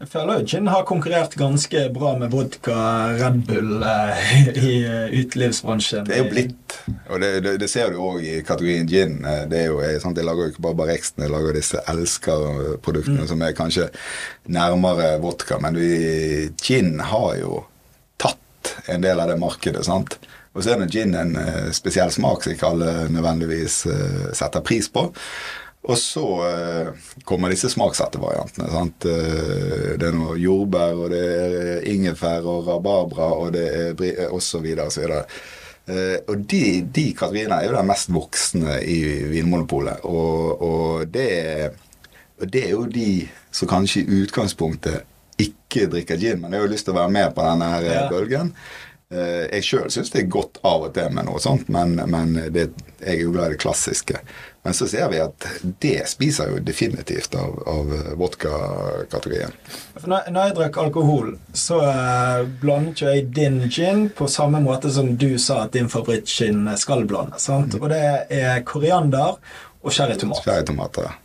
Jeg 0.00 0.08
føler 0.08 0.38
jo 0.40 0.46
gin 0.48 0.68
har 0.72 0.86
konkurrert 0.88 1.34
ganske 1.36 1.80
bra 1.92 2.14
med 2.16 2.30
vodka, 2.32 2.76
Red 3.20 3.42
Bull 3.44 3.82
eh, 3.84 4.30
i 4.56 4.70
eh, 4.88 5.12
utelivsbransjen. 5.20 6.06
Det 6.08 6.14
er 6.16 6.22
jo 6.22 6.30
blitt. 6.32 6.76
Og 7.12 7.20
det, 7.20 7.28
det, 7.44 7.52
det 7.60 7.68
ser 7.68 7.92
du 7.92 7.98
òg 8.00 8.24
i 8.24 8.38
kategorien 8.40 8.88
gin. 8.88 9.18
Eh, 9.28 9.42
Det 9.50 9.58
er 9.60 9.68
jo, 9.68 9.82
sant, 10.00 10.16
jeg 10.16 10.24
lager 10.24 10.48
jo 10.48 10.54
ikke 10.54 10.64
bare 10.64 10.78
Barrexen, 10.80 11.20
jeg 11.26 11.34
lager 11.34 11.58
disse 11.58 11.82
Elsker-produktene 11.92 13.28
som 13.28 13.44
er 13.44 13.52
kanskje 13.58 13.90
nærmere 14.48 15.18
vodka. 15.20 15.60
Men 15.60 15.76
vi, 15.76 16.48
gin 16.64 16.94
har 17.12 17.36
jo 17.42 17.60
tatt 18.16 18.72
en 18.88 19.04
del 19.04 19.20
av 19.20 19.28
det 19.28 19.36
markedet. 19.42 19.84
sant? 19.84 20.16
Og 20.56 20.64
så 20.64 20.72
er 20.78 20.80
det 20.80 20.94
gin 20.96 21.12
en 21.14 21.36
eh, 21.44 21.68
spesiell 21.76 22.08
smak 22.16 22.48
som 22.48 22.56
ikke 22.56 22.72
alle 22.72 22.94
nødvendigvis 23.12 23.82
eh, 23.92 24.30
setter 24.32 24.64
pris 24.64 24.88
på. 24.88 25.10
Og 25.88 25.96
så 25.96 26.22
eh, 26.44 26.88
kommer 27.24 27.48
disse 27.54 27.70
smaksettervariantene. 27.72 28.66
sant? 28.68 29.06
Eh, 29.08 29.94
det 29.96 30.10
er 30.10 30.16
noe 30.16 30.36
jordbær, 30.36 30.98
og 31.06 31.08
det 31.14 31.22
er 31.24 31.86
ingefær 31.88 32.44
og 32.44 32.66
rabarbra, 32.68 33.30
og 33.40 33.54
det 33.56 33.64
er 33.70 34.04
eh, 34.10 34.26
og 34.28 34.42
så 34.44 34.60
videre 34.60 34.90
og 34.90 34.92
så 34.92 35.00
videre. 35.06 35.22
Eh, 35.90 36.18
og 36.28 36.44
de, 36.52 36.60
de 36.84 37.06
kategoriene 37.16 37.62
er 37.62 37.70
jo 37.70 37.78
den 37.78 37.88
mest 37.88 38.12
voksne 38.12 38.76
i 38.84 38.98
Vinmonopolet. 39.32 40.04
Og, 40.04 40.60
og, 40.68 41.06
det, 41.14 41.72
og 42.42 42.52
det 42.52 42.66
er 42.66 42.74
jo 42.76 42.84
de 42.92 43.08
som 43.50 43.70
kanskje 43.72 44.04
i 44.04 44.20
utgangspunktet 44.26 45.06
ikke 45.40 45.88
drikker 45.88 46.20
gin, 46.20 46.42
men 46.42 46.52
jeg 46.52 46.60
har 46.60 46.68
jo 46.68 46.74
lyst 46.74 46.84
til 46.90 46.92
å 46.92 47.00
være 47.00 47.14
med 47.16 47.32
på 47.34 47.46
denne 47.48 47.72
her 47.72 47.88
eh, 47.88 47.96
Ja. 47.96 48.06
bølgen. 48.12 48.52
Eh, 49.10 49.46
Jeg 49.56 49.64
sjøl 49.66 49.88
syns 49.90 50.12
det 50.14 50.20
er 50.22 50.28
godt 50.30 50.60
av 50.62 50.84
og 50.86 50.92
til 50.94 51.10
med 51.10 51.26
noe 51.26 51.40
sånt, 51.42 51.66
men, 51.72 51.96
men 52.06 52.36
det, 52.54 52.68
jeg 53.00 53.16
er 53.16 53.22
jo 53.24 53.32
glad 53.34 53.50
i 53.50 53.54
det 53.56 53.62
klassiske. 53.62 54.20
Men 54.62 54.76
så 54.76 54.86
ser 54.86 55.08
vi 55.10 55.18
at 55.24 55.46
det 55.82 55.96
spiser 56.06 56.52
jo 56.52 56.60
definitivt 56.62 57.34
av, 57.34 57.56
av 57.66 57.90
vodka-kategorien. 58.20 59.54
Når, 60.04 60.28
når 60.30 60.50
jeg 60.50 60.56
drakk 60.58 60.78
alkohol, 60.84 61.32
så 61.56 61.80
eh, 61.88 62.44
blandet 62.62 63.02
jo 63.02 63.08
jeg 63.10 63.26
din 63.34 63.58
gin 63.72 64.06
på 64.14 64.28
samme 64.30 64.60
måte 64.62 64.92
som 64.94 65.14
du 65.18 65.32
sa 65.42 65.64
at 65.64 65.74
din 65.74 65.88
favorittgin 65.90 66.68
skal 66.78 67.06
blande. 67.08 67.40
sant? 67.42 67.74
Og 67.80 67.88
det 67.90 68.02
er 68.30 68.62
koriander 68.68 69.40
og 69.80 69.96
cherrytomat. 69.96 70.44
Cherrytomater. 70.44 71.16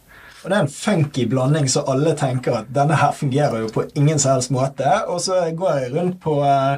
Og 0.45 0.51
det 0.51 0.57
er 0.59 0.61
en 0.67 0.69
funky 0.69 1.23
blanding, 1.25 1.65
så 1.73 1.81
alle 1.89 2.11
tenker 2.13 2.59
at 2.59 2.67
denne 2.69 2.93
her 3.01 3.15
fungerer 3.17 3.63
jo 3.63 3.69
på 3.73 3.87
ingen 3.97 4.19
som 4.21 4.35
helst 4.35 4.51
måte. 4.53 4.91
Og 5.09 5.17
så 5.25 5.39
går 5.57 5.79
jeg 5.79 5.93
rundt 5.95 6.19
på 6.21 6.35
uh, 6.37 6.77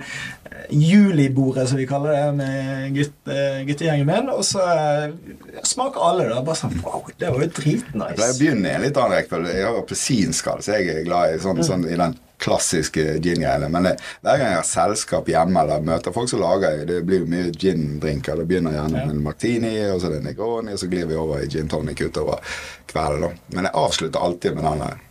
julibordet, 0.71 1.65
som 1.67 1.82
vi 1.82 1.88
kaller 1.89 2.15
det, 2.15 2.30
med 2.38 2.95
gutt, 2.95 3.17
uh, 3.27 3.60
guttegjengen 3.67 4.08
min, 4.08 4.32
og 4.32 4.45
så 4.47 4.63
uh, 4.63 5.58
smaker 5.67 6.08
alle 6.10 6.30
det. 6.30 6.39
Bare 6.47 6.62
sånn 6.62 6.80
Wow, 6.80 7.10
det 7.12 7.27
var 7.27 7.43
jo 7.43 7.49
Jeg 7.49 7.58
pleier 7.58 7.82
å 7.84 7.84
dritnice. 7.91 8.30
begynne 8.39 8.77
litt 8.86 9.01
annen 9.01 9.17
rekkefølge. 9.17 9.58
Jeg 9.60 9.67
har 9.67 9.82
appelsinskall, 9.82 10.63
så 10.63 10.77
jeg 10.77 10.93
er 10.93 11.03
glad 11.10 11.36
i, 11.36 11.43
sånn, 11.43 11.60
sånn, 11.67 11.84
i 11.91 11.99
den 11.99 12.15
klassiske 12.39 13.04
gin-greiene. 13.23 13.69
Men 13.73 13.84
det, 13.89 13.95
hver 14.21 14.38
gang 14.38 14.52
jeg 14.54 14.60
har 14.60 14.67
selskap 14.69 15.30
hjemme 15.32 15.63
eller 15.63 15.82
møter 15.88 16.13
folk 16.13 16.30
så 16.30 16.38
lager 16.41 16.76
jeg, 16.78 16.88
Det 16.88 17.00
blir 17.08 17.23
jo 17.23 17.30
mye 17.32 17.52
gin-drinker. 17.52 18.38
Det 18.38 18.45
begynner 18.52 18.76
gjerne 18.78 18.93
med 19.08 19.15
en 19.15 19.23
martini, 19.26 19.73
og 19.89 20.02
så 20.02 20.12
er 20.12 20.17
det 20.19 20.23
negroni, 20.30 20.76
og 20.76 20.80
så 20.84 20.89
glir 20.91 21.08
vi 21.10 21.15
over 21.17 21.41
i 21.43 21.50
gin 21.50 21.67
tonic 21.71 22.02
utover 22.06 22.39
kvelden. 22.88 23.21
da. 23.26 23.34
Men 23.58 23.69
jeg 23.69 23.73
avslutter 23.73 24.19
alltid 24.30 24.56
med 24.60 24.63
den 24.69 24.86
der. 24.86 25.04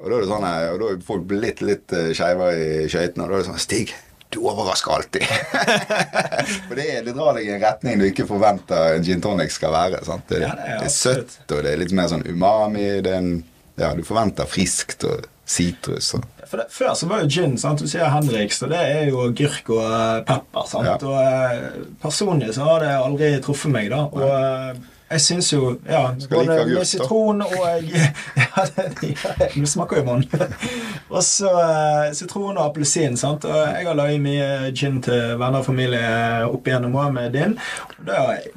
Og 0.00 0.08
da 0.10 0.16
er 0.16 0.20
det 0.24 0.28
sånn 0.30 0.44
og 0.50 0.78
da 0.80 0.86
er 0.94 1.00
folk 1.04 1.32
litt, 1.36 1.58
litt 1.60 1.92
eh, 1.92 2.12
skeivere 2.16 2.54
i 2.84 2.86
skøytene. 2.88 3.24
Og 3.24 3.28
da 3.30 3.34
er 3.36 3.42
det 3.42 3.48
sånn 3.50 3.60
Stig, 3.60 3.90
du 4.30 4.38
overrasker 4.46 4.94
alltid. 4.94 5.24
For 6.68 6.78
det, 6.78 6.86
det 7.04 7.12
drar 7.16 7.34
deg 7.36 7.48
i 7.48 7.52
en 7.56 7.60
retning 7.64 7.98
du 8.00 8.06
ikke 8.08 8.24
forventer 8.28 8.94
en 8.96 9.04
gin 9.04 9.20
tonic 9.24 9.52
skal 9.52 9.72
være. 9.74 10.00
sant? 10.06 10.24
Det, 10.30 10.40
Ja, 10.44 10.54
det 10.56 10.68
er 10.76 10.78
det 10.84 10.88
er 10.88 10.94
søtt, 10.94 11.34
og 11.50 11.64
det 11.66 11.72
er 11.74 11.80
litt 11.82 11.92
mer 11.96 12.08
sånn 12.12 12.24
umami. 12.28 12.86
Det 13.04 13.12
er 13.12 13.18
en, 13.20 13.32
ja, 13.80 13.92
du 13.96 14.04
forventer 14.06 14.48
friskt 14.48 15.04
og 15.08 15.26
sitrus. 15.50 16.14
og- 16.14 16.24
For 16.50 16.58
det, 16.58 16.66
før 16.74 16.94
så 16.98 17.06
var 17.06 17.20
jo 17.22 17.28
gin 17.30 17.52
sant? 17.58 17.78
Du 17.78 17.86
sier 17.86 18.08
Henriks, 18.10 18.60
og 18.66 18.72
det 18.72 18.78
er 18.82 19.04
jo 19.12 19.20
agurk 19.28 19.68
og 19.70 19.84
eh, 19.86 20.22
pepper. 20.26 20.64
sant? 20.66 20.88
Ja. 20.88 20.96
Og 21.06 21.18
eh, 21.22 21.84
Personlig 22.02 22.54
så 22.56 22.64
har 22.66 22.80
det 22.82 22.94
aldri 22.98 23.28
truffet 23.44 23.70
meg, 23.70 23.90
da. 23.92 24.00
Og 24.10 24.24
Ja. 24.26 24.72
jeg 25.10 25.20
syns 25.24 25.48
jo 25.52 25.72
ja, 25.90 26.02
Skal 26.22 26.42
like 26.44 26.56
agurk, 26.62 26.74
med 26.78 26.86
sitron 26.86 27.40
og 27.42 27.54
Ja, 28.42 28.64
det, 28.76 29.14
ja, 29.14 29.32
det 29.54 29.68
smaker 29.70 29.98
jo 30.02 30.04
mann. 30.06 30.26
og 31.14 31.22
så 31.26 31.50
uh, 31.50 32.10
sitron 32.14 32.58
og 32.58 32.64
appelsin. 32.68 33.16
sant? 33.18 33.44
Og 33.46 33.56
jeg 33.56 33.86
har 33.86 33.94
laget 33.98 34.20
mye 34.22 34.50
gin 34.74 35.00
til 35.02 35.36
venner 35.40 35.62
og 35.62 35.66
familie 35.70 36.02
opp 36.50 36.66
igjennom 36.70 36.94
år 37.02 37.10
med 37.14 37.32
din. 37.38 37.56
Og 37.98 38.06
det, 38.10 38.18
er- 38.18 38.50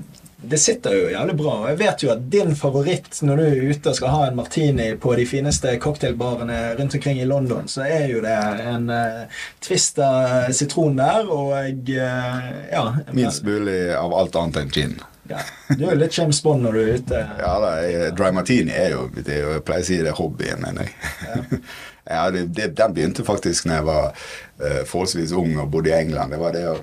det 0.44 0.58
sitter 0.58 0.96
jo 0.96 1.10
jævlig 1.12 1.36
bra. 1.40 1.54
Og 1.62 1.70
jeg 1.72 1.80
vet 1.80 2.04
jo 2.04 2.12
at 2.14 2.26
din 2.32 2.52
favoritt 2.58 3.22
når 3.24 3.40
du 3.40 3.44
er 3.46 3.72
ute 3.72 3.92
og 3.92 3.98
skal 3.98 4.14
ha 4.14 4.26
en 4.28 4.36
martini 4.38 4.90
på 5.00 5.16
de 5.16 5.26
fineste 5.28 5.78
cocktailbarene 5.84 6.60
rundt 6.80 6.98
omkring 7.00 7.22
i 7.22 7.28
London, 7.30 7.68
så 7.72 7.86
er 7.88 8.10
jo 8.12 8.22
det 8.24 8.36
en 8.68 8.90
uh, 8.92 9.42
twist 9.64 10.00
av 10.04 10.52
sitron 10.56 11.00
der, 11.00 11.32
og 11.32 11.56
uh, 11.96 12.52
ja 12.72 12.86
Minst 13.16 13.48
mulig 13.48 13.80
av 13.96 14.16
alt 14.20 14.38
annet 14.40 14.62
enn 14.64 14.74
gin. 14.76 14.96
ja. 15.32 15.40
Du 15.72 15.86
er 15.86 15.94
jo 15.94 16.02
litt 16.02 16.18
James 16.18 16.42
Bond 16.44 16.66
når 16.66 16.76
du 16.76 16.82
er 16.84 16.96
ute. 17.00 17.26
Ja, 17.40 17.54
da, 17.64 17.74
Dry 18.18 18.34
martini 18.36 18.76
er 18.76 18.98
jo 18.98 19.08
det 19.16 19.40
Jeg 19.40 19.64
pleier 19.66 19.86
å 19.86 19.88
si 19.88 20.02
det 20.04 20.12
er 20.12 20.20
hobbyen, 20.20 20.64
mener 20.66 20.90
jeg. 20.90 21.62
Ja. 22.04 22.26
det, 22.36 22.48
det, 22.52 22.74
den 22.78 22.96
begynte 22.96 23.24
faktisk 23.26 23.70
når 23.70 23.80
jeg 23.80 23.88
var 23.88 24.10
uh, 24.12 24.82
forholdsvis 24.90 25.36
ung 25.40 25.56
og 25.56 25.72
bodde 25.72 25.94
i 25.94 26.02
England. 26.02 26.36
Det 26.36 26.42
var 26.44 26.58
det 26.58 26.68
å 26.74 26.82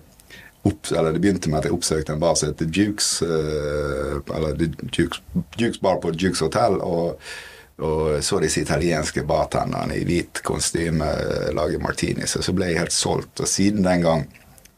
opp, 0.62 0.90
eller 0.92 1.14
det 1.14 1.22
begynte 1.22 1.50
med 1.50 1.62
at 1.62 1.68
jeg 1.68 1.76
oppsøkte 1.76 2.14
en 2.14 2.22
bar 2.22 2.34
som 2.38 2.50
heter 2.50 2.68
Dukes, 2.68 3.12
eh, 3.22 4.18
eller 4.36 4.58
Dukes, 4.58 5.22
Dukes 5.56 5.80
Bar 5.80 6.00
på 6.02 6.12
Dukes 6.12 6.42
Hotel, 6.44 6.76
og, 6.84 7.22
og 7.80 8.18
så 8.24 8.40
disse 8.42 8.60
italienske 8.64 9.24
bartenderne 9.28 9.96
i 9.96 10.04
hvit 10.04 10.42
kostyme 10.44 11.08
lage 11.56 11.80
martinis, 11.80 12.36
og 12.36 12.44
så 12.44 12.56
ble 12.56 12.72
jeg 12.72 12.82
helt 12.82 12.96
solgt. 12.96 13.40
Og 13.40 13.48
siden 13.48 13.86
den 13.86 14.04
gang 14.04 14.28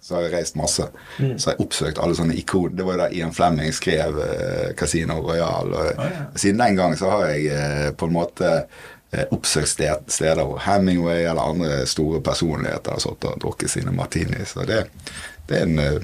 så 0.02 0.16
har 0.16 0.24
jeg 0.26 0.32
reist 0.32 0.56
masse. 0.58 0.84
Så 1.38 1.46
har 1.46 1.54
jeg 1.54 1.62
oppsøkt 1.62 2.00
alle 2.02 2.16
sånne 2.18 2.34
ikoner. 2.34 2.74
Det 2.74 2.86
var 2.86 2.96
jo 2.96 3.00
da 3.04 3.10
Ian 3.14 3.34
Flemming 3.34 3.70
skrev 3.74 4.16
eh, 4.24 4.72
Casino 4.74 5.20
Royal. 5.22 5.70
Og 5.70 5.92
oh, 5.92 6.08
ja. 6.10 6.24
Siden 6.34 6.58
den 6.58 6.78
gang 6.80 6.96
så 6.98 7.12
har 7.12 7.28
jeg 7.30 7.44
eh, 7.54 7.90
på 7.94 8.08
en 8.10 8.16
måte 8.16 8.50
eh, 9.12 9.26
oppsøkt 9.34 9.72
steder 10.12 10.42
hvor 10.44 10.58
Hemingway 10.66 11.22
eller 11.28 11.42
andre 11.42 11.82
store 11.86 12.20
personligheter 12.24 12.96
har 12.96 13.04
sittet 13.04 13.30
og 13.34 13.40
drukket 13.44 13.70
sine 13.76 13.92
martinis. 13.94 14.54
Så 14.56 14.66
det, 14.68 14.84
det 15.48 15.60
er 15.60 15.68
en 15.68 15.78
eh, 15.78 16.00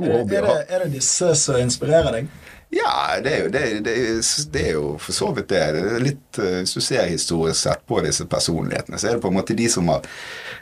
god 0.00 0.08
Er, 0.10 0.16
hobby 0.18 0.38
er, 0.38 0.46
å 0.46 0.52
ha. 0.54 0.60
det, 0.60 0.70
er 0.78 0.84
det 0.86 0.92
disse 1.00 1.34
som 1.40 1.60
inspirerer 1.60 2.20
deg? 2.20 2.30
Ja, 2.70 3.18
det 3.18 3.30
er, 3.34 3.38
jo, 3.42 3.48
det, 3.50 3.60
det, 3.82 3.92
er- 3.98 4.50
det 4.54 4.60
er 4.68 4.74
jo 4.76 4.84
for 5.02 5.16
så 5.16 5.32
vidt 5.34 5.48
det. 5.50 5.62
det 5.74 5.80
er 5.96 6.04
litt, 6.04 6.38
eh, 6.38 6.60
Hvis 6.62 6.76
du 6.78 6.80
ser 6.86 7.08
historisk 7.10 7.58
sett 7.64 7.82
på 7.90 7.98
disse 8.06 8.26
personlighetene, 8.30 9.00
så 9.02 9.08
er 9.10 9.16
det 9.18 9.24
på 9.24 9.32
en 9.32 9.38
måte 9.40 9.56
de 9.58 9.66
som 9.72 9.88
har 9.90 10.06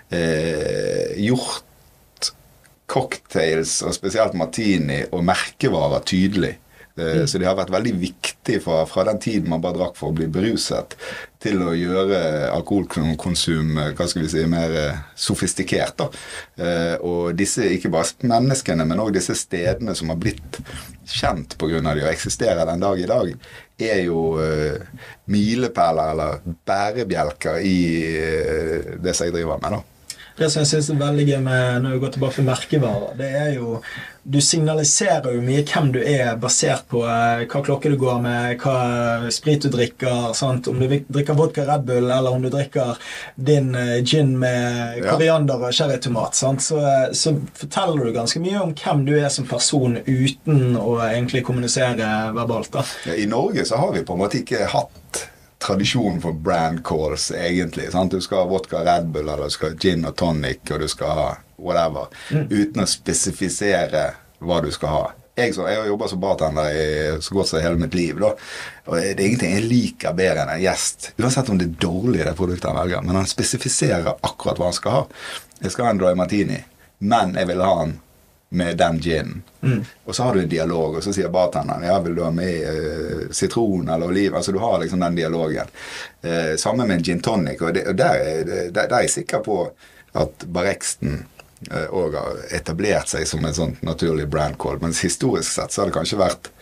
eh, 0.09 1.13
gjort 1.21 1.65
cocktails, 2.89 3.83
og 3.85 3.93
spesielt 3.93 4.33
martini, 4.39 5.03
og 5.13 5.21
merkevarer 5.29 6.01
tydelig. 6.09 6.55
Eh, 6.99 7.25
Så 7.27 7.39
de 7.39 7.47
har 7.47 7.57
vært 7.57 7.71
veldig 7.73 7.95
viktige 8.01 8.61
fra, 8.65 8.83
fra 8.87 9.05
den 9.09 9.21
tiden 9.23 9.49
man 9.51 9.63
bare 9.63 9.79
drakk 9.79 9.97
for 9.99 10.11
å 10.11 10.17
bli 10.17 10.27
beruset, 10.33 10.97
til 11.39 11.61
å 11.63 11.75
gjøre 11.77 12.51
alkoholkonsum 12.51 13.77
eh, 13.79 13.93
hva 13.95 14.07
skal 14.11 14.25
vi 14.25 14.31
si, 14.33 14.45
mer 14.51 14.75
eh, 14.77 15.01
sofistikert. 15.15 15.97
da. 16.01 16.09
Eh, 16.59 16.95
Og 17.07 17.35
disse, 17.39 17.63
ikke 17.77 17.93
bare 17.95 18.29
menneskene, 18.29 18.87
men 18.89 19.03
òg 19.05 19.13
disse 19.15 19.37
stedene 19.39 19.95
som 19.95 20.11
har 20.11 20.19
blitt 20.19 20.61
kjent 21.09 21.57
pga. 21.59 21.81
de 21.95 22.03
og 22.03 22.11
eksisterer 22.11 22.67
den 22.67 22.81
dag 22.81 23.01
i 23.01 23.07
dag, 23.07 23.35
er 23.79 24.01
jo 24.03 24.35
milepæler 25.31 26.11
eller 26.11 26.41
bærebjelker 26.67 27.61
i 27.63 27.77
det 28.99 29.15
som 29.15 29.29
jeg 29.29 29.37
driver 29.37 29.61
med. 29.63 29.79
da. 29.79 29.98
Det 30.39 30.47
som 30.53 30.63
jeg 30.63 30.71
synes 30.71 30.93
er 30.93 31.01
veldig 31.01 31.25
gøy 31.27 31.41
med 31.43 31.83
når 31.83 31.97
vi 31.97 32.01
går 32.05 32.13
tilbake 32.15 32.39
til 32.39 32.47
merkevarer, 32.47 33.19
det 33.19 33.33
er 33.41 33.51
jo 33.57 33.81
Du 34.29 34.43
signaliserer 34.45 35.33
jo 35.33 35.41
mye 35.41 35.63
hvem 35.65 35.87
du 35.95 36.03
er, 36.03 36.35
basert 36.37 36.83
på 36.91 37.01
eh, 37.09 37.47
hva 37.49 37.63
klokke 37.65 37.89
du 37.89 37.95
går 37.97 38.19
med, 38.21 38.59
hva 38.61 39.31
sprit 39.33 39.65
du 39.65 39.71
drikker. 39.73 40.35
Sant? 40.37 40.69
Om 40.69 40.83
du 40.83 40.99
drikker 41.09 41.39
vodka 41.39 41.65
Red 41.65 41.87
Bull, 41.89 42.11
eller 42.13 42.29
om 42.37 42.45
du 42.45 42.51
drikker 42.53 43.01
din 43.41 43.73
eh, 43.73 44.03
gin 44.05 44.35
med 44.37 45.01
koriander 45.07 45.65
og 45.71 45.73
cherrytomat. 45.73 46.37
Så, 46.37 46.77
eh, 46.77 47.09
så 47.17 47.39
forteller 47.57 48.05
du 48.05 48.13
ganske 48.19 48.43
mye 48.45 48.61
om 48.61 48.77
hvem 48.77 49.07
du 49.09 49.15
er 49.17 49.33
som 49.33 49.49
person, 49.49 49.97
uten 50.05 50.77
å 50.77 50.99
egentlig 51.09 51.47
kommunisere 51.49 52.13
verbalt. 52.37 52.75
da. 52.77 52.85
I 53.17 53.25
Norge 53.33 53.65
så 53.65 53.81
har 53.81 53.97
vi 53.97 54.05
på 54.05 54.19
en 54.19 54.27
måte 54.27 54.43
ikke 54.43 54.69
hatt 54.69 54.98
tradisjon 55.69 56.21
for 56.25 56.33
brand 56.33 56.81
calls, 56.87 57.31
egentlig. 57.37 57.91
Sant? 57.93 58.17
Du 58.17 58.25
skal 58.25 58.43
ha 58.43 58.49
vodka 58.51 58.81
Red 58.87 59.13
Bull, 59.13 59.29
eller 59.29 59.51
du 59.51 59.55
skal 59.55 59.75
ha 59.75 59.81
gin 59.83 60.09
og 60.09 60.17
tonic, 60.17 60.65
og 60.73 60.81
du 60.81 60.89
skal 60.89 61.15
ha 61.19 61.29
whatever. 61.61 62.09
Uten 62.33 62.85
å 62.85 62.89
spesifisere 62.89 64.05
hva 64.41 64.61
du 64.65 64.71
skal 64.73 64.95
ha. 64.95 65.05
Jeg, 65.39 65.55
så, 65.55 65.69
jeg 65.71 65.79
har 65.79 65.87
jobba 65.87 66.09
som 66.11 66.23
bartender 66.23 66.73
i 66.75 66.87
så 67.23 67.35
godt 67.37 67.53
som 67.53 67.63
hele 67.63 67.79
mitt 67.79 67.95
liv. 67.95 68.19
Da. 68.19 68.33
Og 68.89 68.97
det 68.97 69.13
er 69.13 69.27
ingenting 69.29 69.55
jeg 69.55 69.69
liker 69.71 70.17
bedre 70.19 70.43
enn 70.43 70.57
en 70.57 70.65
gjest. 70.65 71.13
Uansett 71.21 71.53
om 71.53 71.61
det 71.61 71.69
er 71.69 71.79
dårlig, 71.85 72.25
det 72.27 72.35
produktet 72.39 72.73
han 72.73 72.81
velger. 72.81 73.05
Men 73.07 73.21
han 73.21 73.31
spesifiserer 73.31 74.17
akkurat 74.17 74.59
hva 74.59 74.73
han 74.73 74.79
skal 74.81 74.97
ha. 74.97 75.05
Jeg 75.61 75.75
skal 75.75 75.87
ha 75.87 75.95
en 75.95 76.03
dry 76.03 76.11
martini, 76.19 76.59
men 77.07 77.37
jeg 77.39 77.51
vil 77.53 77.63
ha 77.63 77.75
den 77.85 77.99
med 78.49 78.77
den 78.81 79.01
ginen. 79.01 79.43
Og 80.05 80.17
så 80.17 80.23
har 80.23 80.35
du 80.35 80.41
en 80.41 80.49
dialog, 80.49 80.97
og 80.97 81.05
så 81.05 81.13
sier 81.13 81.29
bartenderen 81.33 81.85
ja, 81.85 81.99
vil 82.01 82.15
du 82.17 82.23
ha 82.25 82.31
med 82.33 82.65
uh, 82.65 83.25
sitron 83.35 83.89
eller 83.89 84.09
oliven? 84.09 84.39
Altså 84.39 84.53
du 84.53 84.61
har 84.63 84.79
liksom 84.81 85.01
den 85.05 85.19
dialogen. 85.19 85.69
Uh, 86.25 86.57
samme 86.57 86.87
med 86.87 86.97
en 86.97 87.05
gin 87.05 87.21
tonic, 87.21 87.61
og, 87.61 87.75
det, 87.75 87.85
og 87.91 87.99
der, 87.99 88.23
er 88.23 88.45
der, 88.49 88.71
der 88.73 88.87
er 88.89 89.05
jeg 89.05 89.19
sikker 89.19 89.45
på 89.45 89.65
at 90.19 90.47
Barreksten 90.49 91.27
òg 91.69 92.15
har 92.15 92.37
etablert 92.55 93.11
seg 93.11 93.27
som 93.27 93.45
en 93.45 93.55
sånn 93.55 93.75
naturlig 93.87 94.29
brand 94.31 94.59
call. 94.63 94.79
Mens 94.83 95.03
historisk 95.03 95.51
sett 95.51 95.75
så 95.75 95.83
har 95.83 95.91
det 95.91 95.97
kanskje 95.97 96.21
vært 96.21 96.51
eh, 96.51 96.58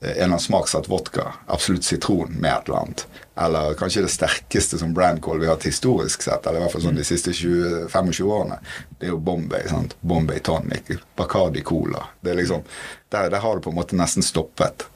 en 0.00 0.10
eller 0.10 0.24
annen 0.24 0.40
smaksatt 0.40 0.88
vodka, 0.88 1.32
absolutt 1.46 1.84
sitron 1.84 2.32
med 2.32 2.52
et 2.52 2.68
eller 2.68 2.78
annet. 2.78 3.06
Eller 3.36 3.74
kanskje 3.74 4.02
det 4.02 4.12
sterkeste 4.12 4.78
som 4.78 4.94
brandcall 4.94 5.40
vi 5.40 5.46
har 5.46 5.56
hatt 5.56 5.64
historisk 5.66 6.22
sett, 6.22 6.46
eller 6.46 6.60
i 6.60 6.64
hvert 6.64 6.72
fall 6.72 6.84
sånn 6.84 6.98
de 7.00 7.04
siste 7.04 7.32
20, 7.32 7.86
25 7.92 8.28
årene, 8.28 8.58
det 8.98 9.08
er 9.08 9.14
jo 9.14 9.20
Bombay. 9.20 9.68
sant? 9.68 9.96
Bombay 10.00 10.40
tonic, 10.44 10.92
Bacardi 11.16 11.64
Cola. 11.64 12.04
Det 12.20 12.32
er 12.32 12.40
liksom, 12.42 12.62
der, 13.08 13.30
der 13.32 13.40
har 13.44 13.56
det 13.56 13.64
på 13.64 13.72
en 13.72 13.78
måte 13.80 13.96
nesten 13.96 14.24
stoppet. 14.24 14.86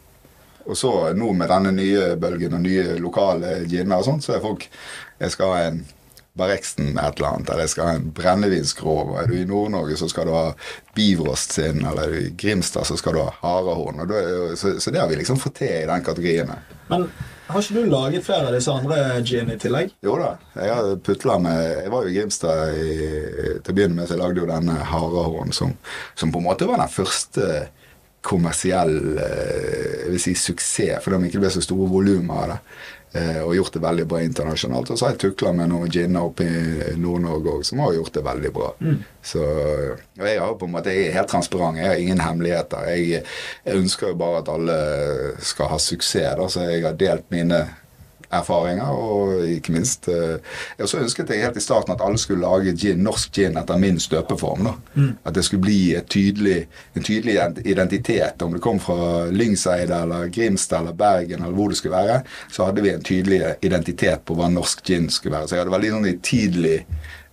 Og 0.68 0.76
så 0.76 0.92
nå 1.16 1.32
med 1.32 1.48
denne 1.48 1.72
nye 1.72 2.14
bølgen 2.20 2.58
og 2.58 2.64
nye 2.64 2.98
lokale 3.00 3.62
giner 3.64 4.02
og 4.02 4.06
sånt, 4.06 4.24
så 4.24 4.36
er 4.36 4.44
folk 4.44 4.68
Jeg 5.20 5.32
skal 5.34 5.50
ha 5.52 5.64
en 5.68 5.82
Barreksten 6.40 6.94
et 6.98 7.20
eller 7.20 7.28
annet, 7.30 7.50
eller 7.50 7.66
jeg 7.66 7.74
skal 7.74 7.88
ha 7.88 7.96
en 7.98 8.12
brennevinsgrov. 8.16 9.14
Er 9.20 9.30
du 9.30 9.36
i 9.38 9.46
Nord-Norge, 9.48 9.98
så 10.00 10.08
skal 10.10 10.28
du 10.28 10.34
ha 10.34 10.46
Bivrost 10.96 11.56
sin, 11.58 11.84
eller 11.84 12.06
er 12.06 12.14
du 12.14 12.22
i 12.22 12.32
Grimstad, 12.40 12.88
så 12.88 12.96
skal 12.98 13.16
du 13.16 13.22
ha 13.22 13.34
Harehorn. 13.42 14.02
Så, 14.56 14.78
så 14.80 14.94
det 14.94 15.02
har 15.02 15.10
vi 15.10 15.20
liksom 15.20 15.40
fått 15.40 15.60
til 15.60 15.74
i 15.82 15.90
den 15.90 16.06
kategorien. 16.06 16.54
Men 16.90 17.06
har 17.50 17.64
ikke 17.64 17.82
du 17.82 17.90
laget 17.90 18.26
flere 18.26 18.46
av 18.46 18.54
disse 18.54 18.70
andre 18.70 18.98
gin 19.26 19.50
i 19.50 19.58
tillegg? 19.58 19.92
Jo 20.06 20.14
da, 20.20 20.34
jeg 20.54 20.76
har 20.78 20.90
putla 21.02 21.38
med 21.42 21.58
Jeg 21.80 21.90
var 21.90 22.06
jo 22.06 22.12
i 22.12 22.14
Grimstad 22.14 22.78
i, 22.78 22.94
til 23.58 23.72
å 23.72 23.76
begynne 23.76 23.98
med, 23.98 24.06
så 24.06 24.14
jeg 24.14 24.22
lagde 24.22 24.42
jo 24.42 24.48
denne 24.50 24.78
harehorn 24.92 25.54
som, 25.56 25.74
som 26.18 26.30
på 26.30 26.42
en 26.42 26.46
måte 26.46 26.68
var 26.70 26.82
den 26.82 26.92
første 26.94 27.50
kommersiell 28.26 28.96
eh, 29.16 29.92
jeg 30.04 30.12
vil 30.12 30.22
si 30.22 30.34
suksess, 30.36 31.00
fordi 31.02 31.22
det 31.22 31.30
ikke 31.30 31.42
ble 31.44 31.52
så 31.54 31.62
store 31.64 31.88
volumer 31.90 32.42
av 32.42 32.50
det. 32.52 32.58
Eh, 33.12 33.40
og 33.42 33.56
gjort 33.56 33.74
det 33.74 33.82
veldig 33.82 34.04
bra 34.06 34.20
internasjonalt. 34.22 34.92
Og 34.92 34.98
så 34.98 35.06
har 35.08 35.16
jeg 35.16 35.22
tukla 35.24 35.50
med 35.56 35.72
noen 35.72 35.90
ginner 35.90 36.28
oppe 36.28 36.46
i 36.46 36.92
Nord-Norge 37.00 37.56
òg, 37.56 37.64
som 37.66 37.82
har 37.82 37.96
gjort 37.96 38.14
det 38.14 38.22
veldig 38.26 38.52
bra. 38.54 38.68
Så 39.22 39.42
og 39.42 40.26
jeg 40.28 40.38
har 40.38 40.54
på 40.60 40.68
en 40.68 40.74
måte, 40.76 40.94
jeg 40.94 41.08
er 41.08 41.18
helt 41.18 41.32
transparent. 41.32 41.80
Jeg 41.80 41.90
har 41.90 42.02
ingen 42.02 42.22
hemmeligheter. 42.22 42.86
Jeg, 42.94 43.24
jeg 43.66 43.82
ønsker 43.82 44.12
jo 44.12 44.20
bare 44.20 44.44
at 44.44 44.52
alle 44.52 44.78
skal 45.42 45.72
ha 45.72 45.80
suksess, 45.82 46.36
da, 46.38 46.46
så 46.52 46.68
jeg 46.68 46.86
har 46.86 46.98
delt 47.00 47.26
mine 47.34 47.64
erfaringer, 48.32 48.90
og 48.94 49.44
ikke 49.48 49.72
minst 49.74 50.08
eh, 50.08 50.36
Jeg 50.78 50.84
også 50.86 51.00
ønsket 51.02 51.30
jeg 51.34 51.42
helt 51.44 51.56
i 51.56 51.60
starten 51.64 51.94
at 51.94 52.02
alle 52.04 52.18
skulle 52.18 52.42
lage 52.46 52.76
gin, 52.78 53.02
norsk 53.04 53.32
gin 53.34 53.56
etter 53.58 53.78
min 53.82 53.98
støpeform. 54.00 54.64
da. 54.68 54.74
At 55.26 55.34
det 55.34 55.44
skulle 55.44 55.62
bli 55.64 55.96
tydelig, 56.08 56.66
en 56.96 57.02
tydelig 57.02 57.38
identitet. 57.64 58.42
Om 58.42 58.52
det 58.54 58.62
kom 58.62 58.78
fra 58.80 59.26
Lyngseid 59.30 59.90
eller 59.90 60.28
Grimstad 60.28 60.80
eller 60.84 60.92
Bergen 60.92 61.42
eller 61.42 61.56
hvor 61.56 61.68
det 61.68 61.76
skulle 61.80 61.96
være, 61.96 62.20
så 62.52 62.64
hadde 62.68 62.82
vi 62.82 62.92
en 62.94 63.02
tydelig 63.02 63.40
identitet 63.62 64.22
på 64.24 64.34
hva 64.38 64.48
norsk 64.52 64.84
gin 64.86 65.10
skulle 65.10 65.36
være. 65.38 65.48
Så 65.48 65.56
jeg 65.56 65.64
hadde 65.64 65.74
veldig 65.74 65.90
sånn 65.96 66.22
tidlig 66.22 66.76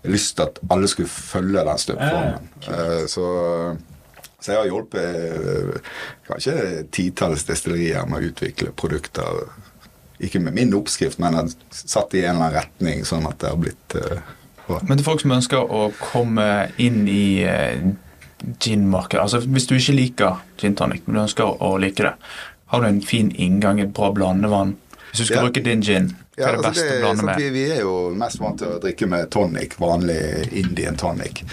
lyst 0.08 0.36
til 0.38 0.48
at 0.48 0.60
alle 0.72 0.88
skulle 0.88 1.10
følge 1.10 1.64
den 1.68 1.78
støpeformen. 1.78 2.50
Eh, 2.68 3.06
Så 3.08 3.30
så 4.40 4.52
jeg 4.54 4.60
har 4.62 4.68
hjulpet 4.70 5.16
eh, 5.18 5.80
kanskje 6.28 6.84
titalls 6.94 7.44
destillerier 7.48 8.06
med 8.08 8.22
å 8.22 8.28
utvikle 8.30 8.70
produkter. 8.78 9.48
Ikke 10.20 10.40
med 10.42 10.56
min 10.58 10.74
oppskrift, 10.74 11.20
men 11.22 11.38
har 11.38 11.50
satt 11.70 12.14
i 12.18 12.24
en 12.24 12.36
eller 12.36 12.48
annen 12.48 12.56
retning, 12.58 13.06
sånn 13.06 13.28
at 13.30 13.40
det 13.44 13.52
har 13.54 13.62
blitt 13.62 13.98
uh. 14.00 14.34
Men 14.84 14.98
til 14.98 15.06
folk 15.06 15.22
som 15.24 15.32
ønsker 15.32 15.70
å 15.72 15.92
komme 16.02 16.46
inn 16.82 17.06
i 17.08 17.46
uh, 17.48 17.94
gin-markedet 18.60 19.22
altså 19.24 19.40
Hvis 19.46 19.68
du 19.70 19.78
ikke 19.78 19.96
liker 19.96 20.42
gin 20.60 20.76
tonic, 20.76 21.06
men 21.06 21.16
du 21.16 21.22
ønsker 21.24 21.64
å 21.64 21.78
like 21.80 22.04
det, 22.04 22.14
har 22.74 22.84
du 22.84 22.88
en 22.90 23.02
fin 23.02 23.32
inngang, 23.32 23.80
et 23.80 23.94
bra 23.96 24.12
blandevann? 24.12 24.76
Hvis 25.12 25.22
du 25.22 25.26
skal 25.26 25.38
Ja. 25.38 25.44
bruke 25.48 25.64
din 25.64 25.82
gin, 25.82 26.12
hva 26.36 26.50
er 26.50 26.58
det 26.58 26.66
altså 26.66 26.70
beste 26.70 26.98
å 26.98 27.02
blande 27.02 27.24
med? 27.30 27.40
vi, 27.42 27.50
vi 27.56 27.66
er 27.72 27.82
jo 27.82 27.96
mest 28.14 28.40
vant 28.44 28.60
til 28.60 28.76
å 28.76 28.80
drikke 28.84 29.08
med 29.10 29.30
tonic, 29.34 29.78
vanlig 29.80 30.20
Indian 30.52 30.98
tonic. 31.00 31.46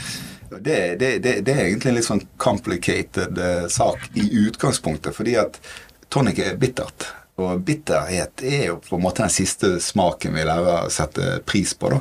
Det, 0.51 0.97
det, 1.01 1.19
det, 1.23 1.41
det 1.47 1.55
er 1.55 1.65
egentlig 1.69 1.91
en 1.91 1.97
litt 1.97 2.07
sånn 2.07 2.23
complicated 2.37 3.39
eh, 3.39 3.67
sak 3.73 4.11
i 4.15 4.27
utgangspunktet, 4.45 5.15
fordi 5.17 5.39
at 5.41 5.57
tonic 6.13 6.39
er 6.39 6.59
bittert. 6.61 7.09
Og 7.43 7.63
bitterhet 7.67 8.45
er 8.47 8.69
jo 8.69 8.77
på 8.79 8.95
en 8.95 9.03
måte 9.03 9.25
den 9.25 9.33
siste 9.35 9.73
smaken 9.83 10.37
vi 10.37 10.45
lærer 10.47 10.85
å 10.87 10.91
sette 10.93 11.41
pris 11.47 11.73
på. 11.75 11.91
da. 11.91 11.99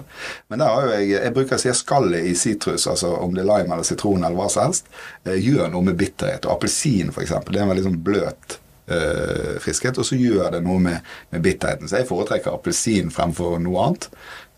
Men 0.52 0.62
der 0.62 0.74
har 0.74 0.86
jo 0.86 0.92
jeg, 0.94 1.08
jeg 1.16 1.34
bruker 1.34 1.58
å 1.58 1.64
si 1.64 1.74
skallet 1.74 2.28
i 2.30 2.36
sitrus, 2.38 2.86
altså 2.92 3.16
om 3.18 3.34
det 3.34 3.42
er 3.42 3.50
lime 3.50 3.74
eller 3.74 3.88
sitron 3.88 4.22
eller 4.22 4.38
hva 4.38 4.50
som 4.54 4.68
helst, 4.68 4.92
eh, 5.26 5.40
gjør 5.42 5.72
noe 5.74 5.90
med 5.90 5.98
bitterhet. 5.98 6.46
Og 6.46 6.54
appelsin, 6.58 7.10
f.eks., 7.10 7.34
det 7.50 7.58
er 7.58 7.66
en 7.66 7.74
veldig 7.74 7.88
sånn 7.88 7.98
bløt 8.06 8.60
øh, 8.94 9.58
friskhet, 9.64 9.98
og 9.98 10.06
så 10.06 10.20
gjør 10.22 10.54
det 10.54 10.62
noe 10.68 10.86
med, 10.86 11.14
med 11.34 11.46
bitterheten. 11.50 11.90
Så 11.90 12.04
jeg 12.04 12.10
foretrekker 12.12 12.54
appelsin 12.54 13.10
fremfor 13.14 13.58
noe 13.64 13.88
annet. 13.88 14.10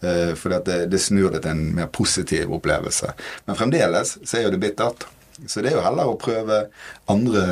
Øh, 0.03 0.33
fordi 0.35 0.59
at 0.59 0.67
det, 0.67 0.79
det 0.91 1.01
snur 1.01 1.31
det 1.31 1.45
til 1.45 1.55
en 1.55 1.69
mer 1.79 1.87
positiv 1.87 2.51
opplevelse. 2.59 3.15
Men 3.47 3.59
fremdeles 3.59 4.17
så 4.23 4.41
er 4.41 4.49
jo 4.49 4.55
det 4.57 4.63
bittert. 4.65 5.07
Så 5.47 5.63
det 5.63 5.71
er 5.71 5.79
jo 5.79 5.87
heller 5.87 6.11
å 6.11 6.19
prøve 6.19 6.65
andre 7.11 7.45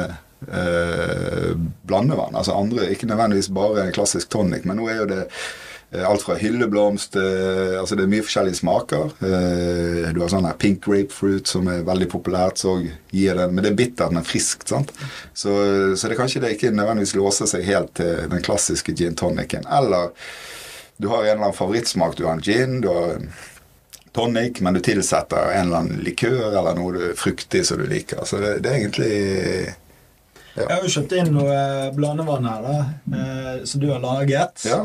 eh, 0.52 1.52
blandevann. 1.88 2.36
Altså 2.36 2.56
andre, 2.58 2.90
ikke 2.94 3.08
nødvendigvis 3.10 3.52
bare 3.54 3.92
klassisk 3.96 4.30
tonic, 4.34 4.66
men 4.66 4.78
nå 4.82 4.90
er 4.92 4.98
jo 5.02 5.06
det 5.12 5.20
eh, 5.94 6.04
alt 6.10 6.24
fra 6.26 6.36
hylleblomst 6.42 7.16
eh, 7.22 7.76
Altså 7.80 7.96
det 8.00 8.06
er 8.08 8.12
mye 8.14 8.26
forskjellige 8.26 8.60
smaker. 8.62 9.12
Eh, 9.28 10.10
du 10.16 10.22
har 10.24 10.32
sånn 10.34 10.48
her 10.50 10.58
pink 10.62 10.82
grapefruit 10.88 11.48
som 11.52 11.68
er 11.72 11.84
veldig 11.88 12.10
populært, 12.14 12.58
så 12.64 12.78
gir 13.14 13.38
den, 13.40 13.54
Men 13.56 13.64
det 13.68 13.72
er 13.74 13.80
bittert, 13.84 14.12
men 14.16 14.26
friskt. 14.28 14.68
sant? 14.74 14.92
Så, 15.34 15.54
så 15.96 16.08
det 16.10 16.16
er 16.18 16.22
kanskje 16.24 16.44
det 16.46 16.56
ikke 16.58 16.74
nødvendigvis 16.74 17.16
låser 17.20 17.50
seg 17.54 17.66
helt 17.70 17.94
til 18.00 18.28
den 18.34 18.42
klassiske 18.46 18.96
gin 18.98 19.16
tonicen. 19.20 19.66
Eller 19.70 20.12
du 21.02 21.08
har 21.10 21.24
en 21.24 21.30
eller 21.34 21.48
annen 21.50 21.58
favorittsmak. 21.58 22.16
Du 22.18 22.26
har 22.28 22.38
en 22.38 22.42
gin, 22.46 22.80
du 22.82 22.88
har 22.94 23.16
en 23.18 23.30
tonic, 24.14 24.60
men 24.62 24.76
du 24.78 24.80
tilsetter 24.86 25.50
en 25.56 25.66
eller 25.68 25.80
annen 25.82 26.04
likør 26.06 26.52
eller 26.54 26.76
noe 26.78 26.92
du- 26.94 27.16
fruktig 27.18 27.64
som 27.66 27.80
du 27.82 27.88
liker. 27.90 28.22
Så 28.30 28.38
det, 28.44 28.52
det 28.62 28.70
er 28.70 28.78
egentlig 28.84 29.74
Jeg 30.56 30.70
har 30.70 30.84
jo 30.86 30.92
kjøpt 30.94 31.16
inn 31.18 31.32
noe 31.34 31.58
blandevann 31.96 32.46
her, 32.46 32.66
da, 32.66 33.20
eh, 33.20 33.64
som 33.66 33.82
du 33.82 33.88
har 33.90 34.02
laget. 34.04 34.66
Ja. 34.70 34.84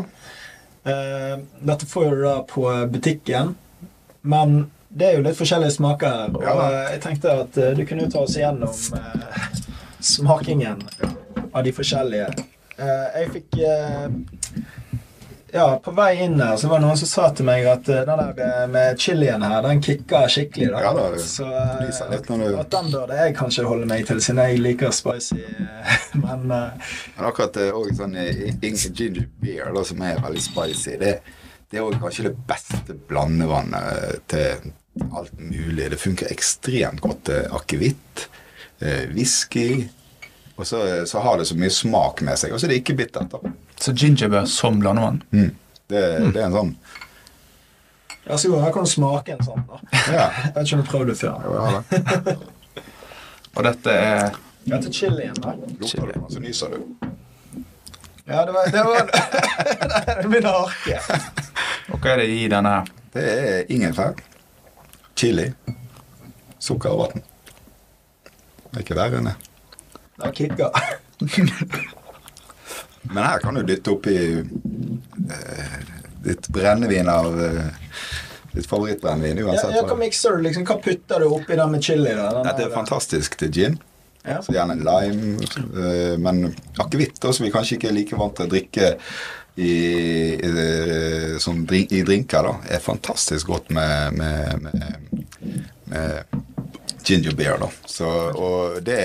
Eh, 0.88 1.38
dette 1.60 1.86
får 1.86 2.10
du 2.14 2.22
da 2.24 2.36
på 2.48 2.64
butikken, 2.88 3.54
men 4.22 4.70
det 4.88 5.10
er 5.10 5.18
jo 5.18 5.24
litt 5.26 5.36
forskjellige 5.36 5.76
smaker 5.76 6.14
her. 6.14 6.36
Og 6.38 6.62
jeg 6.94 7.02
tenkte 7.04 7.34
at 7.44 7.58
eh, 7.60 7.74
du 7.76 7.84
kunne 7.88 8.08
ta 8.08 8.22
oss 8.24 8.38
igjennom 8.38 8.72
smakingen 10.00 10.80
av 11.52 11.64
de 11.66 11.74
forskjellige. 11.76 12.30
Eh, 12.78 13.20
jeg 13.20 13.32
fikk 13.34 13.60
Ja, 15.52 15.78
på 15.84 15.92
vei 15.96 16.10
inn 16.26 16.34
her 16.42 16.56
så 16.60 16.68
var 16.68 16.80
det 16.82 16.84
noen 16.84 16.98
som 17.00 17.08
sa 17.08 17.26
til 17.32 17.46
meg 17.48 17.64
at 17.70 17.86
eh, 17.88 18.02
den 18.04 18.20
der 18.20 18.40
eh, 18.44 18.64
med 18.68 18.98
chilien 19.00 19.42
her, 19.44 19.62
den 19.64 19.80
kicker 19.84 20.28
skikkelig. 20.28 20.66
da. 20.74 20.82
Ja 20.84 20.90
da, 20.96 21.04
så 21.24 21.46
eh, 21.48 22.10
litt 22.12 22.28
når 22.28 22.42
du- 22.42 22.58
at 22.60 22.70
den 22.74 22.90
burde 22.92 23.16
jeg 23.16 23.36
kanskje 23.38 23.64
holde 23.64 23.88
meg 23.88 24.04
til, 24.08 24.20
siden 24.24 24.42
jeg 24.44 24.60
liker 24.60 24.92
spicy. 24.92 25.38
Men 26.24 26.44
uh... 26.52 26.90
Men 27.16 27.28
akkurat 27.30 27.56
også 27.70 27.96
sånn 28.02 28.16
ginger 28.60 29.22
beer, 29.40 29.70
da, 29.72 29.84
som 29.88 30.02
er 30.04 30.20
veldig 30.26 30.42
spicy, 30.44 30.98
det, 31.00 31.14
det 31.70 31.80
er 31.80 31.86
òg 31.86 31.96
kanskje 32.02 32.28
det 32.28 32.34
beste 32.50 32.98
blandevannet 33.08 34.20
til 34.28 34.68
alt 35.16 35.32
mulig. 35.40 35.88
Det 35.94 36.00
funker 36.02 36.32
ekstremt 36.34 37.00
godt 37.04 37.24
til 37.30 37.48
akevitt, 37.56 38.26
whisky, 39.14 39.86
og 40.58 40.66
så, 40.66 40.82
så 41.08 41.22
har 41.24 41.38
det 41.40 41.46
så 41.48 41.56
mye 41.56 41.70
smak 41.72 42.20
med 42.26 42.36
seg. 42.38 42.52
Og 42.52 42.60
så 42.60 42.66
er 42.68 42.74
det 42.74 42.80
ikke 42.82 42.98
bittert. 42.98 43.32
da. 43.32 43.54
Så 43.78 43.92
gingerbær 43.94 44.46
som 44.50 44.80
blandevann. 44.80 45.22
Mm. 45.30 45.52
Det, 45.88 46.00
det 46.34 46.40
er 46.42 46.46
en 46.48 46.56
sånn 46.56 46.74
ja, 48.28 48.36
så 48.38 48.50
god, 48.50 48.60
her 48.60 48.72
kan 48.72 48.84
du 48.84 48.90
smake 48.90 49.32
en 49.32 49.44
sånn. 49.44 49.62
da. 49.64 49.78
Ja. 50.12 50.24
Jeg 50.44 50.52
vet 50.54 50.66
ikke 50.66 50.76
om 50.76 50.80
du 50.80 50.84
har 50.84 50.90
prøvd 50.90 51.08
det 51.08 51.14
før. 51.16 51.46
ja 51.48 51.68
det. 52.26 52.34
Og 53.56 53.64
dette 53.64 53.94
er 53.94 54.36
Dette 54.68 54.90
er 54.90 54.92
chilien. 54.92 55.38
da. 55.40 55.54
Lukter 55.80 56.10
du, 56.12 56.18
så 56.34 56.42
nyser 56.44 56.74
du. 56.74 57.06
Ja, 58.28 58.42
det 58.44 58.52
var, 58.52 58.68
det 58.68 58.84
var 58.84 59.08
Det 60.20 60.28
begynner 60.28 60.50
å 60.52 60.66
harke. 60.68 61.00
Og 61.88 62.02
hva 62.04 62.12
er 62.12 62.20
det 62.20 62.28
i 62.34 62.42
denne 62.52 62.74
her? 62.74 62.92
Det 63.14 63.24
er 63.32 63.72
ingefær, 63.72 64.20
chili, 65.16 65.46
sukker 66.60 66.92
og 66.92 67.06
vann. 67.06 67.24
Det 68.68 68.76
er 68.76 68.84
ikke 68.84 68.98
verre 69.00 69.22
enn 69.22 69.30
det. 69.30 69.38
Det 70.20 70.34
kicker. 70.42 71.94
Men 73.12 73.24
her 73.24 73.38
kan 73.42 73.54
du 73.56 73.62
dytte 73.66 73.92
oppi 73.94 74.14
uh, 74.38 75.76
ditt 76.24 76.48
brennevin 76.52 77.08
av 77.08 77.36
uh, 77.40 77.68
ditt 78.52 78.66
favorittbrennevin 78.68 79.38
uansett. 79.44 79.74
ja, 79.74 79.82
hva 79.82 79.92
hva- 79.94 79.98
mikser 80.00 80.36
du? 80.36 80.42
liksom? 80.48 80.64
Hva 80.68 80.76
putter 80.82 81.20
du 81.24 81.28
oppi 81.32 81.56
den 81.56 81.70
med 81.72 81.84
chili? 81.84 82.10
Den 82.14 82.42
Dette 82.44 82.62
er 82.62 82.68
der- 82.68 82.74
fantastisk 82.76 83.36
til 83.40 83.52
gin. 83.54 83.78
Ja. 84.28 84.40
Så 84.44 84.52
gjerne 84.52 84.74
lime, 84.82 85.38
Uh, 85.68 86.16
men 86.20 86.54
akevitt, 86.82 87.20
som 87.22 87.44
vi 87.46 87.50
kanskje 87.54 87.76
ikke 87.78 87.88
er 87.88 87.94
like 87.96 88.16
vant 88.18 88.34
til 88.36 88.46
å 88.48 88.50
drikke 88.50 88.90
i, 89.58 89.70
i, 90.36 91.38
som 91.42 91.64
drink, 91.66 91.90
i 91.92 92.02
drinker, 92.06 92.42
da, 92.46 92.52
er 92.76 92.82
fantastisk 92.82 93.46
godt 93.50 93.70
med, 93.74 94.12
med, 94.18 94.68
med, 94.68 95.24
med 95.90 96.37
ginger 97.08 97.36
beer. 97.38 97.58
da. 97.60 97.68
Så, 97.88 98.08
og 98.08 98.78
det, 98.84 98.98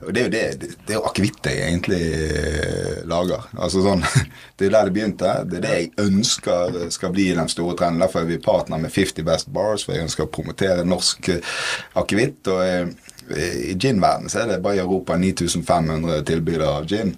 og 0.00 0.10
det 0.14 0.22
er 0.22 0.26
jo 0.26 0.32
det, 0.32 0.74
det 0.86 0.94
er 0.94 0.98
jo 0.98 1.04
akevitt 1.08 1.50
jeg 1.50 1.62
egentlig 1.68 2.02
eh, 2.24 3.00
lager. 3.10 3.46
Altså 3.58 3.84
sånn, 3.84 4.04
Det 4.58 4.68
er 4.68 4.74
der 4.76 4.88
det 4.88 4.94
begynte. 4.94 5.32
Det 5.50 5.58
er 5.58 5.64
det 5.64 5.74
jeg 5.74 5.92
ønsker 6.04 6.78
skal 6.94 7.14
bli 7.14 7.30
den 7.34 7.50
store 7.50 7.76
trenden. 7.78 8.02
Derfor 8.04 8.22
er 8.22 8.30
vi 8.30 8.42
partner 8.42 8.80
med 8.80 8.92
50 8.94 9.26
Best 9.26 9.50
Bars, 9.54 9.86
for 9.86 9.96
jeg 9.96 10.06
ønsker 10.06 10.26
å 10.26 10.32
promotere 10.34 10.86
norsk 10.86 11.32
eh, 11.34 11.56
akevitt. 12.00 12.52
og 12.52 12.62
eh, 12.64 13.10
i 13.34 13.72
gin-verdenen 13.80 14.28
så 14.28 14.42
er 14.42 14.50
det 14.52 14.62
bare 14.64 14.76
i 14.76 14.82
Europa 14.82 15.16
9500 15.16 16.24
tilbydere 16.28 16.68
av 16.80 16.88
gin, 16.90 17.14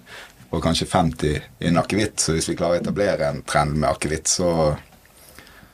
og 0.55 0.63
kanskje 0.63 0.87
50 0.87 1.39
innen 1.59 1.81
akevitt. 1.81 2.21
Så 2.23 2.37
hvis 2.37 2.47
vi 2.49 2.55
klarer 2.55 2.79
å 2.79 2.83
etablere 2.83 3.27
en 3.27 3.41
trend 3.47 3.75
med 3.75 3.89
akevitt, 3.89 4.31
så, 4.31 4.49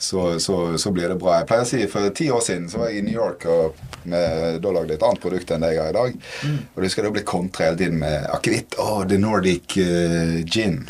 så, 0.03 0.39
så, 0.39 0.77
så 0.77 0.91
blir 0.91 1.09
det 1.09 1.19
bra. 1.21 1.37
Jeg 1.39 1.47
pleier 1.49 1.63
å 1.63 1.69
si 1.69 1.85
For 1.91 2.09
ti 2.15 2.27
år 2.33 2.41
siden 2.43 2.67
så 2.71 2.81
var 2.81 2.91
jeg 2.91 3.01
i 3.01 3.05
New 3.07 3.15
York 3.15 3.45
og 3.51 3.79
med, 4.09 4.59
da 4.63 4.73
lagde 4.75 4.91
jeg 4.91 4.99
et 4.99 5.05
annet 5.07 5.23
produkt 5.23 5.53
enn 5.53 5.63
det 5.63 5.71
jeg 5.73 5.83
har 5.83 5.93
i 5.93 5.97
dag. 5.99 6.17
Og 6.73 6.83
det 6.83 6.91
skal 6.91 7.07
da 7.07 7.13
bli 7.15 7.23
kontra 7.27 7.69
hele 7.69 7.79
tiden 7.79 8.01
med 8.01 8.27
akevitt. 8.33 8.75
Å, 8.83 9.03
the 9.07 9.19
Nordic 9.21 9.77
uh, 9.79 10.41
gin. 10.43 10.81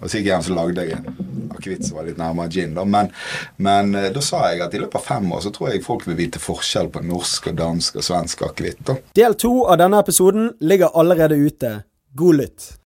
Og 0.00 0.10
så 0.10 0.18
gikk 0.18 0.26
jeg 0.26 0.32
hjem 0.34 0.44
så 0.44 0.56
lagde 0.56 0.84
jeg 0.84 0.98
en 0.98 1.52
akevitt 1.56 1.86
som 1.86 2.00
var 2.00 2.08
litt 2.08 2.18
nærmere 2.20 2.52
gin. 2.52 2.74
da, 2.76 2.84
Men, 2.84 3.08
men 3.56 3.94
eh, 3.96 4.10
da 4.12 4.22
sa 4.24 4.42
jeg 4.50 4.60
at 4.66 4.74
i 4.76 4.80
løpet 4.82 4.98
av 5.00 5.06
fem 5.06 5.30
år 5.32 5.44
så 5.46 5.52
tror 5.54 5.70
jeg 5.72 5.84
folk 5.86 6.04
vil 6.08 6.18
vite 6.18 6.42
forskjell 6.42 6.90
på 6.92 7.04
norsk 7.06 7.48
og 7.52 7.56
dansk 7.58 7.96
og 7.96 8.04
svensk 8.04 8.44
akevitt. 8.44 8.92
Del 9.16 9.38
to 9.40 9.54
av 9.64 9.80
denne 9.80 10.02
episoden 10.04 10.50
ligger 10.60 10.92
allerede 10.92 11.38
ute. 11.40 11.78
God 12.12 12.42
lytt. 12.42 12.68